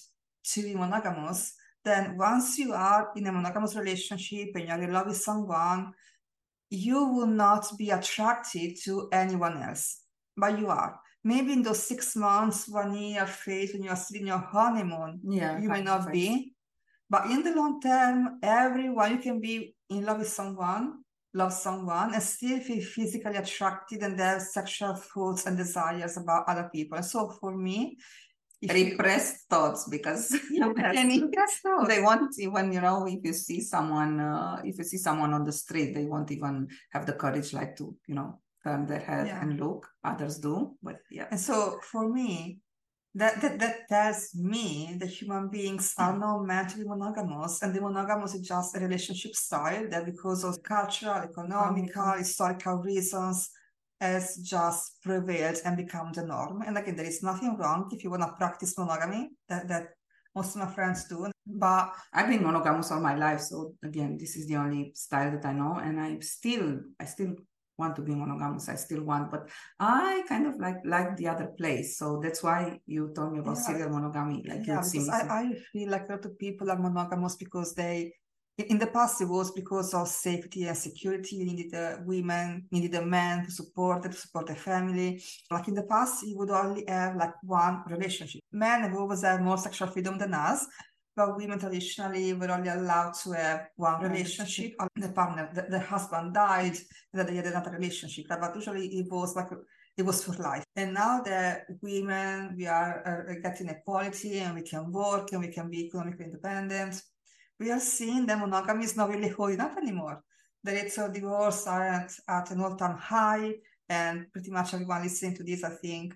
to 0.53 0.63
be 0.63 0.75
monogamous, 0.75 1.55
then 1.85 2.17
once 2.17 2.59
you 2.59 2.73
are 2.73 3.11
in 3.17 3.27
a 3.27 3.33
monogamous 3.33 3.77
relationship 3.77 4.51
and 4.55 4.69
you're 4.69 4.83
in 4.83 4.93
love 4.93 5.07
with 5.07 5.17
someone, 5.17 5.93
you 6.71 7.07
will 7.09 7.27
not 7.27 7.67
be 7.77 7.91
attracted 7.91 8.77
to 8.85 9.09
anyone 9.13 9.63
else, 9.63 10.01
but 10.37 10.59
you 10.59 10.69
are. 10.69 10.99
Maybe 11.23 11.53
in 11.53 11.63
those 11.63 11.83
six 11.83 12.17
months, 12.17 12.69
one 12.69 12.95
year 12.95 13.27
phase 13.27 13.73
when 13.73 13.83
you're 13.83 13.97
still 13.97 14.21
in 14.21 14.27
your 14.27 14.39
honeymoon, 14.39 15.21
yeah, 15.25 15.59
you 15.59 15.69
may 15.69 15.83
not 15.83 16.11
be. 16.11 16.55
But 17.09 17.31
in 17.31 17.43
the 17.43 17.55
long 17.55 17.81
term, 17.81 18.39
everyone 18.43 19.13
you 19.13 19.19
can 19.19 19.41
be 19.41 19.75
in 19.89 20.05
love 20.05 20.19
with 20.19 20.29
someone, 20.29 21.04
love 21.35 21.53
someone, 21.53 22.15
and 22.15 22.23
still 22.23 22.61
feel 22.61 22.83
physically 22.83 23.37
attracted 23.37 24.03
and 24.03 24.19
have 24.21 24.43
sexual 24.43 24.95
thoughts 24.95 25.47
and 25.47 25.57
desires 25.57 26.17
about 26.17 26.45
other 26.49 26.69
people. 26.73 26.97
And 26.97 27.05
so 27.07 27.29
for 27.41 27.57
me, 27.57 27.99
repressed 28.63 29.47
thoughts 29.51 29.89
because 29.89 30.33
any, 30.95 31.21
they 31.87 32.01
won't 32.01 32.35
even 32.39 32.73
you 32.73 32.81
know 32.81 33.07
if 33.07 33.21
you 33.23 33.33
see 33.35 33.61
someone 33.61 34.19
uh, 34.21 34.61
if 34.65 34.79
you 34.79 34.85
see 34.85 34.97
someone 34.97 35.35
on 35.35 35.45
the 35.45 35.53
street 35.53 35.93
they 35.95 36.07
won't 36.07 36.31
even 36.31 36.67
have 36.91 37.05
the 37.05 37.13
courage 37.13 37.53
like 37.53 37.77
to 37.77 37.95
you 38.07 38.15
know 38.15 38.39
turn 38.63 38.87
their 38.87 39.01
head 39.01 39.27
Yeah. 39.27 39.43
and 39.43 39.61
look 39.61 39.87
others 40.03 40.39
do 40.39 40.75
but 40.83 40.97
yeah 41.11 41.27
And 41.31 41.39
so 41.39 41.79
for 41.83 42.09
me, 42.09 42.61
that, 43.15 43.41
that 43.41 43.59
that 43.61 43.89
tells 43.89 44.35
me 44.35 44.97
that 44.99 45.09
human 45.09 45.49
beings 45.49 45.95
are 45.99 46.17
not 46.19 46.45
meant 46.45 46.71
to 46.71 46.79
be 46.79 46.85
monogamous, 46.85 47.63
and 47.63 47.75
the 47.75 47.81
monogamous 47.81 48.35
is 48.35 48.47
just 48.47 48.77
a 48.77 48.81
relationship 48.81 49.35
style 49.35 49.89
that, 49.91 50.05
because 50.05 50.45
of 50.45 50.63
cultural, 50.63 51.23
economical, 51.23 52.13
historical 52.13 52.77
reasons, 52.77 53.51
has 54.01 54.37
just 54.39 55.01
prevailed 55.03 55.59
and 55.65 55.77
become 55.77 56.13
the 56.13 56.25
norm. 56.27 56.63
And 56.67 56.77
again, 56.77 56.97
there 56.97 57.07
is 57.07 57.23
nothing 57.23 57.57
wrong 57.57 57.89
if 57.93 58.03
you 58.03 58.11
want 58.11 58.23
to 58.23 58.33
practice 58.33 58.77
monogamy. 58.77 59.31
That 59.49 59.69
that 59.69 59.89
most 60.35 60.57
of 60.57 60.63
my 60.63 60.75
friends 60.75 61.05
do, 61.09 61.31
but 61.47 61.93
I've 62.13 62.29
been 62.29 62.43
monogamous 62.43 62.91
all 62.91 63.01
my 63.01 63.15
life, 63.15 63.41
so 63.41 63.75
again, 63.85 64.19
this 64.19 64.35
is 64.35 64.49
the 64.49 64.57
only 64.57 64.93
style 64.95 65.31
that 65.31 65.47
I 65.47 65.53
know, 65.53 65.79
and 65.79 66.01
I 66.01 66.19
still, 66.19 66.81
I 66.99 67.05
still 67.05 67.37
want 67.79 67.97
to 67.97 68.03
be 68.03 68.15
monogamous. 68.15 68.69
I 68.69 68.77
still 68.77 69.03
want, 69.03 69.31
but 69.31 69.49
I 69.81 70.23
kind 70.29 70.47
of 70.47 70.59
like 70.59 70.77
like 70.85 71.17
the 71.17 71.29
other 71.29 71.49
place. 71.59 71.99
So 71.99 72.21
that's 72.23 72.43
why 72.43 72.81
you 72.87 73.13
told 73.15 73.33
me 73.33 73.41
about 73.41 73.57
Yeah. 73.57 73.63
serial 73.63 73.91
monogamy. 73.91 74.45
Like 74.47 74.67
yeah, 74.67 74.81
see 74.81 74.99
because. 74.99 75.09
I, 75.11 75.41
I 75.43 75.53
feel 75.73 75.91
like 75.91 76.09
a 76.09 76.13
lot 76.13 76.25
of 76.25 76.39
people 76.39 76.71
are 76.71 76.79
monogamous 76.79 77.37
because 77.37 77.75
they 77.75 78.13
in 78.57 78.79
the 78.79 78.87
past 78.87 79.21
it 79.21 79.29
was 79.29 79.51
because 79.51 79.93
of 79.95 80.07
safety 80.07 80.65
and 80.69 80.77
security 80.77 81.37
you 81.37 81.45
needed 81.45 81.75
a 81.75 82.01
women 82.05 82.65
needed 82.71 82.95
a 82.95 83.05
man 83.05 83.45
to 83.45 83.51
support 83.51 84.05
to 84.05 84.13
support 84.13 84.47
the 84.47 84.55
family 84.55 85.21
like 85.51 85.67
in 85.67 85.75
the 85.75 85.83
past 85.83 86.25
you 86.25 86.39
would 86.39 86.51
only 86.51 86.85
have 86.87 87.17
like 87.17 87.35
one 87.43 87.83
relationship 87.89 88.41
men 88.53 88.83
have 88.83 88.95
always 88.95 89.23
had 89.23 89.43
more 89.43 89.59
sexual 89.59 89.89
freedom 89.89 90.19
than 90.19 90.33
us 90.33 90.65
but 91.17 91.37
women 91.37 91.59
traditionally 91.59 92.33
were 92.33 92.51
only 92.51 92.69
allowed 92.69 93.15
to 93.15 93.33
have 93.33 93.69
one 93.77 94.03
relationship 94.03 94.75
the 94.97 95.09
partner 95.11 95.49
the, 95.55 95.63
the 95.71 95.81
husband 95.81 96.35
died 96.35 96.77
and 97.13 97.15
then 97.15 97.27
they 97.27 97.37
had 97.37 97.47
another 97.47 97.71
relationship 97.71 98.27
but 98.29 98.55
usually 98.55 98.87
it 98.87 99.07
was 99.11 99.35
like 99.37 99.51
it 99.97 100.05
was 100.05 100.25
for 100.25 100.33
life. 100.43 100.65
And 100.75 100.95
now 100.95 101.23
that 101.23 101.67
women, 101.81 102.55
we 102.57 102.67
are 102.67 103.29
uh, 103.31 103.35
getting 103.43 103.69
equality 103.69 104.41
and 104.41 104.55
we 104.55 104.63
can 104.63 104.91
work 104.91 105.33
and 105.33 105.41
we 105.41 105.49
can 105.49 105.71
be 105.71 105.87
economically 105.87 106.27
independent, 106.27 107.01
we 107.61 107.71
are 107.71 107.81
seeing 107.81 108.27
that 108.27 108.39
monogamy 108.39 108.85
is 108.85 108.97
not 108.97 109.11
really 109.11 109.29
holding 109.29 109.61
up 109.61 109.77
anymore. 109.77 110.23
The 110.65 110.73
rates 110.73 110.99
of 110.99 111.13
divorce 111.13 111.67
are 111.67 111.87
at, 111.87 112.13
at 112.29 112.51
an 112.51 112.61
all-time 112.61 112.97
high, 112.97 113.55
and 113.89 114.33
pretty 114.33 114.51
much 114.51 114.75
everyone 114.75 115.03
listening 115.03 115.37
to 115.37 115.45
this, 115.45 115.63
I 115.63 115.71
think, 115.71 116.15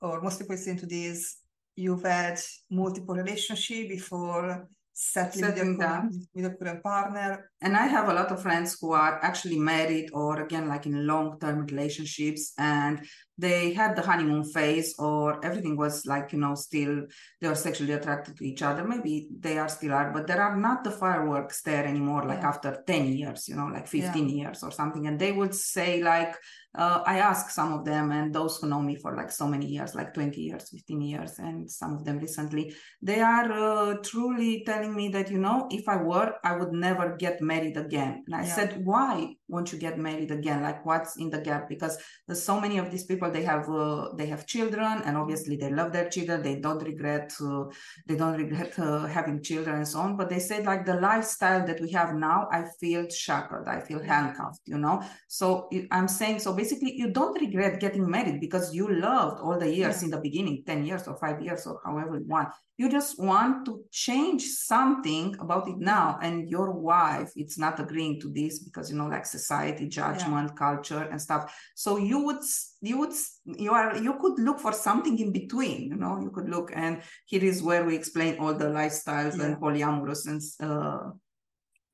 or 0.00 0.22
most 0.22 0.38
people 0.38 0.54
listening 0.54 0.78
to 0.78 0.86
this, 0.86 1.38
you've 1.78 2.02
had 2.02 2.38
multiple 2.70 3.14
relationships 3.14 3.88
before 3.88 4.68
settling, 4.92 5.46
with, 5.46 5.56
Settling 5.56 5.78
your 5.78 5.78
down. 5.78 6.10
with 6.34 6.44
your 6.44 6.54
current 6.56 6.82
partner. 6.82 7.50
And 7.60 7.76
I 7.76 7.86
have 7.86 8.08
a 8.08 8.14
lot 8.14 8.30
of 8.30 8.40
friends 8.42 8.78
who 8.80 8.92
are 8.92 9.18
actually 9.22 9.58
married 9.58 10.10
or 10.12 10.40
again 10.42 10.68
like 10.68 10.86
in 10.86 11.06
long-term 11.06 11.66
relationships 11.66 12.52
and 12.56 13.04
they 13.36 13.72
had 13.72 13.94
the 13.94 14.02
honeymoon 14.02 14.44
phase 14.44 14.94
or 14.98 15.44
everything 15.44 15.76
was 15.76 16.04
like, 16.06 16.32
you 16.32 16.38
know, 16.40 16.54
still 16.54 17.06
they 17.40 17.46
are 17.46 17.54
sexually 17.54 17.92
attracted 17.92 18.36
to 18.36 18.44
each 18.44 18.62
other. 18.62 18.84
Maybe 18.84 19.28
they 19.38 19.58
are 19.58 19.68
still 19.68 19.92
are, 19.92 20.12
but 20.12 20.26
there 20.26 20.42
are 20.42 20.56
not 20.56 20.82
the 20.82 20.90
fireworks 20.90 21.62
there 21.62 21.84
anymore, 21.84 22.26
like 22.26 22.42
Yeah. 22.42 22.48
after 22.48 22.82
10 22.86 23.06
years, 23.06 23.48
you 23.48 23.54
know, 23.56 23.66
like 23.66 23.86
15 23.86 24.28
Yeah. 24.28 24.34
years 24.44 24.62
or 24.62 24.70
something. 24.72 25.06
And 25.06 25.18
they 25.18 25.32
would 25.32 25.54
say 25.54 26.02
like, 26.02 26.34
uh, 26.74 27.02
I 27.06 27.18
ask 27.18 27.50
some 27.50 27.72
of 27.72 27.84
them 27.84 28.10
and 28.12 28.34
those 28.34 28.58
who 28.58 28.68
know 28.68 28.80
me 28.82 28.96
for 28.96 29.16
like 29.16 29.30
so 29.30 29.46
many 29.46 29.66
years, 29.66 29.94
like 29.94 30.14
20 30.14 30.40
years, 30.40 30.68
15 30.70 31.00
years, 31.00 31.38
and 31.38 31.70
some 31.70 31.94
of 31.94 32.04
them 32.04 32.18
recently, 32.18 32.74
they 33.02 33.20
are 33.20 33.50
uh, 33.52 33.94
truly 34.02 34.62
telling 34.66 34.94
me 34.94 35.08
that, 35.10 35.30
you 35.30 35.38
know, 35.38 35.66
if 35.70 35.88
I 35.88 35.96
were, 35.96 36.34
I 36.44 36.56
would 36.56 36.72
never 36.72 37.16
get 37.16 37.40
married 37.48 37.78
again. 37.78 38.24
And 38.26 38.36
I 38.36 38.44
Yeah. 38.44 38.54
said, 38.56 38.84
why 38.84 39.37
won't 39.48 39.72
you 39.72 39.78
get 39.78 39.98
married 39.98 40.30
again? 40.30 40.62
Like 40.62 40.84
what's 40.84 41.16
in 41.16 41.30
the 41.30 41.40
gap? 41.40 41.68
Because 41.68 41.98
there's 42.26 42.42
so 42.42 42.60
many 42.60 42.78
of 42.78 42.90
these 42.90 43.04
people, 43.04 43.30
they 43.30 43.42
have, 43.42 43.68
uh, 43.68 44.08
they 44.16 44.26
have 44.26 44.46
children 44.46 45.02
and 45.04 45.16
obviously 45.16 45.56
they 45.56 45.70
love 45.70 45.92
their 45.92 46.08
children. 46.08 46.42
They 46.42 46.56
don't 46.56 46.82
regret, 46.82 47.32
uh, 47.42 47.64
they 48.06 48.16
don't 48.16 48.36
regret 48.36 48.78
uh, 48.78 49.06
having 49.06 49.42
children 49.42 49.76
and 49.76 49.88
so 49.88 50.00
on. 50.00 50.16
But 50.16 50.28
they 50.28 50.38
said 50.38 50.66
like 50.66 50.84
the 50.84 50.94
lifestyle 51.00 51.66
that 51.66 51.80
we 51.80 51.90
have 51.92 52.14
now, 52.14 52.48
I 52.52 52.64
feel 52.80 53.08
shackled. 53.08 53.68
I 53.68 53.80
feel 53.80 54.02
handcuffed, 54.02 54.62
you 54.66 54.78
know? 54.78 55.02
So 55.28 55.68
I'm 55.90 56.08
saying, 56.08 56.40
so 56.40 56.52
basically 56.54 56.94
you 56.96 57.10
don't 57.10 57.40
regret 57.40 57.80
getting 57.80 58.08
married 58.08 58.40
because 58.40 58.74
you 58.74 58.92
loved 59.00 59.40
all 59.40 59.58
the 59.58 59.72
years 59.74 59.98
Yeah. 60.00 60.04
in 60.06 60.10
the 60.10 60.20
beginning, 60.20 60.62
10 60.66 60.84
years 60.84 61.06
or 61.08 61.16
five 61.16 61.40
years 61.40 61.66
or 61.66 61.80
however 61.84 62.16
you 62.18 62.26
want. 62.26 62.48
You 62.76 62.88
just 62.88 63.18
want 63.18 63.66
to 63.66 63.82
change 63.90 64.44
something 64.44 65.34
about 65.40 65.68
it 65.68 65.78
now. 65.78 66.18
And 66.22 66.48
your 66.48 66.70
wife, 66.70 67.32
it's 67.34 67.58
not 67.58 67.80
agreeing 67.80 68.20
to 68.20 68.28
this 68.32 68.60
because, 68.60 68.90
you 68.90 68.96
know, 68.96 69.06
like 69.06 69.26
society, 69.38 69.86
judgment, 69.88 70.56
culture 70.56 71.02
and 71.10 71.20
stuff. 71.20 71.42
So 71.74 71.90
you 71.96 72.18
would, 72.26 72.42
you 72.80 72.98
would, 72.98 73.14
you 73.44 73.72
are, 73.72 73.96
you 73.96 74.14
could 74.20 74.38
look 74.38 74.58
for 74.60 74.72
something 74.72 75.18
in 75.18 75.32
between, 75.32 75.82
you 75.90 75.96
know, 75.96 76.20
you 76.20 76.30
could 76.30 76.48
look 76.48 76.70
and 76.74 77.02
here 77.26 77.44
is 77.44 77.62
where 77.62 77.84
we 77.84 77.94
explain 77.94 78.38
all 78.40 78.54
the 78.54 78.66
lifestyles 78.80 79.36
Yeah. 79.38 79.44
and 79.44 79.56
polyamorous 79.56 80.26
and, 80.26 80.42
uh, 80.70 81.10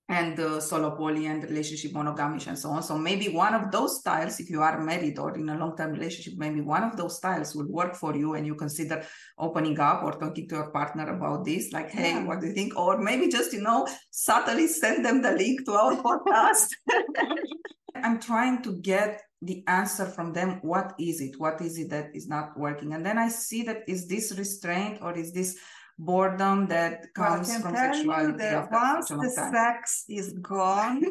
and 0.09 0.39
uh, 0.39 0.61
solo 0.61 0.91
poly 0.95 1.27
and 1.27 1.43
relationship 1.45 1.93
monogamish 1.93 2.47
and 2.47 2.59
so 2.59 2.69
on. 2.71 2.83
So 2.83 2.99
maybe 2.99 3.29
one 3.31 3.55
of 3.55 3.71
those 3.71 4.01
styles, 4.01 4.39
if 4.39 4.51
you 4.51 4.61
are 4.61 4.79
married 4.85 5.19
or 5.19 5.35
in 5.35 5.49
a 5.49 5.57
long-term 5.59 5.93
relationship, 5.93 6.35
maybe 6.37 6.61
one 6.61 6.85
of 6.85 6.97
those 6.97 7.17
styles 7.17 7.55
will 7.55 7.69
work 7.71 7.95
for 7.97 8.15
you 8.15 8.35
and 8.35 8.47
you 8.47 8.55
consider 8.55 9.03
opening 9.39 9.81
up 9.81 10.03
or 10.03 10.13
talking 10.13 10.47
to 10.49 10.57
your 10.57 10.71
partner 10.71 11.17
about 11.17 11.45
this, 11.47 11.73
like, 11.73 11.91
hey, 11.91 12.11
Yeah. 12.11 12.25
what 12.25 12.41
do 12.41 12.49
you 12.49 12.53
think? 12.53 12.77
Or 12.79 12.99
maybe 12.99 13.29
just, 13.29 13.55
you 13.55 13.63
know, 13.63 13.89
subtly 14.11 14.67
send 14.67 15.05
them 15.07 15.23
the 15.23 15.33
link 15.33 15.65
to 15.65 15.73
our 15.73 15.97
podcast. 16.03 16.69
I'm 17.97 18.21
trying 18.21 18.63
to 18.63 18.73
get 18.81 19.23
the 19.41 19.65
answer 19.69 20.05
from 20.05 20.33
them. 20.33 20.59
What 20.63 20.95
is 20.99 21.21
it? 21.23 21.39
What 21.41 21.61
is 21.63 21.79
it 21.79 21.89
that 21.91 22.15
is 22.15 22.29
not 22.29 22.59
working? 22.59 22.93
And 22.93 23.05
then 23.07 23.17
I 23.17 23.29
see 23.29 23.63
that 23.63 23.83
is 23.89 24.07
this 24.07 24.37
restraint 24.37 24.99
or 25.01 25.17
is 25.17 25.33
this 25.33 25.57
boredom 25.99 26.67
that 26.69 27.13
comes 27.15 27.49
can 27.51 27.63
from 27.63 27.77
sexuality 27.77 28.39
that 28.39 28.71
once 28.71 29.09
the 29.09 29.33
time? 29.37 29.53
sex 29.53 30.05
is 30.09 30.33
gone, 30.35 31.03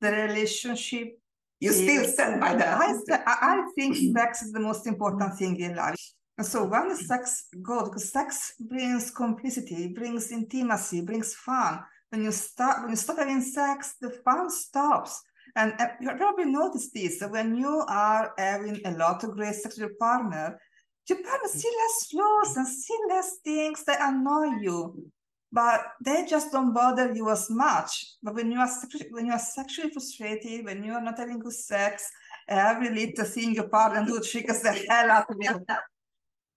the 0.00 0.10
relationship 0.10 1.18
You 1.60 1.72
still 1.72 2.04
stand 2.04 2.40
by 2.40 2.54
that. 2.54 2.78
I, 3.26 3.36
I 3.40 3.64
think 3.74 3.96
sex 4.16 4.42
is 4.42 4.52
the 4.52 4.60
most 4.60 4.86
important 4.86 5.38
thing 5.38 5.56
in 5.58 5.74
life. 5.74 5.96
So 6.42 6.64
when 6.64 6.88
the 6.88 6.96
sex 6.96 7.46
goes, 7.62 7.88
because 7.88 8.12
sex 8.12 8.52
brings 8.60 9.10
complicity, 9.10 9.88
brings 9.88 10.30
intimacy, 10.30 11.00
brings 11.00 11.34
fun. 11.34 11.80
When 12.10 12.22
you 12.24 12.32
start, 12.32 12.82
when 12.82 12.90
you 12.90 12.96
stop 12.96 13.18
having 13.18 13.40
sex, 13.40 13.94
the 14.00 14.10
fun 14.10 14.50
stops. 14.50 15.22
And 15.54 15.72
you 16.02 16.10
probably 16.16 16.44
noticed 16.44 16.92
this 16.92 17.18
that 17.20 17.30
when 17.30 17.56
you 17.56 17.82
are 17.88 18.34
having 18.36 18.82
a 18.84 18.90
lot 18.90 19.24
of 19.24 19.30
great 19.30 19.54
sex 19.54 19.76
with 19.76 19.88
your 19.88 19.96
partner, 19.98 20.60
your 21.08 21.22
partner 21.22 21.48
see 21.48 21.70
less 21.70 22.06
flaws 22.10 22.56
and 22.56 22.66
see 22.66 22.98
less 23.08 23.38
things 23.44 23.84
that 23.84 23.98
annoy 24.00 24.60
you 24.60 25.10
but 25.52 25.80
they 26.04 26.26
just 26.26 26.52
don't 26.52 26.74
bother 26.74 27.14
you 27.14 27.30
as 27.30 27.48
much. 27.48 28.16
But 28.22 28.34
when 28.34 28.50
you 28.50 28.58
are 28.58 28.68
sexually, 28.68 29.06
when 29.10 29.26
you 29.26 29.32
are 29.32 29.38
sexually 29.38 29.90
frustrated, 29.90 30.66
when 30.66 30.84
you 30.84 30.92
are 30.92 31.00
not 31.00 31.18
having 31.18 31.38
good 31.38 31.54
sex, 31.54 32.10
every 32.46 32.90
little 32.90 33.24
thing 33.24 33.54
your 33.54 33.68
partner 33.68 34.04
do 34.04 34.20
triggers 34.20 34.60
the 34.60 34.72
hell 34.88 35.10
out 35.10 35.30
of 35.30 35.36
you. 35.40 35.64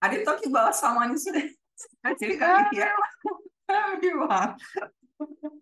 Are 0.02 0.12
you 0.12 0.24
talking 0.24 0.50
about 0.50 0.74
someone 0.76 1.16
here? 2.20 2.92
Everyone. 3.70 4.56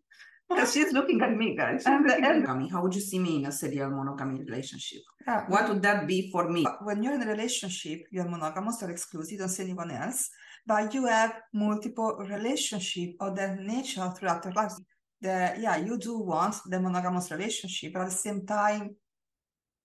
Because 0.49 0.73
she's 0.73 0.93
looking 0.93 1.21
at 1.21 1.37
me, 1.37 1.57
guys. 1.57 1.85
And- 1.87 2.07
looking 2.07 2.25
at 2.25 2.37
and- 2.37 2.71
How 2.73 2.83
would 2.83 2.95
you 2.95 3.01
see 3.01 3.19
me 3.19 3.37
in 3.37 3.47
a 3.47 3.53
serial 3.53 3.91
monogamy 3.91 4.41
relationship? 4.41 5.03
Yeah. 5.27 5.45
What 5.49 5.69
would 5.69 5.83
that 5.83 6.07
be 6.07 6.31
for 6.33 6.49
me? 6.49 6.67
when 6.83 7.03
you're 7.03 7.15
in 7.15 7.23
a 7.23 7.27
relationship, 7.27 8.01
you're 8.11 8.29
monogamous 8.29 8.83
or 8.83 8.91
exclusive, 8.91 9.33
you 9.33 9.39
don't 9.39 9.49
see 9.49 9.65
anyone 9.65 9.91
else, 9.91 10.31
but 10.67 10.95
you 10.95 11.07
have 11.07 11.35
multiple 11.53 12.17
relationship 12.19 13.11
of 13.21 13.37
that 13.37 13.59
nature 13.61 14.11
throughout 14.17 14.45
your 14.45 14.55
life. 14.55 14.73
The, 15.21 15.57
yeah, 15.59 15.77
you 15.77 15.99
do 15.99 16.19
want 16.19 16.55
the 16.67 16.81
monogamous 16.81 17.31
relationship, 17.31 17.93
but 17.93 18.03
at 18.03 18.11
the 18.11 18.15
same 18.15 18.47
time, 18.47 18.97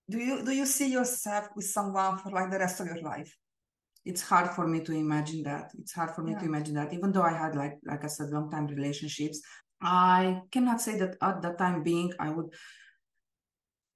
do 0.10 0.18
you 0.20 0.44
do 0.46 0.52
you 0.52 0.66
see 0.66 0.92
yourself 0.92 1.48
with 1.56 1.66
someone 1.66 2.18
for 2.20 2.30
like 2.32 2.52
the 2.52 2.60
rest 2.60 2.80
of 2.82 2.88
your 2.88 3.02
life? 3.02 3.36
It's 4.06 4.22
hard 4.22 4.50
for 4.52 4.68
me 4.68 4.82
to 4.82 4.92
imagine 4.92 5.44
that. 5.44 5.72
It's 5.80 5.94
hard 5.94 6.12
for 6.12 6.24
me 6.24 6.36
to 6.36 6.44
imagine 6.44 6.76
that. 6.76 6.94
Even 6.94 7.14
though 7.14 7.22
I 7.22 7.32
had 7.32 7.56
like 7.56 7.80
like 7.86 8.04
I 8.04 8.08
said, 8.08 8.30
long 8.30 8.52
time 8.52 8.68
relationships, 8.68 9.42
I 9.84 10.42
cannot 10.52 10.82
say 10.82 10.98
that 11.00 11.18
at 11.22 11.42
the 11.42 11.52
time 11.52 11.84
being 11.84 12.14
I 12.20 12.30
would 12.30 12.54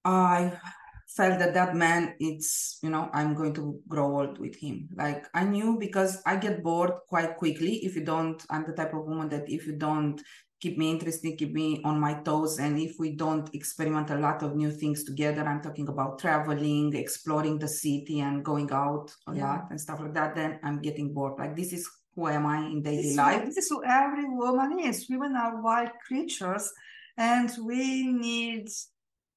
I 0.05 0.59
felt 1.07 1.39
that 1.39 1.53
that 1.53 1.73
man 1.73 2.13
it's 2.19 2.79
you 2.83 2.89
know 2.89 3.09
i'm 3.13 3.33
going 3.33 3.53
to 3.53 3.79
grow 3.87 4.19
old 4.19 4.37
with 4.39 4.55
him 4.57 4.89
like 4.95 5.25
i 5.33 5.43
knew 5.43 5.77
because 5.79 6.21
i 6.25 6.35
get 6.35 6.61
bored 6.61 6.91
quite 7.07 7.37
quickly 7.37 7.77
if 7.85 7.95
you 7.95 8.03
don't 8.03 8.45
i'm 8.49 8.65
the 8.65 8.73
type 8.73 8.93
of 8.93 9.05
woman 9.05 9.29
that 9.29 9.49
if 9.49 9.65
you 9.65 9.73
don't 9.77 10.21
keep 10.59 10.77
me 10.77 10.91
interested 10.91 11.37
keep 11.37 11.53
me 11.53 11.81
on 11.85 11.97
my 11.99 12.13
toes 12.23 12.59
and 12.59 12.77
if 12.77 12.95
we 12.99 13.15
don't 13.15 13.49
experiment 13.55 14.09
a 14.09 14.17
lot 14.17 14.43
of 14.43 14.55
new 14.55 14.69
things 14.69 15.05
together 15.05 15.43
i'm 15.47 15.61
talking 15.61 15.87
about 15.87 16.19
traveling 16.19 16.93
exploring 16.93 17.57
the 17.57 17.67
city 17.67 18.19
and 18.19 18.43
going 18.43 18.69
out 18.71 19.09
a 19.27 19.33
Yeah. 19.33 19.47
lot 19.47 19.67
and 19.69 19.79
stuff 19.79 20.01
like 20.01 20.13
that 20.13 20.35
then 20.35 20.59
i'm 20.63 20.81
getting 20.81 21.13
bored 21.13 21.39
like 21.39 21.55
this 21.55 21.71
is 21.71 21.89
who 22.17 22.27
am 22.27 22.47
I 22.47 22.65
in 22.65 22.81
daily 22.81 23.03
This 23.03 23.15
life. 23.15 23.45
this 23.45 23.57
is 23.57 23.69
who 23.69 23.83
every 23.85 24.27
woman 24.27 24.79
is. 24.79 25.07
Women 25.07 25.35
are 25.35 25.61
wild 25.61 25.91
creatures, 26.05 26.73
and 27.15 27.49
we 27.63 28.07
need 28.07 28.67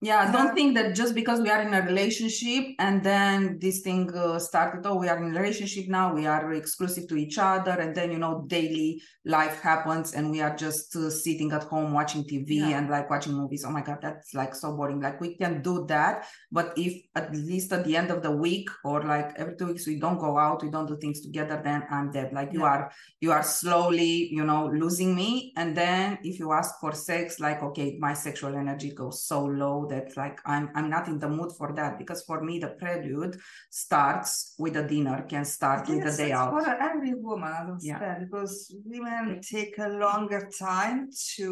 Yeah, 0.02 0.24
Yeah. 0.24 0.32
don't 0.32 0.54
think 0.54 0.74
that 0.76 0.94
just 0.94 1.14
because 1.14 1.40
we 1.42 1.50
are 1.50 1.60
in 1.60 1.74
a 1.74 1.82
relationship 1.82 2.64
and 2.78 3.02
then 3.04 3.58
this 3.60 3.80
thing 3.80 4.10
uh, 4.16 4.38
started, 4.38 4.86
oh, 4.86 4.96
we 4.96 5.08
are 5.08 5.18
in 5.22 5.36
a 5.36 5.38
relationship 5.40 5.88
now, 5.88 6.14
we 6.14 6.26
are 6.26 6.54
exclusive 6.54 7.06
to 7.08 7.16
each 7.16 7.36
other, 7.38 7.72
and 7.72 7.94
then, 7.94 8.10
you 8.10 8.18
know, 8.18 8.44
daily 8.46 9.02
life 9.26 9.60
happens 9.60 10.14
and 10.14 10.30
we 10.30 10.40
are 10.40 10.56
just 10.56 10.96
uh, 10.96 11.10
sitting 11.10 11.52
at 11.52 11.64
home 11.64 11.92
watching 11.92 12.24
TV 12.24 12.60
Yeah. 12.60 12.78
and 12.78 12.88
like 12.88 13.10
watching 13.10 13.34
movies. 13.34 13.62
Oh 13.66 13.70
my 13.70 13.82
God, 13.82 13.98
that's 14.00 14.32
like 14.32 14.54
so 14.54 14.74
boring. 14.74 15.00
Like 15.02 15.20
we 15.20 15.36
can 15.36 15.60
do 15.60 15.84
that, 15.88 16.26
but 16.50 16.72
if 16.78 16.94
at 17.14 17.34
least 17.34 17.70
at 17.74 17.84
the 17.84 17.94
end 17.94 18.10
of 18.10 18.22
the 18.22 18.30
week 18.30 18.70
or 18.84 19.02
like 19.02 19.34
every 19.36 19.54
two 19.56 19.66
weeks 19.66 19.86
we 19.86 20.00
don't 20.00 20.18
go 20.18 20.38
out, 20.38 20.62
we 20.62 20.70
don't 20.70 20.86
do 20.86 20.96
things 20.96 21.20
together, 21.20 21.60
then 21.62 21.84
I'm 21.90 22.10
dead. 22.10 22.32
Like 22.32 22.54
you 22.54 22.64
are, 22.64 22.90
you 23.20 23.32
are 23.32 23.42
slowly, 23.42 24.32
you 24.32 24.44
know, 24.44 24.66
losing 24.72 25.14
me. 25.14 25.52
And 25.58 25.76
then 25.76 26.18
if 26.22 26.38
you 26.38 26.52
ask 26.52 26.80
for 26.80 26.92
sex, 26.92 27.38
like, 27.38 27.62
okay, 27.62 27.98
my 28.00 28.14
sexual 28.14 28.56
energy 28.56 28.92
goes 28.94 29.22
so 29.24 29.44
low 29.44 29.88
that 29.92 30.16
like 30.16 30.38
I'm 30.46 30.64
I'm 30.76 30.88
not 30.96 31.04
in 31.12 31.18
the 31.24 31.28
mood 31.28 31.50
for 31.58 31.68
that 31.78 31.92
because 32.00 32.20
for 32.28 32.38
me 32.48 32.54
the 32.64 32.70
prelude 32.80 33.34
starts 33.70 34.54
with 34.58 34.76
a 34.76 34.84
dinner, 34.92 35.18
can 35.28 35.44
start 35.44 35.88
with 35.88 36.06
a 36.12 36.16
day 36.16 36.32
out. 36.32 36.50
for 36.50 36.66
every 36.88 37.14
woman, 37.14 37.52
I 37.52 37.60
understand, 37.64 38.18
because 38.26 38.74
women 38.84 39.40
take 39.54 39.74
a 39.78 39.88
longer 39.88 40.42
time 40.58 41.08
to 41.36 41.46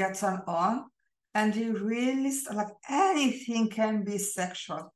get 0.00 0.12
turned 0.20 0.42
on, 0.46 0.72
and 1.34 1.54
you 1.56 1.68
really 1.94 2.32
like 2.60 2.72
anything 2.90 3.68
can 3.70 4.04
be 4.04 4.18
sexual. 4.18 4.92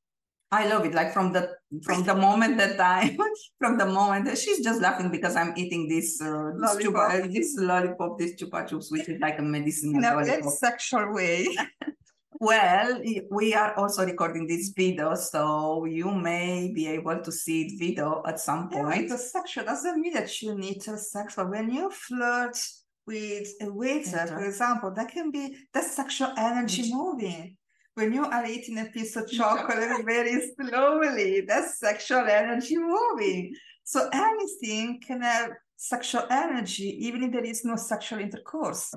I 0.60 0.68
love 0.68 0.84
it. 0.84 0.92
Like 1.00 1.10
from 1.16 1.32
the 1.32 1.42
from 1.86 2.00
the 2.04 2.14
moment 2.14 2.58
that 2.58 2.78
I 2.78 3.16
from 3.60 3.78
the 3.78 3.86
moment 3.86 4.26
that 4.26 4.36
she's 4.36 4.60
just 4.62 4.82
laughing 4.82 5.10
because 5.10 5.34
I'm 5.40 5.52
eating 5.56 5.88
this 5.88 6.20
uh, 6.20 6.50
this, 6.60 6.76
chupa, 6.76 6.92
Lollipop. 6.92 7.24
uh, 7.24 7.26
this 7.36 7.48
lollipop, 7.58 8.18
this 8.18 8.32
chupa 8.38 8.68
chups, 8.68 8.88
which 8.92 9.08
is 9.08 9.18
like 9.26 9.38
a 9.38 9.42
medicinal 9.42 9.96
In 9.96 10.04
a 10.04 10.14
lollipop. 10.14 10.52
sexual 10.52 11.06
way. 11.14 11.38
Well, 12.43 13.01
we 13.30 13.55
are 13.55 13.72
also 13.76 14.05
recording 14.05 14.49
this 14.49 14.72
video, 14.76 15.14
so 15.14 15.84
you 15.84 16.11
may 16.11 16.72
be 16.74 16.88
able 16.88 17.20
to 17.22 17.30
see 17.30 17.68
the 17.68 17.76
video 17.76 18.20
at 18.26 18.40
some 18.40 18.68
point. 18.68 19.03
because 19.03 19.30
sexual 19.30 19.64
doesn't 19.64 20.01
mean 20.01 20.12
that 20.14 20.43
you 20.43 20.57
need 20.57 20.80
to 20.80 20.99
sex, 20.99 21.36
but 21.36 21.49
when 21.49 21.70
you 21.70 21.88
flirt 21.88 22.59
with 23.07 23.47
a 23.61 23.72
waiter, 23.72 24.26
for 24.26 24.45
example, 24.45 24.90
that 24.90 25.12
can 25.12 25.30
be 25.30 25.57
that 25.72 25.84
sexual 25.84 26.34
energy 26.36 26.93
moving. 26.93 27.57
When 27.95 28.12
you 28.12 28.24
are 28.24 28.45
eating 28.45 28.78
a 28.78 28.86
piece 28.86 29.14
of 29.14 29.30
chocolate 29.38 30.05
very 30.05 30.43
slowly, 30.57 31.43
that's 31.47 31.78
sexual 31.78 32.26
energy 32.26 32.76
moving. 32.76 33.55
So 33.84 34.09
anything 34.12 35.01
can 35.07 35.22
have 35.22 35.53
sexual 35.83 36.22
energy, 36.30 36.89
even 37.07 37.24
if 37.24 37.33
there 37.33 37.45
is 37.45 37.64
no 37.64 37.74
sexual 37.74 38.20
intercourse. 38.20 38.95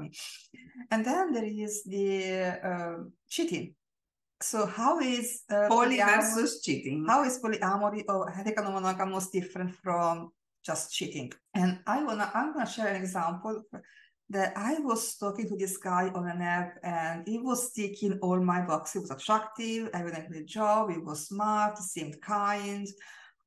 And 0.91 1.03
then 1.03 1.33
there 1.33 1.49
is 1.65 1.83
the 1.83 2.61
uh, 2.69 2.97
cheating. 3.27 3.73
So 4.41 4.67
how 4.67 4.99
is 4.99 5.41
uh, 5.49 5.67
Poly 5.67 5.97
versus 5.97 6.61
cheating. 6.61 7.05
how 7.07 7.23
is 7.23 7.39
polyamory 7.39 8.03
or 8.07 8.31
heteromonogamous 8.31 9.31
different 9.31 9.73
from 9.75 10.29
just 10.63 10.93
cheating? 10.93 11.31
And 11.55 11.79
I 11.87 12.03
wanna 12.03 12.29
I'm 12.35 12.53
gonna 12.53 12.69
share 12.69 12.89
an 12.93 13.01
example 13.01 13.63
that 14.29 14.53
I 14.55 14.73
was 14.79 15.17
talking 15.17 15.47
to 15.49 15.55
this 15.57 15.77
guy 15.77 16.09
on 16.13 16.27
an 16.27 16.41
app 16.41 16.77
and 16.83 17.27
he 17.27 17.39
was 17.39 17.71
ticking 17.71 18.19
all 18.21 18.39
my 18.39 18.61
boxes. 18.61 18.93
He 18.93 18.99
was 18.99 19.11
attractive, 19.11 19.89
having 19.91 20.13
a 20.13 20.27
great 20.27 20.45
job, 20.45 20.91
he 20.91 20.99
was 20.99 21.27
smart, 21.27 21.77
he 21.77 21.83
seemed 21.83 22.21
kind, 22.21 22.87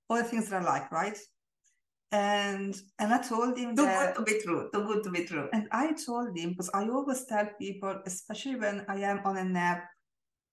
all 0.08 0.16
the 0.16 0.24
things 0.24 0.48
that 0.48 0.62
I 0.62 0.64
like, 0.64 0.90
right? 0.90 1.18
And 2.10 2.74
and 2.98 3.12
I 3.12 3.20
told 3.22 3.58
him 3.58 3.76
Too 3.76 3.82
that 3.84 4.14
good 4.16 4.26
to 4.26 4.32
be 4.32 4.40
true. 4.42 4.70
Too 4.72 4.84
good 4.86 5.04
to 5.04 5.10
be 5.10 5.24
true. 5.24 5.48
and 5.52 5.68
I 5.72 5.92
told 5.92 6.36
him 6.36 6.50
because 6.50 6.70
I 6.72 6.88
always 6.88 7.24
tell 7.26 7.46
people, 7.58 8.00
especially 8.06 8.56
when 8.56 8.86
I 8.88 9.00
am 9.00 9.20
on 9.24 9.36
an 9.36 9.54
app, 9.56 9.84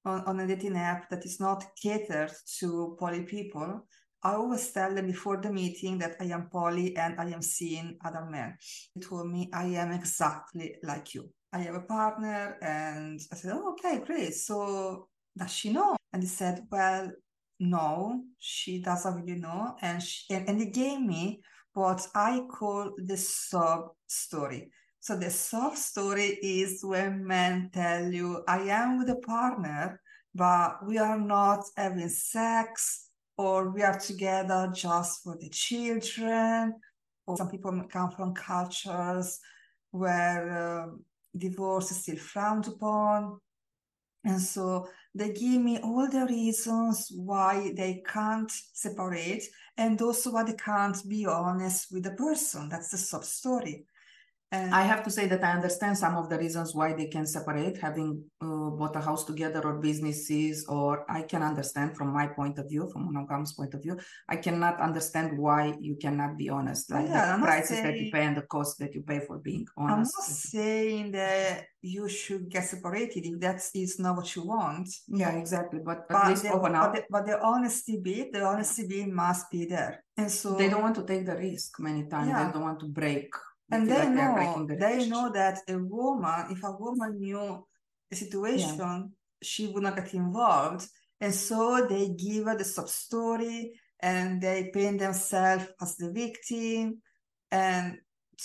on, 0.03 0.21
on 0.25 0.39
a 0.41 0.47
dating 0.47 0.77
app 0.77 1.09
that 1.09 1.25
is 1.25 1.39
not 1.39 1.63
catered 1.81 2.31
to 2.59 2.95
poly 2.99 3.23
people, 3.23 3.87
I 4.21 4.33
always 4.33 4.71
tell 4.71 4.93
them 4.93 5.07
before 5.07 5.37
the 5.37 5.51
meeting 5.51 5.97
that 5.99 6.17
I 6.19 6.25
am 6.25 6.49
poly 6.49 6.97
and 6.97 7.19
I 7.19 7.29
am 7.29 7.41
seeing 7.41 7.97
other 8.03 8.25
men. 8.25 8.57
He 8.93 9.01
told 9.01 9.31
me 9.31 9.49
I 9.53 9.65
am 9.65 9.91
exactly 9.91 10.75
like 10.83 11.13
you. 11.13 11.29
I 11.53 11.59
have 11.59 11.75
a 11.75 11.81
partner, 11.81 12.57
and 12.61 13.21
I 13.31 13.35
said, 13.35 13.53
"Oh, 13.53 13.71
okay, 13.73 13.99
great. 14.05 14.33
So 14.33 15.07
does 15.37 15.53
she 15.53 15.71
know?" 15.71 15.95
And 16.11 16.21
he 16.21 16.27
said, 16.27 16.67
"Well, 16.69 17.11
no, 17.59 18.23
she 18.39 18.81
doesn't 18.81 19.15
really 19.15 19.39
know." 19.39 19.75
And 19.81 20.01
she, 20.01 20.33
and, 20.33 20.49
and 20.49 20.59
he 20.59 20.67
gave 20.67 20.99
me 20.99 21.41
what 21.73 22.07
I 22.15 22.41
call 22.49 22.93
the 22.97 23.17
sub 23.17 23.89
story. 24.07 24.71
So 24.99 25.15
the 25.15 25.29
soft 25.29 25.77
story 25.77 26.39
is 26.41 26.83
when 26.83 27.25
men 27.27 27.69
tell 27.71 28.11
you, 28.11 28.43
I 28.47 28.61
am 28.69 28.97
with 28.97 29.09
a 29.09 29.17
partner, 29.17 30.01
but 30.33 30.85
we 30.85 30.97
are 30.97 31.19
not 31.19 31.63
having 31.77 32.09
sex, 32.09 33.09
or 33.37 33.69
we 33.69 33.83
are 33.83 33.99
together 33.99 34.71
just 34.73 35.21
for 35.23 35.37
the 35.37 35.49
children. 35.49 36.73
Or 37.27 37.37
some 37.37 37.49
people 37.49 37.71
come 37.89 38.11
from 38.11 38.33
cultures 38.33 39.39
where 39.91 40.85
uh, 40.85 40.87
divorce 41.37 41.91
is 41.91 41.97
still 41.97 42.17
frowned 42.17 42.67
upon. 42.67 43.39
And 44.23 44.41
so 44.41 44.87
they 45.15 45.31
give 45.31 45.61
me 45.61 45.79
all 45.79 46.09
the 46.09 46.25
reasons 46.29 47.09
why 47.15 47.71
they 47.75 48.03
can't 48.05 48.51
separate 48.73 49.43
and 49.77 50.01
also 50.01 50.31
why 50.31 50.43
they 50.43 50.53
can't 50.53 50.97
be 51.07 51.25
honest 51.25 51.87
with 51.91 52.03
the 52.03 52.11
person. 52.11 52.67
That's 52.67 52.89
the 52.89 52.97
sub 52.97 53.23
story. 53.23 53.85
And 54.51 54.73
I 54.73 54.83
have 54.83 55.03
to 55.03 55.09
say 55.09 55.25
that 55.27 55.43
I 55.43 55.51
understand 55.51 55.97
some 55.97 56.15
of 56.15 56.29
the 56.29 56.37
reasons 56.37 56.75
why 56.75 56.93
they 56.93 57.07
can 57.07 57.25
separate, 57.25 57.77
having 57.77 58.23
uh, 58.41 58.69
bought 58.77 58.95
a 58.95 59.01
house 59.01 59.25
together 59.25 59.61
or 59.63 59.79
businesses, 59.79 60.65
or 60.69 61.03
I 61.09 61.23
can 61.23 61.41
understand 61.41 61.97
from 61.97 62.13
my 62.13 62.27
point 62.27 62.59
of 62.59 62.69
view, 62.69 62.89
from 62.91 63.05
monogamous 63.05 63.53
point 63.53 63.73
of 63.73 63.81
view. 63.81 63.97
I 64.29 64.37
cannot 64.37 64.79
understand 64.79 65.37
why 65.37 65.75
you 65.81 65.95
cannot 65.95 66.37
be 66.37 66.49
honest, 66.49 66.91
like 66.91 67.07
yeah, 67.07 67.35
the 67.35 67.43
prices 67.43 67.81
that 67.81 67.97
you 67.99 68.11
pay 68.11 68.23
and 68.23 68.37
the 68.37 68.43
cost 68.43 68.79
that 68.79 68.93
you 68.93 69.01
pay 69.01 69.19
for 69.19 69.39
being 69.39 69.65
honest. 69.77 70.13
I'm 70.15 70.21
not 70.21 70.29
saying 70.29 71.11
that 71.13 71.65
you 71.81 72.07
should 72.07 72.49
get 72.49 72.65
separated 72.65 73.25
if 73.25 73.39
that 73.39 73.61
is 73.73 73.99
not 73.99 74.17
what 74.17 74.35
you 74.35 74.43
want. 74.43 74.89
Yeah, 75.07 75.31
exactly. 75.31 75.79
But 75.83 76.05
at 76.09 76.09
But 76.09 76.27
least 76.29 76.43
the, 76.43 76.53
open 76.53 76.73
but, 76.73 76.93
the, 76.93 77.03
but 77.09 77.25
the 77.25 77.41
honesty 77.41 77.99
bit, 78.01 78.31
the 78.31 78.43
honesty 78.43 78.87
bit 78.87 79.07
must 79.07 79.51
be 79.51 79.65
there. 79.65 80.03
And 80.17 80.31
so 80.31 80.55
They 80.55 80.69
don't 80.69 80.81
want 80.81 80.95
to 80.95 81.03
take 81.03 81.25
the 81.25 81.35
risk 81.35 81.79
many 81.79 82.07
times. 82.07 82.29
Yeah. 82.29 82.45
They 82.45 82.53
don't 82.53 82.63
want 82.63 82.79
to 82.79 82.87
break. 82.87 83.33
And 83.71 83.89
they 83.89 83.95
like 83.95 84.13
know 84.13 84.67
they 84.67 85.07
know 85.07 85.31
that 85.31 85.59
a 85.67 85.77
woman 85.77 86.47
if 86.51 86.63
a 86.63 86.71
woman 86.71 87.19
knew 87.19 87.65
the 88.09 88.15
situation 88.15 89.11
she 89.41 89.67
would 89.67 89.83
not 89.83 89.95
get 89.95 90.13
involved. 90.13 90.87
And 91.21 91.33
so 91.33 91.85
they 91.87 92.09
give 92.09 92.45
her 92.45 92.57
the 92.57 92.63
sub 92.65 92.89
story 92.89 93.79
and 94.01 94.41
they 94.41 94.71
paint 94.73 94.99
themselves 94.99 95.67
as 95.81 95.95
the 95.95 96.11
victim. 96.11 97.01
And 97.51 97.97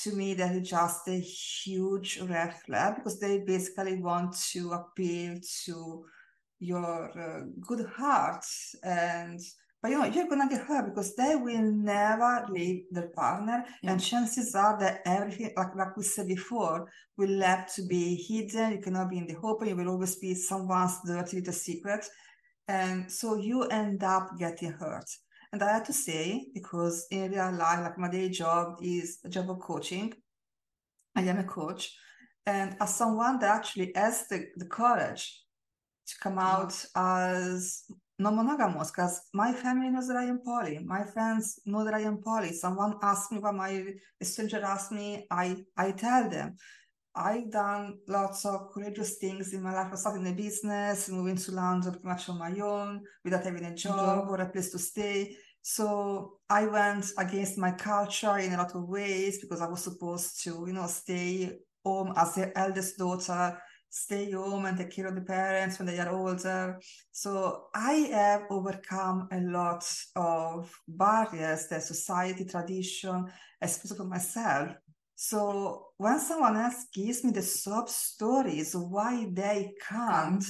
to 0.03 0.13
me 0.15 0.35
that 0.35 0.55
is 0.55 0.69
just 0.69 1.09
a 1.09 1.19
huge 1.19 2.21
red 2.21 2.55
flag 2.65 2.97
because 2.97 3.19
they 3.19 3.41
basically 3.41 4.01
want 4.01 4.37
to 4.53 4.73
appeal 4.73 5.37
to 5.65 6.05
your 6.61 7.19
uh, 7.19 7.45
good 7.61 7.87
heart 7.87 8.45
and 8.85 9.41
but 9.83 9.91
you 9.91 9.99
know 9.99 10.05
you're 10.05 10.29
gonna 10.29 10.49
get 10.49 10.61
hurt 10.67 10.87
because 10.87 11.15
they 11.17 11.37
will 11.37 11.63
never 11.73 12.47
leave 12.51 12.85
their 12.91 13.09
partner 13.09 13.65
Yeah. 13.83 13.93
and 13.93 14.01
chances 14.03 14.55
are 14.55 14.79
that 14.79 15.01
everything 15.07 15.53
like, 15.57 15.75
like 15.75 15.97
we 15.97 16.03
said 16.05 16.29
before 16.29 16.91
will 17.17 17.41
have 17.43 17.73
to 17.75 17.83
be 17.87 18.15
hidden. 18.17 18.73
You 18.73 18.79
cannot 18.81 19.11
be 19.11 19.19
in 19.19 19.27
the 19.27 19.37
open 19.43 19.69
you 19.69 19.77
will 19.77 19.89
always 19.89 20.17
be 20.17 20.35
someone's 20.35 20.99
dirty 21.07 21.39
little 21.39 21.53
secret. 21.53 22.07
And 22.69 23.11
so 23.11 23.35
you 23.37 23.65
end 23.65 24.03
up 24.05 24.39
getting 24.39 24.73
hurt. 24.73 25.09
And 25.53 25.63
i 25.63 25.73
have 25.73 25.87
to 25.87 25.93
say 25.93 26.47
because 26.55 27.07
in 27.11 27.33
real 27.33 27.53
life 27.53 27.81
like 27.81 27.99
my 27.99 28.09
day 28.09 28.29
job 28.29 28.79
is 28.83 29.19
a 29.25 29.29
job 29.29 29.51
of 29.51 29.59
coaching. 29.61 30.13
I 31.17 31.23
am 31.23 31.39
a 31.39 31.45
coach. 31.45 31.97
And 32.47 32.77
as 32.81 32.95
someone 32.95 33.39
that 33.41 33.57
actually 33.57 33.93
has 33.97 34.27
the, 34.29 34.47
the 34.57 34.67
courage 34.67 35.43
to 36.11 36.19
come 36.23 36.39
uh-huh. 36.39 36.63
out 36.63 36.85
as 36.95 37.85
non-monogamous 38.19 38.91
because 38.91 39.21
my 39.33 39.53
family 39.53 39.89
knows 39.91 40.07
that 40.09 40.17
I 40.17 40.25
am 40.25 40.41
poly. 40.45 40.79
My 40.85 41.05
friends 41.05 41.61
know 41.65 41.85
that 41.85 41.95
I 41.95 42.01
am 42.01 42.21
poly. 42.23 42.53
Someone 42.53 42.95
asks 43.03 43.33
me 43.33 43.39
what 43.39 43.55
my 43.55 43.95
stranger 44.23 44.63
asks 44.63 44.93
me, 44.93 45.27
I 45.31 45.57
I 45.77 45.93
tell 45.93 46.29
them. 46.29 46.57
I've 47.15 47.51
done 47.51 47.99
lots 48.07 48.45
of 48.45 48.71
courageous 48.73 49.17
things 49.19 49.53
in 49.53 49.63
my 49.63 49.75
life. 49.75 49.89
I 49.93 49.97
started 49.97 50.27
a 50.27 50.33
business, 50.33 51.09
moving 51.09 51.37
to 51.37 51.51
London 51.51 51.91
pretty 51.91 52.07
much 52.07 52.29
on 52.29 52.39
my 52.39 52.53
own 52.61 53.03
without 53.25 53.43
having 53.43 53.65
a 53.65 53.75
job 53.75 54.25
mm-hmm. 54.25 54.31
or 54.31 54.41
a 54.41 54.49
place 54.49 54.71
to 54.71 54.79
stay. 54.79 55.37
So 55.63 56.35
I 56.49 56.67
went 56.67 57.07
against 57.19 57.59
my 57.59 57.73
culture 57.73 58.39
in 58.39 58.53
a 58.53 58.59
lot 58.59 58.75
of 58.75 58.89
ways 58.89 59.41
because 59.41 59.61
I 59.61 59.69
was 59.69 59.83
supposed 59.83 60.43
to, 60.45 60.65
you 60.67 60.73
know, 60.73 60.87
stay 60.87 61.59
home 61.85 62.13
as 62.17 62.35
the 62.35 62.57
eldest 62.57 62.97
daughter 62.97 63.59
stay 63.91 64.31
home 64.31 64.65
and 64.67 64.79
take 64.79 64.93
care 64.93 65.09
of 65.09 65.17
the 65.17 65.21
parents 65.21 65.79
when 65.79 65.87
they 65.87 65.99
are 65.99 66.11
older. 66.11 66.81
So 67.11 67.67
I 67.75 67.93
have 68.13 68.43
overcome 68.49 69.29
a 69.33 69.41
lot 69.41 69.85
of 70.17 70.73
barriers 70.89 71.67
that 71.69 71.83
society, 71.83 72.45
tradition, 72.45 73.27
especially 73.61 73.97
for 73.99 74.05
myself. 74.05 74.71
So 75.17 75.89
when 75.99 76.19
someone 76.21 76.57
else 76.57 76.87
gives 76.95 77.25
me 77.25 77.33
the 77.33 77.43
sub 77.43 77.89
stories 77.89 78.75
why 78.75 79.29
they 79.33 79.73
can't, 79.87 80.45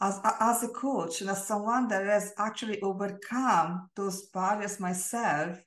as, 0.00 0.20
as 0.40 0.64
a 0.64 0.68
coach 0.68 1.20
and 1.20 1.30
as 1.30 1.46
someone 1.46 1.88
that 1.88 2.04
has 2.04 2.34
actually 2.36 2.82
overcome 2.82 3.88
those 3.94 4.26
barriers 4.26 4.80
myself, 4.80 5.58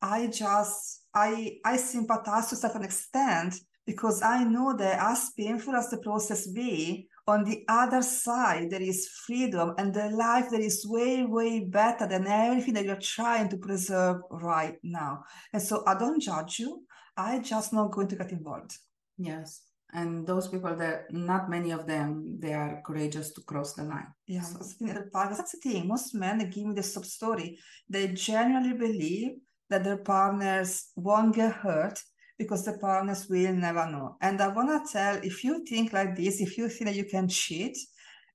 I 0.00 0.28
just 0.28 1.02
I 1.12 1.58
I 1.64 1.76
sympathize 1.76 2.48
to 2.48 2.56
certain 2.56 2.84
extent 2.84 3.56
because 3.86 4.20
I 4.20 4.44
know 4.44 4.76
that 4.76 5.00
as 5.00 5.30
painful 5.36 5.74
as 5.76 5.88
the 5.88 5.98
process 5.98 6.48
be, 6.48 7.08
on 7.28 7.44
the 7.44 7.64
other 7.68 8.02
side 8.02 8.70
there 8.70 8.82
is 8.82 9.08
freedom 9.26 9.74
and 9.78 9.92
the 9.92 10.10
life 10.10 10.48
that 10.50 10.60
is 10.60 10.86
way 10.86 11.24
way 11.24 11.60
better 11.60 12.06
than 12.06 12.26
everything 12.26 12.74
that 12.74 12.84
you're 12.84 12.96
trying 12.96 13.48
to 13.48 13.56
preserve 13.56 14.20
right 14.30 14.76
now. 14.82 15.24
And 15.52 15.62
so 15.62 15.82
I 15.86 15.98
don't 15.98 16.20
judge 16.20 16.60
you. 16.60 16.84
I 17.16 17.38
just 17.40 17.72
not 17.72 17.90
going 17.92 18.08
to 18.08 18.16
get 18.16 18.30
involved. 18.30 18.76
Yes. 19.18 19.62
And 19.92 20.26
those 20.26 20.48
people 20.48 20.76
that 20.76 21.12
not 21.12 21.48
many 21.48 21.70
of 21.70 21.86
them 21.86 22.38
they 22.38 22.52
are 22.52 22.82
courageous 22.84 23.32
to 23.32 23.40
cross 23.42 23.74
the 23.74 23.84
line. 23.84 24.08
Yeah, 24.26 24.42
so. 24.42 24.58
that's 24.80 25.52
the 25.52 25.58
thing. 25.62 25.88
Most 25.88 26.14
men 26.14 26.38
that 26.38 26.52
give 26.52 26.66
me 26.66 26.74
the 26.74 26.82
sub 26.82 27.04
story, 27.06 27.58
they 27.88 28.08
genuinely 28.08 28.76
believe 28.76 29.38
that 29.70 29.84
their 29.84 29.98
partners 29.98 30.90
won't 30.96 31.34
get 31.34 31.52
hurt 31.52 32.00
because 32.38 32.64
the 32.64 32.78
partners 32.78 33.26
will 33.28 33.54
never 33.54 33.90
know. 33.90 34.16
And 34.20 34.40
I 34.40 34.48
want 34.48 34.68
to 34.68 34.92
tell 34.92 35.16
if 35.22 35.42
you 35.42 35.64
think 35.64 35.92
like 35.92 36.16
this, 36.16 36.40
if 36.40 36.58
you 36.58 36.68
think 36.68 36.90
that 36.90 36.96
you 36.96 37.04
can 37.04 37.28
cheat 37.28 37.76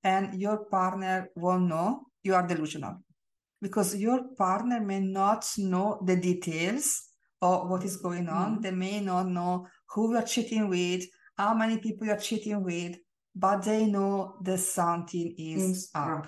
and 0.03 0.39
your 0.39 0.65
partner 0.65 1.29
won't 1.35 1.67
know, 1.67 2.03
you 2.23 2.35
are 2.35 2.47
delusional 2.47 2.97
because 3.61 3.95
your 3.95 4.23
partner 4.37 4.79
may 4.79 4.99
not 4.99 5.45
know 5.57 6.01
the 6.05 6.15
details 6.15 7.09
of 7.41 7.69
what 7.69 7.83
is 7.83 7.97
going 7.97 8.27
on. 8.27 8.53
Mm-hmm. 8.53 8.61
They 8.61 8.71
may 8.71 8.99
not 8.99 9.27
know 9.27 9.67
who 9.89 10.13
you're 10.13 10.23
cheating 10.23 10.67
with, 10.69 11.05
how 11.37 11.53
many 11.53 11.77
people 11.77 12.07
you're 12.07 12.17
cheating 12.17 12.63
with, 12.63 12.97
but 13.35 13.63
they 13.63 13.85
know 13.85 14.35
that 14.41 14.59
something 14.59 15.35
is 15.37 15.89
up. 15.93 16.27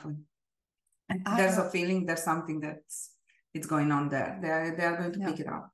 And 1.09 1.21
there's 1.35 1.57
a 1.57 1.69
feeling 1.69 2.05
there's 2.05 2.23
something 2.23 2.59
that's 2.59 3.11
it's 3.53 3.67
going 3.67 3.91
on 3.91 4.09
there. 4.09 4.39
They 4.41 4.49
are, 4.49 4.75
they 4.75 4.83
are 4.83 4.97
going 4.97 5.13
to 5.13 5.19
yeah. 5.19 5.31
pick 5.31 5.39
it 5.41 5.47
up 5.47 5.73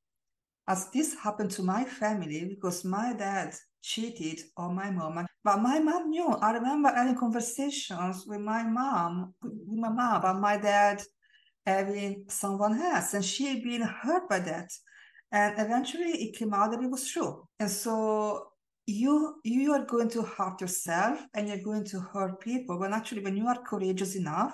as 0.70 0.89
this 0.91 1.15
happened 1.15 1.49
to 1.51 1.63
my 1.63 1.84
family 1.84 2.45
because 2.45 2.86
my 2.86 3.11
dad 3.13 3.55
cheated 3.82 4.39
on 4.55 4.76
my 4.76 4.91
mom. 4.91 5.26
But 5.43 5.61
my 5.61 5.80
mom 5.80 6.11
knew. 6.11 6.28
I 6.28 6.51
remember 6.51 6.93
having 6.93 7.15
conversations 7.15 8.26
with 8.28 8.41
my 8.41 8.63
mom, 8.63 9.34
with 9.41 9.80
my 9.80 9.89
mom 9.89 10.15
about 10.17 10.39
my 10.39 10.57
dad 10.57 11.01
having 11.65 12.26
someone 12.30 12.80
else, 12.80 13.13
and 13.15 13.26
she 13.26 13.61
been 13.61 13.82
hurt 13.82 14.30
by 14.30 14.39
that. 14.39 14.70
And 15.32 15.55
eventually 15.57 16.11
it 16.24 16.38
came 16.38 16.53
out 16.53 16.72
that 16.72 16.82
it 16.82 16.89
was 16.89 17.09
true. 17.09 17.47
And 17.59 17.70
so 17.70 18.47
you 18.86 19.36
you 19.43 19.72
are 19.74 19.86
going 19.86 20.09
to 20.09 20.24
hurt 20.24 20.61
yourself 20.61 21.20
and 21.36 21.47
you're 21.47 21.63
going 21.63 21.86
to 21.86 21.99
hurt 21.99 22.39
people 22.39 22.80
when 22.80 22.93
actually 22.93 23.22
when 23.22 23.38
you 23.38 23.47
are 23.47 23.61
courageous 23.61 24.15
enough 24.15 24.53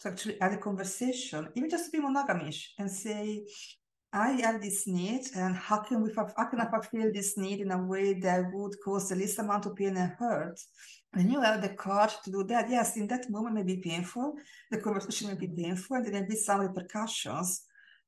to 0.00 0.08
actually 0.08 0.36
have 0.40 0.52
a 0.52 0.58
conversation, 0.58 1.48
even 1.54 1.70
just 1.70 1.86
to 1.86 1.90
be 1.92 2.04
monogamish 2.04 2.66
and 2.78 2.90
say, 2.90 3.44
I 4.12 4.32
have 4.42 4.62
this 4.62 4.86
need, 4.86 5.22
and 5.34 5.54
how 5.54 5.80
can 5.80 6.02
we 6.02 6.12
how 6.14 6.46
can 6.46 6.60
I 6.60 6.70
fulfill 6.70 7.12
this 7.12 7.36
need 7.36 7.60
in 7.60 7.70
a 7.70 7.82
way 7.82 8.14
that 8.20 8.44
would 8.52 8.74
cause 8.84 9.08
the 9.08 9.16
least 9.16 9.38
amount 9.38 9.66
of 9.66 9.76
pain 9.76 9.96
and 9.96 10.12
hurt? 10.12 10.58
When 11.12 11.30
you 11.30 11.40
have 11.40 11.60
the 11.60 11.70
courage 11.70 12.14
to 12.24 12.30
do 12.30 12.44
that, 12.44 12.70
yes, 12.70 12.96
in 12.96 13.08
that 13.08 13.30
moment 13.30 13.54
may 13.56 13.62
be 13.62 13.78
painful, 13.78 14.34
the 14.70 14.78
conversation 14.78 15.28
may 15.28 15.34
be 15.34 15.48
painful, 15.48 15.96
and 15.96 16.06
there 16.06 16.20
may 16.20 16.26
be 16.26 16.36
some 16.36 16.60
repercussions, 16.60 17.62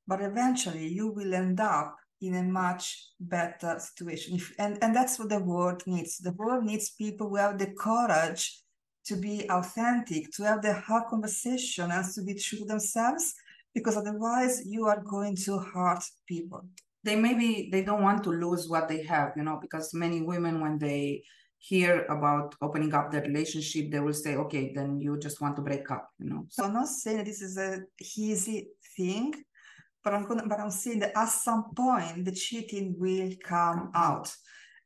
but 0.07 0.21
eventually 0.21 0.87
you 0.87 1.11
will 1.11 1.33
end 1.33 1.59
up 1.59 1.95
in 2.21 2.35
a 2.35 2.43
much 2.43 3.09
better 3.19 3.79
situation. 3.79 4.39
And, 4.57 4.77
and 4.81 4.95
that's 4.95 5.17
what 5.19 5.29
the 5.29 5.39
world 5.39 5.83
needs. 5.85 6.17
The 6.17 6.33
world 6.33 6.65
needs 6.65 6.91
people 6.91 7.29
who 7.29 7.35
have 7.37 7.57
the 7.57 7.73
courage 7.73 8.61
to 9.05 9.15
be 9.15 9.49
authentic, 9.49 10.31
to 10.33 10.43
have 10.43 10.61
the 10.61 10.73
hard 10.73 11.05
conversation 11.09 11.91
and 11.91 12.05
to 12.13 12.21
be 12.23 12.33
true 12.35 12.65
themselves 12.65 13.33
because 13.79 13.97
otherwise 13.97 14.61
you 14.65 14.85
are 14.87 15.01
going 15.01 15.35
to 15.35 15.57
hurt 15.57 16.03
people. 16.27 16.61
They 17.05 17.15
maybe 17.15 17.69
they 17.71 17.83
don't 17.83 18.03
want 18.03 18.23
to 18.25 18.31
lose 18.31 18.67
what 18.67 18.89
they 18.89 19.03
have, 19.03 19.31
you 19.37 19.43
know, 19.43 19.57
because 19.61 19.93
many 19.93 20.21
women 20.21 20.59
when 20.59 20.77
they 20.77 21.23
hear 21.57 22.05
about 22.05 22.55
opening 22.61 22.93
up 22.93 23.11
the 23.11 23.21
relationship, 23.21 23.89
they 23.89 24.01
will 24.01 24.13
say, 24.13 24.35
okay, 24.35 24.73
then 24.75 24.99
you 24.99 25.17
just 25.17 25.39
want 25.41 25.55
to 25.55 25.61
break 25.61 25.89
up, 25.91 26.09
you 26.19 26.29
know. 26.29 26.45
So 26.49 26.65
I'm 26.65 26.73
not 26.73 26.87
saying 26.87 27.23
this 27.23 27.41
is 27.41 27.57
a 27.57 27.79
easy 28.17 28.67
thing, 28.97 29.33
but 30.03 30.13
I'm 30.13 30.25
gonna 30.25 30.45
but 30.47 30.59
I'm 30.59 30.71
saying 30.71 30.99
that 30.99 31.17
at 31.17 31.29
some 31.29 31.71
point 31.73 32.25
the 32.25 32.33
cheating 32.33 32.95
will 32.97 33.31
come 33.43 33.91
out. 33.95 34.33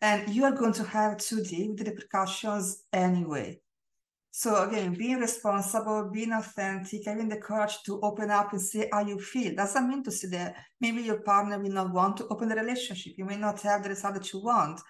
And 0.01 0.29
you 0.35 0.43
are 0.43 0.51
going 0.51 0.73
to 0.73 0.83
have 0.83 1.17
to 1.29 1.41
deal 1.41 1.69
with 1.69 1.77
the 1.79 1.91
repercussions 1.91 2.83
anyway. 2.91 3.59
So 4.35 4.67
again, 4.67 4.95
being 4.95 5.19
responsible, 5.19 6.09
being 6.11 6.33
authentic, 6.33 7.05
having 7.05 7.29
the 7.29 7.37
courage 7.37 7.77
to 7.85 8.01
open 8.01 8.31
up 8.31 8.51
and 8.51 8.59
say 8.59 8.89
how 8.91 9.05
you 9.05 9.19
feel 9.19 9.53
doesn't 9.53 9.87
mean 9.87 10.03
to 10.05 10.11
say 10.11 10.27
that 10.29 10.55
maybe 10.81 11.03
your 11.03 11.21
partner 11.21 11.59
will 11.59 11.71
not 11.71 11.93
want 11.93 12.17
to 12.17 12.27
open 12.29 12.49
the 12.49 12.55
relationship. 12.55 13.13
You 13.15 13.25
may 13.25 13.37
not 13.37 13.61
have 13.61 13.83
the 13.83 13.89
result 13.89 14.15
that 14.15 14.33
you 14.33 14.41
want, 14.41 14.81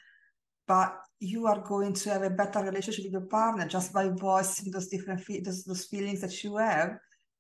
but 0.66 0.96
you 1.20 1.46
are 1.46 1.60
going 1.60 1.92
to 1.94 2.10
have 2.12 2.24
a 2.24 2.30
better 2.30 2.64
relationship 2.64 3.04
with 3.04 3.12
your 3.12 3.28
partner 3.28 3.68
just 3.68 3.92
by 3.92 4.08
voicing 4.08 4.72
those 4.72 4.88
different 4.88 5.20
fe- 5.20 5.42
those, 5.42 5.66
those 5.66 5.88
feelings 5.88 6.22
that 6.22 6.42
you 6.42 6.56
have 6.56 6.92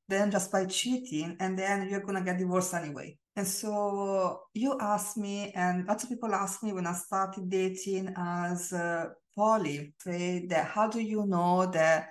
than 0.09 0.29
just 0.29 0.51
by 0.51 0.65
cheating, 0.65 1.37
and 1.39 1.57
then 1.57 1.89
you're 1.89 2.03
gonna 2.03 2.21
get 2.21 2.37
divorced 2.37 2.73
anyway. 2.73 3.17
And 3.37 3.47
so 3.47 4.41
you 4.53 4.77
asked 4.81 5.15
me, 5.15 5.53
and 5.55 5.87
lots 5.87 6.03
of 6.03 6.09
people 6.09 6.35
asked 6.35 6.63
me 6.63 6.73
when 6.73 6.85
I 6.85 6.91
started 6.91 7.49
dating 7.49 8.13
as 8.17 8.73
a 8.73 9.11
that 9.35 10.71
how 10.73 10.87
do 10.87 10.99
you 10.99 11.25
know 11.25 11.65
that 11.71 12.09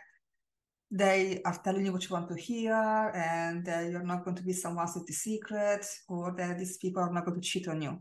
they 0.90 1.40
are 1.44 1.58
telling 1.64 1.86
you 1.86 1.92
what 1.92 2.02
you 2.04 2.10
want 2.10 2.28
to 2.28 2.34
hear 2.34 2.74
and 3.14 3.64
that 3.64 3.90
you're 3.90 4.02
not 4.02 4.24
going 4.24 4.36
to 4.36 4.42
be 4.42 4.52
someone's 4.52 4.94
dirty 4.94 5.14
secret 5.14 5.86
or 6.06 6.34
that 6.36 6.58
these 6.58 6.76
people 6.76 7.02
are 7.02 7.12
not 7.12 7.24
going 7.24 7.40
to 7.40 7.46
cheat 7.46 7.66
on 7.66 7.80
you. 7.80 7.98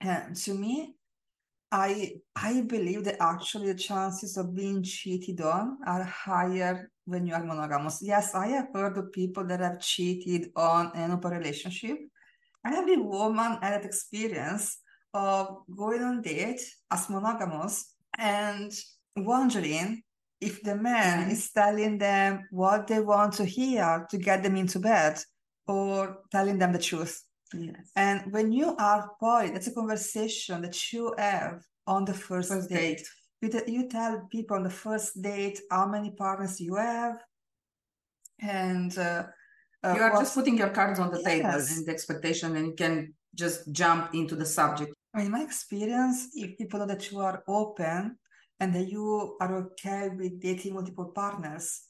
And 0.00 0.34
to 0.36 0.54
me, 0.54 0.94
I 1.70 2.20
I 2.34 2.62
believe 2.62 3.04
that 3.04 3.20
actually 3.20 3.72
the 3.72 3.78
chances 3.78 4.36
of 4.36 4.54
being 4.54 4.82
cheated 4.82 5.40
on 5.40 5.78
are 5.86 6.04
higher 6.04 6.90
when 7.04 7.26
you 7.26 7.34
are 7.34 7.44
monogamous. 7.44 8.00
Yes, 8.02 8.34
I 8.34 8.48
have 8.48 8.68
heard 8.72 8.96
of 8.96 9.12
people 9.12 9.44
that 9.46 9.60
have 9.60 9.80
cheated 9.80 10.52
on 10.56 10.92
an 10.94 11.10
open 11.10 11.32
relationship. 11.32 11.98
Every 12.64 12.96
woman 12.96 13.58
had 13.60 13.84
experience 13.84 14.78
of 15.12 15.64
going 15.74 16.02
on 16.02 16.22
date 16.22 16.62
as 16.90 17.10
monogamous 17.10 17.95
and 18.18 18.72
wondering 19.16 20.02
if 20.40 20.62
the 20.62 20.76
man 20.76 21.30
is 21.30 21.50
telling 21.50 21.98
them 21.98 22.46
what 22.50 22.86
they 22.86 23.00
want 23.00 23.32
to 23.34 23.44
hear 23.44 24.06
to 24.10 24.18
get 24.18 24.42
them 24.42 24.56
into 24.56 24.78
bed 24.78 25.18
or 25.66 26.18
telling 26.30 26.58
them 26.58 26.72
the 26.72 26.78
truth. 26.78 27.22
Yes. 27.54 27.90
And 27.94 28.32
when 28.32 28.52
you 28.52 28.76
are 28.76 29.10
poly, 29.20 29.50
that's 29.50 29.68
a 29.68 29.74
conversation 29.74 30.62
that 30.62 30.92
you 30.92 31.14
have 31.16 31.62
on 31.86 32.04
the 32.04 32.14
first, 32.14 32.50
first 32.50 32.68
date. 32.68 32.98
date. 33.40 33.62
You, 33.66 33.74
you 33.80 33.88
tell 33.88 34.26
people 34.30 34.56
on 34.56 34.62
the 34.62 34.70
first 34.70 35.20
date 35.22 35.60
how 35.70 35.86
many 35.86 36.10
partners 36.10 36.60
you 36.60 36.76
have. 36.76 37.18
And 38.40 38.96
uh, 38.98 39.24
uh, 39.82 39.94
you 39.96 40.02
are 40.02 40.18
just 40.18 40.34
putting 40.34 40.58
your 40.58 40.70
cards 40.70 40.98
on 40.98 41.10
the 41.10 41.20
yes. 41.20 41.24
table 41.24 41.48
and 41.48 41.86
the 41.86 41.92
expectation, 41.92 42.56
and 42.56 42.66
you 42.66 42.74
can 42.74 43.14
just 43.34 43.70
jump 43.72 44.14
into 44.14 44.34
the 44.34 44.44
subject 44.44 44.92
in 45.20 45.30
my 45.30 45.42
experience, 45.42 46.28
if 46.34 46.58
people 46.58 46.80
know 46.80 46.86
that 46.86 47.10
you 47.10 47.20
are 47.20 47.42
open 47.48 48.16
and 48.60 48.74
that 48.74 48.88
you 48.88 49.36
are 49.40 49.56
okay 49.56 50.08
with 50.08 50.40
dating 50.40 50.74
multiple 50.74 51.12
partners, 51.14 51.82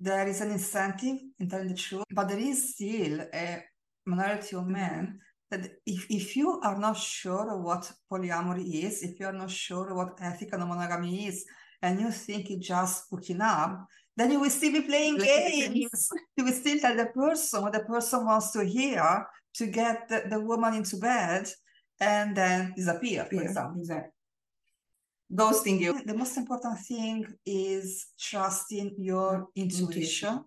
there 0.00 0.28
is 0.28 0.40
an 0.40 0.52
incentive 0.52 1.18
in 1.38 1.48
telling 1.48 1.68
the 1.68 1.74
truth, 1.74 2.04
but 2.10 2.28
there 2.28 2.38
is 2.38 2.74
still 2.74 3.20
a 3.34 3.64
minority 4.06 4.56
of 4.56 4.62
mm-hmm. 4.62 4.72
men 4.72 5.20
that 5.50 5.70
if, 5.86 6.06
if 6.10 6.36
you 6.36 6.60
are 6.62 6.78
not 6.78 6.96
sure 6.96 7.56
what 7.58 7.90
polyamory 8.10 8.84
is, 8.84 9.02
if 9.02 9.18
you 9.18 9.26
are 9.26 9.32
not 9.32 9.50
sure 9.50 9.94
what 9.94 10.18
ethical 10.20 10.58
monogamy 10.60 11.26
is, 11.26 11.44
and 11.82 12.00
you 12.00 12.10
think 12.10 12.50
it's 12.50 12.66
just 12.66 13.04
hooking 13.10 13.40
up, 13.40 13.86
then 14.16 14.32
you 14.32 14.40
will 14.40 14.50
still 14.50 14.72
be 14.72 14.82
playing 14.82 15.16
games. 15.18 16.10
you 16.36 16.44
will 16.44 16.52
still 16.52 16.78
tell 16.78 16.96
the 16.96 17.06
person 17.06 17.62
what 17.62 17.72
the 17.72 17.80
person 17.80 18.26
wants 18.26 18.50
to 18.50 18.64
hear 18.64 19.26
to 19.54 19.66
get 19.66 20.08
the, 20.08 20.24
the 20.28 20.40
woman 20.40 20.74
into 20.74 20.96
bed 20.96 21.48
and 22.00 22.36
then 22.36 22.72
disappear, 22.76 23.24
for 23.24 23.42
example. 23.42 23.80
Exactly. 23.80 24.12
Ghosting 25.30 25.80
you. 25.80 26.00
The 26.04 26.14
most 26.14 26.36
important 26.36 26.78
thing 26.80 27.26
is 27.44 28.06
trusting 28.18 28.94
your 28.98 29.48
intuition. 29.54 29.86
intuition. 29.86 30.44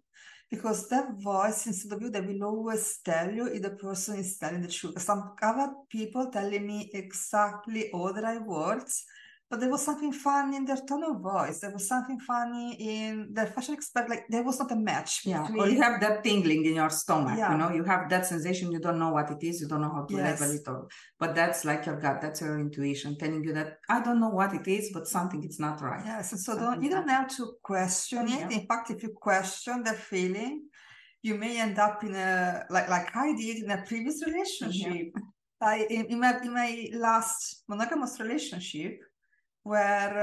Because 0.50 0.90
that 0.90 1.14
voice 1.20 1.66
inside 1.68 1.94
of 1.94 2.02
you 2.02 2.10
that 2.10 2.28
will 2.28 2.44
always 2.44 3.00
tell 3.06 3.32
you 3.32 3.46
if 3.46 3.62
the 3.62 3.70
person 3.70 4.18
is 4.18 4.38
telling 4.38 4.62
the 4.62 4.68
truth. 4.68 5.00
Some 5.02 5.34
other 5.42 5.72
people 5.90 6.30
telling 6.30 6.68
me 6.68 6.90
exactly 6.94 7.90
all 7.92 8.12
the 8.12 8.22
right 8.22 8.46
words, 8.46 9.06
but 9.52 9.60
there 9.60 9.70
was 9.70 9.84
something 9.84 10.14
funny 10.14 10.56
in 10.56 10.64
their 10.64 10.82
tone 10.88 11.04
of 11.04 11.20
voice. 11.20 11.60
There 11.60 11.74
was 11.74 11.86
something 11.86 12.18
funny 12.22 12.78
in 12.80 13.34
their 13.34 13.48
fashion 13.48 13.74
expert. 13.74 14.10
Like 14.10 14.24
there 14.30 14.44
was 14.44 14.58
not 14.60 14.72
a 14.72 14.78
match. 14.78 15.24
Yeah, 15.26 15.42
between... 15.42 15.60
or 15.60 15.68
you 15.68 15.82
have 15.82 16.00
that 16.00 16.24
tingling 16.24 16.64
in 16.66 16.76
your 16.76 16.90
stomach. 16.90 17.38
Yeah. 17.38 17.52
You 17.52 17.58
know, 17.58 17.70
you 17.70 17.84
have 17.84 18.10
that 18.10 18.26
sensation. 18.26 18.72
You 18.72 18.80
don't 18.80 18.98
know 18.98 19.12
what 19.12 19.30
it 19.30 19.44
is. 19.46 19.60
You 19.60 19.68
don't 19.68 19.82
know 19.82 19.94
how 19.94 20.06
to 20.06 20.16
Yes. 20.16 20.40
label 20.40 20.54
it. 20.56 20.68
Or, 20.68 20.88
but 21.20 21.36
that's 21.36 21.66
like 21.66 21.86
your 21.86 22.00
gut. 22.00 22.22
That's 22.22 22.40
your 22.40 22.60
intuition 22.60 23.18
telling 23.18 23.44
you 23.44 23.52
that 23.52 23.80
I 23.90 24.02
don't 24.02 24.22
know 24.22 24.30
what 24.30 24.54
it 24.54 24.66
is, 24.70 24.90
but 24.94 25.06
something 25.06 25.44
is 25.44 25.60
not 25.60 25.82
right. 25.82 26.02
Yes, 26.06 26.32
and 26.32 26.40
so 26.40 26.54
Something 26.54 26.66
don't 26.68 26.84
you 26.84 26.90
don't 26.90 27.10
have 27.10 27.36
to 27.36 27.44
question 27.62 28.30
it. 28.30 28.50
Yeah. 28.50 28.58
In 28.58 28.66
fact, 28.68 28.90
if 28.90 29.04
you 29.04 29.10
question 29.10 29.84
the 29.84 29.92
feeling, 29.92 30.64
you 31.22 31.36
may 31.36 31.60
end 31.60 31.78
up 31.78 32.06
in 32.06 32.16
a 32.16 32.64
like 32.70 32.88
like 32.88 33.14
I 33.14 33.36
did 33.36 33.64
in 33.66 33.70
a 33.70 33.84
previous 33.86 34.26
relationship. 34.26 35.08
Yeah. 35.14 35.22
I 35.62 35.86
in, 35.90 36.06
in 36.06 36.20
my 36.22 36.40
in 36.42 36.54
my 36.54 36.88
last 36.94 37.64
monogamous 37.68 38.18
relationship, 38.18 38.98
where 39.64 40.14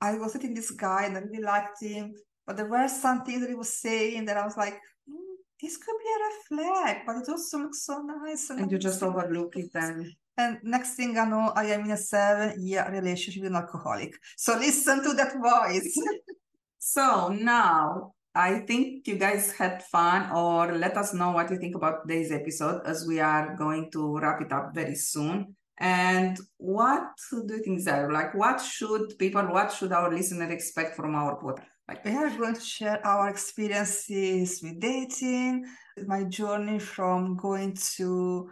uh, 0.00 0.04
I 0.04 0.18
was 0.18 0.32
dating 0.32 0.54
this 0.54 0.70
guy 0.70 1.04
and 1.04 1.16
I 1.16 1.20
really 1.20 1.42
liked 1.42 1.82
him, 1.82 2.14
but 2.46 2.56
there 2.56 2.68
were 2.68 2.88
some 2.88 3.24
things 3.24 3.40
that 3.40 3.50
he 3.50 3.54
was 3.54 3.74
saying 3.74 4.24
that 4.26 4.36
I 4.36 4.44
was 4.44 4.56
like, 4.56 4.80
"Hmm, 5.08 5.34
this 5.60 5.76
could 5.76 5.96
be 5.98 6.10
a 6.10 6.18
red 6.24 6.38
flag, 6.48 6.96
but 7.06 7.16
it 7.16 7.28
also 7.28 7.58
looks 7.58 7.82
so 7.84 7.98
nice. 8.02 8.50
And 8.50 8.70
you 8.70 8.78
just 8.78 9.02
overlook 9.02 9.56
it 9.56 9.70
and 9.74 10.06
And 10.36 10.58
next 10.62 10.94
thing 10.94 11.18
I 11.18 11.26
know, 11.26 11.52
I 11.54 11.66
am 11.66 11.84
in 11.84 11.90
a 11.90 11.96
seven-year 11.98 12.88
relationship 12.90 13.42
with 13.42 13.52
an 13.52 13.56
alcoholic. 13.56 14.14
So 14.36 14.56
listen 14.56 15.02
to 15.02 15.12
that 15.14 15.32
voice. 15.36 15.94
So 16.82 17.28
now 17.28 18.14
I 18.34 18.60
think 18.60 19.06
you 19.06 19.16
guys 19.16 19.52
had 19.52 19.84
fun, 19.84 20.30
or 20.32 20.72
let 20.72 20.96
us 20.96 21.12
know 21.12 21.32
what 21.32 21.50
you 21.50 21.58
think 21.58 21.76
about 21.76 22.08
today's 22.08 22.32
episode 22.32 22.80
as 22.86 23.06
we 23.06 23.20
are 23.20 23.54
going 23.54 23.90
to 23.92 24.18
wrap 24.18 24.40
it 24.40 24.50
up 24.50 24.74
very 24.74 24.94
soon. 24.94 25.54
And 25.80 26.38
what 26.58 27.04
do 27.30 27.46
you 27.48 27.62
think, 27.62 27.80
Zara? 27.80 28.12
Like, 28.12 28.34
what 28.34 28.60
should 28.60 29.18
people, 29.18 29.42
what 29.44 29.72
should 29.72 29.92
our 29.92 30.12
listener 30.14 30.50
expect 30.52 30.94
from 30.94 31.14
our 31.14 31.40
podcast? 31.40 31.64
Like, 31.88 32.04
We 32.04 32.12
are 32.12 32.30
going 32.30 32.54
to 32.54 32.60
share 32.60 33.04
our 33.06 33.28
experiences 33.30 34.60
with 34.62 34.78
dating, 34.78 35.64
my 36.06 36.24
journey 36.24 36.78
from 36.78 37.36
going 37.36 37.76
to 37.96 38.50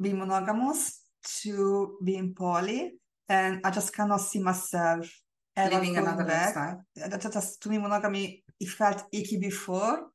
be 0.00 0.12
monogamous 0.12 1.00
to 1.42 1.98
being 2.02 2.34
poly, 2.34 2.94
and 3.28 3.60
I 3.64 3.70
just 3.70 3.94
cannot 3.94 4.20
see 4.20 4.40
myself 4.40 5.08
ever 5.56 5.74
living 5.76 5.94
going 5.94 6.06
another 6.06 6.24
back. 6.24 6.56
lifestyle. 6.56 6.84
That 6.96 7.20
that 7.22 7.32
just 7.32 7.62
to 7.62 7.68
me, 7.68 7.78
monogamy 7.78 8.42
it 8.58 8.68
felt 8.68 9.04
icky 9.12 9.38
before. 9.38 10.08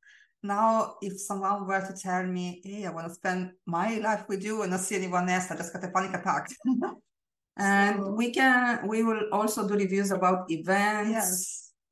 Now, 0.47 0.95
if 1.01 1.13
someone 1.29 1.67
were 1.67 1.83
to 1.89 1.93
tell 2.07 2.23
me, 2.37 2.45
"Hey, 2.63 2.85
I 2.87 2.91
want 2.95 3.07
to 3.09 3.13
spend 3.19 3.41
my 3.65 3.89
life 4.07 4.23
with 4.29 4.41
you 4.47 4.55
and 4.61 4.71
not 4.71 4.79
see 4.87 4.95
anyone 5.01 5.27
else," 5.35 5.51
I 5.51 5.55
just 5.61 5.73
got 5.73 5.83
a 5.83 5.91
panic 5.95 6.13
attack. 6.19 6.45
And 7.59 7.95
So- 7.97 8.11
we 8.19 8.27
can, 8.31 8.87
we 8.87 8.99
will 9.07 9.23
also 9.31 9.67
do 9.67 9.73
reviews 9.83 10.11
about 10.11 10.39
events. 10.57 11.11
yes. 11.11 11.29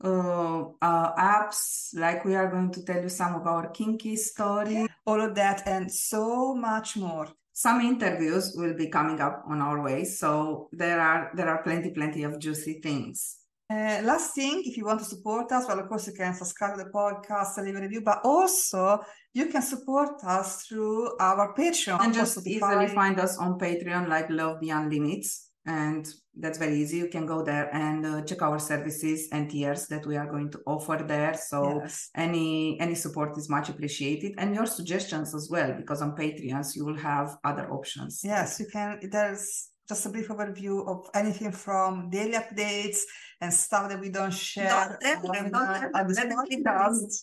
uh, 0.04 0.60
uh, 0.90 1.10
apps. 1.36 1.62
Like 2.06 2.20
we 2.28 2.36
are 2.36 2.50
going 2.52 2.70
to 2.78 2.82
tell 2.84 3.02
you 3.02 3.10
some 3.10 3.34
of 3.40 3.48
our 3.48 3.66
kinky 3.78 4.16
stories. 4.16 4.88
all 5.08 5.22
of 5.28 5.34
that 5.36 5.60
and 5.68 5.86
so 5.92 6.54
much 6.54 6.90
more. 6.98 7.28
Some 7.54 7.80
interviews 7.82 8.54
will 8.60 8.76
be 8.76 8.88
coming 8.98 9.20
up 9.28 9.36
on 9.48 9.62
our 9.68 9.82
way, 9.88 10.04
so 10.22 10.68
there 10.82 11.00
are 11.10 11.32
there 11.38 11.50
are 11.54 11.64
plenty, 11.64 11.90
plenty 11.92 12.22
of 12.24 12.38
juicy 12.46 12.76
things. 12.88 13.38
Uh, 13.68 14.00
last 14.04 14.36
thing, 14.36 14.62
if 14.64 14.78
you 14.78 14.86
want 14.86 15.00
to 15.00 15.06
support 15.06 15.52
us, 15.52 15.68
well, 15.68 15.80
of 15.80 15.88
course, 15.90 16.06
you 16.06 16.14
can 16.14 16.36
subscribe 16.36 16.78
to 16.78 16.84
the 16.84 16.90
podcast, 16.92 17.58
leave 17.64 17.76
a 17.76 17.82
review, 17.82 18.02
but 18.02 18.20
also 18.24 19.00
you 19.34 19.48
can 19.48 19.62
support 19.62 20.24
us 20.24 20.64
through 20.66 21.18
our 21.20 21.54
Patreon. 21.56 22.00
And 22.00 22.14
just 22.14 22.46
easily 22.46 22.88
find 22.88 23.20
us 23.20 23.38
on 23.40 23.58
Patreon, 23.58 24.08
like 24.08 24.30
Love 24.30 24.60
Beyond 24.60 24.94
Limits, 24.94 25.50
and 25.66 26.08
that's 26.40 26.60
very 26.60 26.76
easy. 26.80 26.98
You 26.98 27.08
can 27.08 27.26
go 27.26 27.42
there 27.42 27.74
and 27.74 28.06
uh, 28.06 28.22
check 28.22 28.44
our 28.44 28.60
services 28.60 29.30
and 29.32 29.50
tiers 29.50 29.88
that 29.88 30.06
we 30.06 30.16
are 30.16 30.30
going 30.30 30.52
to 30.52 30.60
offer 30.68 31.04
there. 31.04 31.34
So 31.34 31.80
Yes. 31.82 32.10
any 32.16 32.80
any 32.80 32.94
support 32.94 33.36
is 33.36 33.50
much 33.50 33.70
appreciated, 33.70 34.34
and 34.38 34.54
your 34.54 34.68
suggestions 34.68 35.34
as 35.34 35.50
well, 35.50 35.74
because 35.74 36.04
on 36.04 36.16
Patreons 36.16 36.76
you 36.76 36.86
will 36.86 36.98
have 36.98 37.38
other 37.44 37.72
options. 37.72 38.22
Yes, 38.24 38.60
you 38.60 38.68
can. 38.72 39.00
There's 39.10 39.72
just 39.88 40.06
a 40.06 40.10
brief 40.10 40.30
overview 40.30 40.88
of 40.88 41.10
anything 41.14 41.52
from 41.52 42.10
daily 42.10 42.34
updates 42.34 43.00
and 43.42 43.54
stuff 43.54 43.90
that 43.90 44.00
we 44.00 44.10
don't 44.10 44.34
share. 44.34 44.98
Don't 45.02 45.24
tell 45.24 45.34
them, 45.34 45.46
on, 45.46 45.52
don't 45.52 45.52
tell 45.52 45.86
on 45.86 45.92
them, 45.92 46.08
the 46.08 46.14
let 46.14 46.30
them 46.30 46.46
keep 46.48 46.66
podcast. 46.66 47.22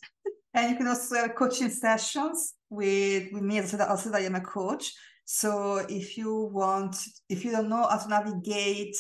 And 0.55 0.71
you 0.71 0.77
can 0.77 0.87
also 0.87 1.15
have 1.17 1.35
coaching 1.35 1.71
sessions 1.71 2.55
with, 2.69 3.33
with 3.33 3.43
me 3.43 3.59
as 3.59 3.75
I 3.75 3.97
said, 3.97 4.15
I 4.15 4.21
am 4.21 4.35
a 4.35 4.41
coach. 4.41 4.93
So 5.25 5.79
if 5.89 6.19
you 6.19 6.51
want, 6.53 6.97
if 7.29 7.45
you 7.45 7.53
don't 7.53 7.69
know 7.69 7.87
how 7.89 7.97
to 7.97 8.09
navigate 8.09 8.97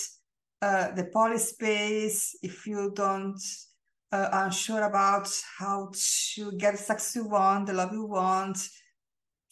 uh, 0.63 0.93
the 0.93 1.05
poly 1.13 1.39
space, 1.39 2.37
if 2.43 2.67
you 2.67 2.93
don't 2.95 3.41
uh, 4.13 4.29
are 4.33 4.45
unsure 4.47 4.85
about 4.85 5.29
how 5.59 5.91
to 6.35 6.53
get 6.53 6.73
the 6.73 6.79
sex 6.79 7.15
you 7.17 7.27
want, 7.27 7.67
the 7.67 7.73
love 7.73 7.93
you 7.93 8.07
want, 8.07 8.59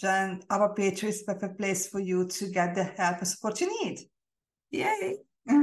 then 0.01 0.43
our 0.51 0.75
Patreon 0.75 1.09
is 1.09 1.25
the 1.25 1.35
perfect 1.35 1.59
place 1.59 1.87
for 1.87 2.01
you 2.01 2.27
to 2.27 2.47
get 2.49 2.75
the 2.75 2.85
help 2.85 3.19
and 3.19 3.29
support 3.29 3.61
you 3.61 3.85
need. 3.85 4.01
Yay! 4.71 5.19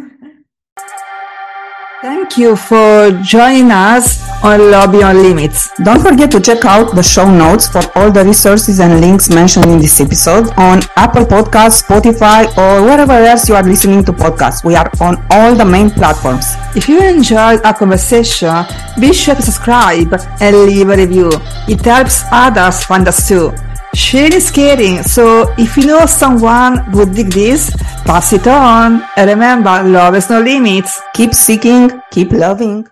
Thank 1.99 2.37
you 2.37 2.55
for 2.55 3.09
joining 3.23 3.71
us 3.71 4.21
on 4.43 4.69
Love 4.69 4.91
Beyond 4.91 5.17
Limits. 5.23 5.71
Don't 5.83 5.99
forget 5.99 6.29
to 6.29 6.39
check 6.39 6.63
out 6.63 6.93
the 6.93 7.01
show 7.01 7.25
notes 7.27 7.67
for 7.67 7.81
all 7.97 8.11
the 8.11 8.23
resources 8.23 8.79
and 8.79 9.01
links 9.01 9.31
mentioned 9.31 9.65
in 9.65 9.79
this 9.79 9.99
episode 9.99 10.53
on 10.57 10.81
Apple 10.95 11.25
Podcasts, 11.25 11.81
Spotify, 11.81 12.45
or 12.55 12.83
wherever 12.83 13.13
else 13.13 13.49
you 13.49 13.55
are 13.55 13.63
listening 13.63 14.03
to 14.05 14.13
podcasts. 14.13 14.63
We 14.63 14.75
are 14.75 14.91
on 15.01 15.25
all 15.31 15.55
the 15.55 15.65
main 15.65 15.89
platforms. 15.89 16.45
If 16.75 16.87
you 16.87 17.01
enjoyed 17.01 17.65
our 17.65 17.73
conversation, 17.73 18.53
be 19.01 19.11
sure 19.11 19.33
to 19.33 19.41
subscribe 19.41 20.13
and 20.39 20.55
leave 20.67 20.89
a 20.89 20.97
review. 20.97 21.31
It 21.67 21.81
helps 21.83 22.21
others 22.31 22.83
find 22.83 23.07
us 23.07 23.27
too. 23.27 23.51
Sharing 23.97 24.33
is 24.33 24.51
caring, 24.51 25.01
so 25.01 25.51
if 25.57 25.75
you 25.75 25.87
know 25.87 26.05
someone 26.05 26.85
would 26.91 27.15
dig 27.15 27.31
this, 27.31 27.75
pass 28.05 28.31
it 28.31 28.45
on. 28.45 29.01
Remember, 29.17 29.81
love 29.83 30.13
has 30.13 30.29
no 30.29 30.39
limits. 30.39 31.01
Keep 31.15 31.33
seeking, 31.33 31.89
keep 32.11 32.31
loving. 32.31 32.87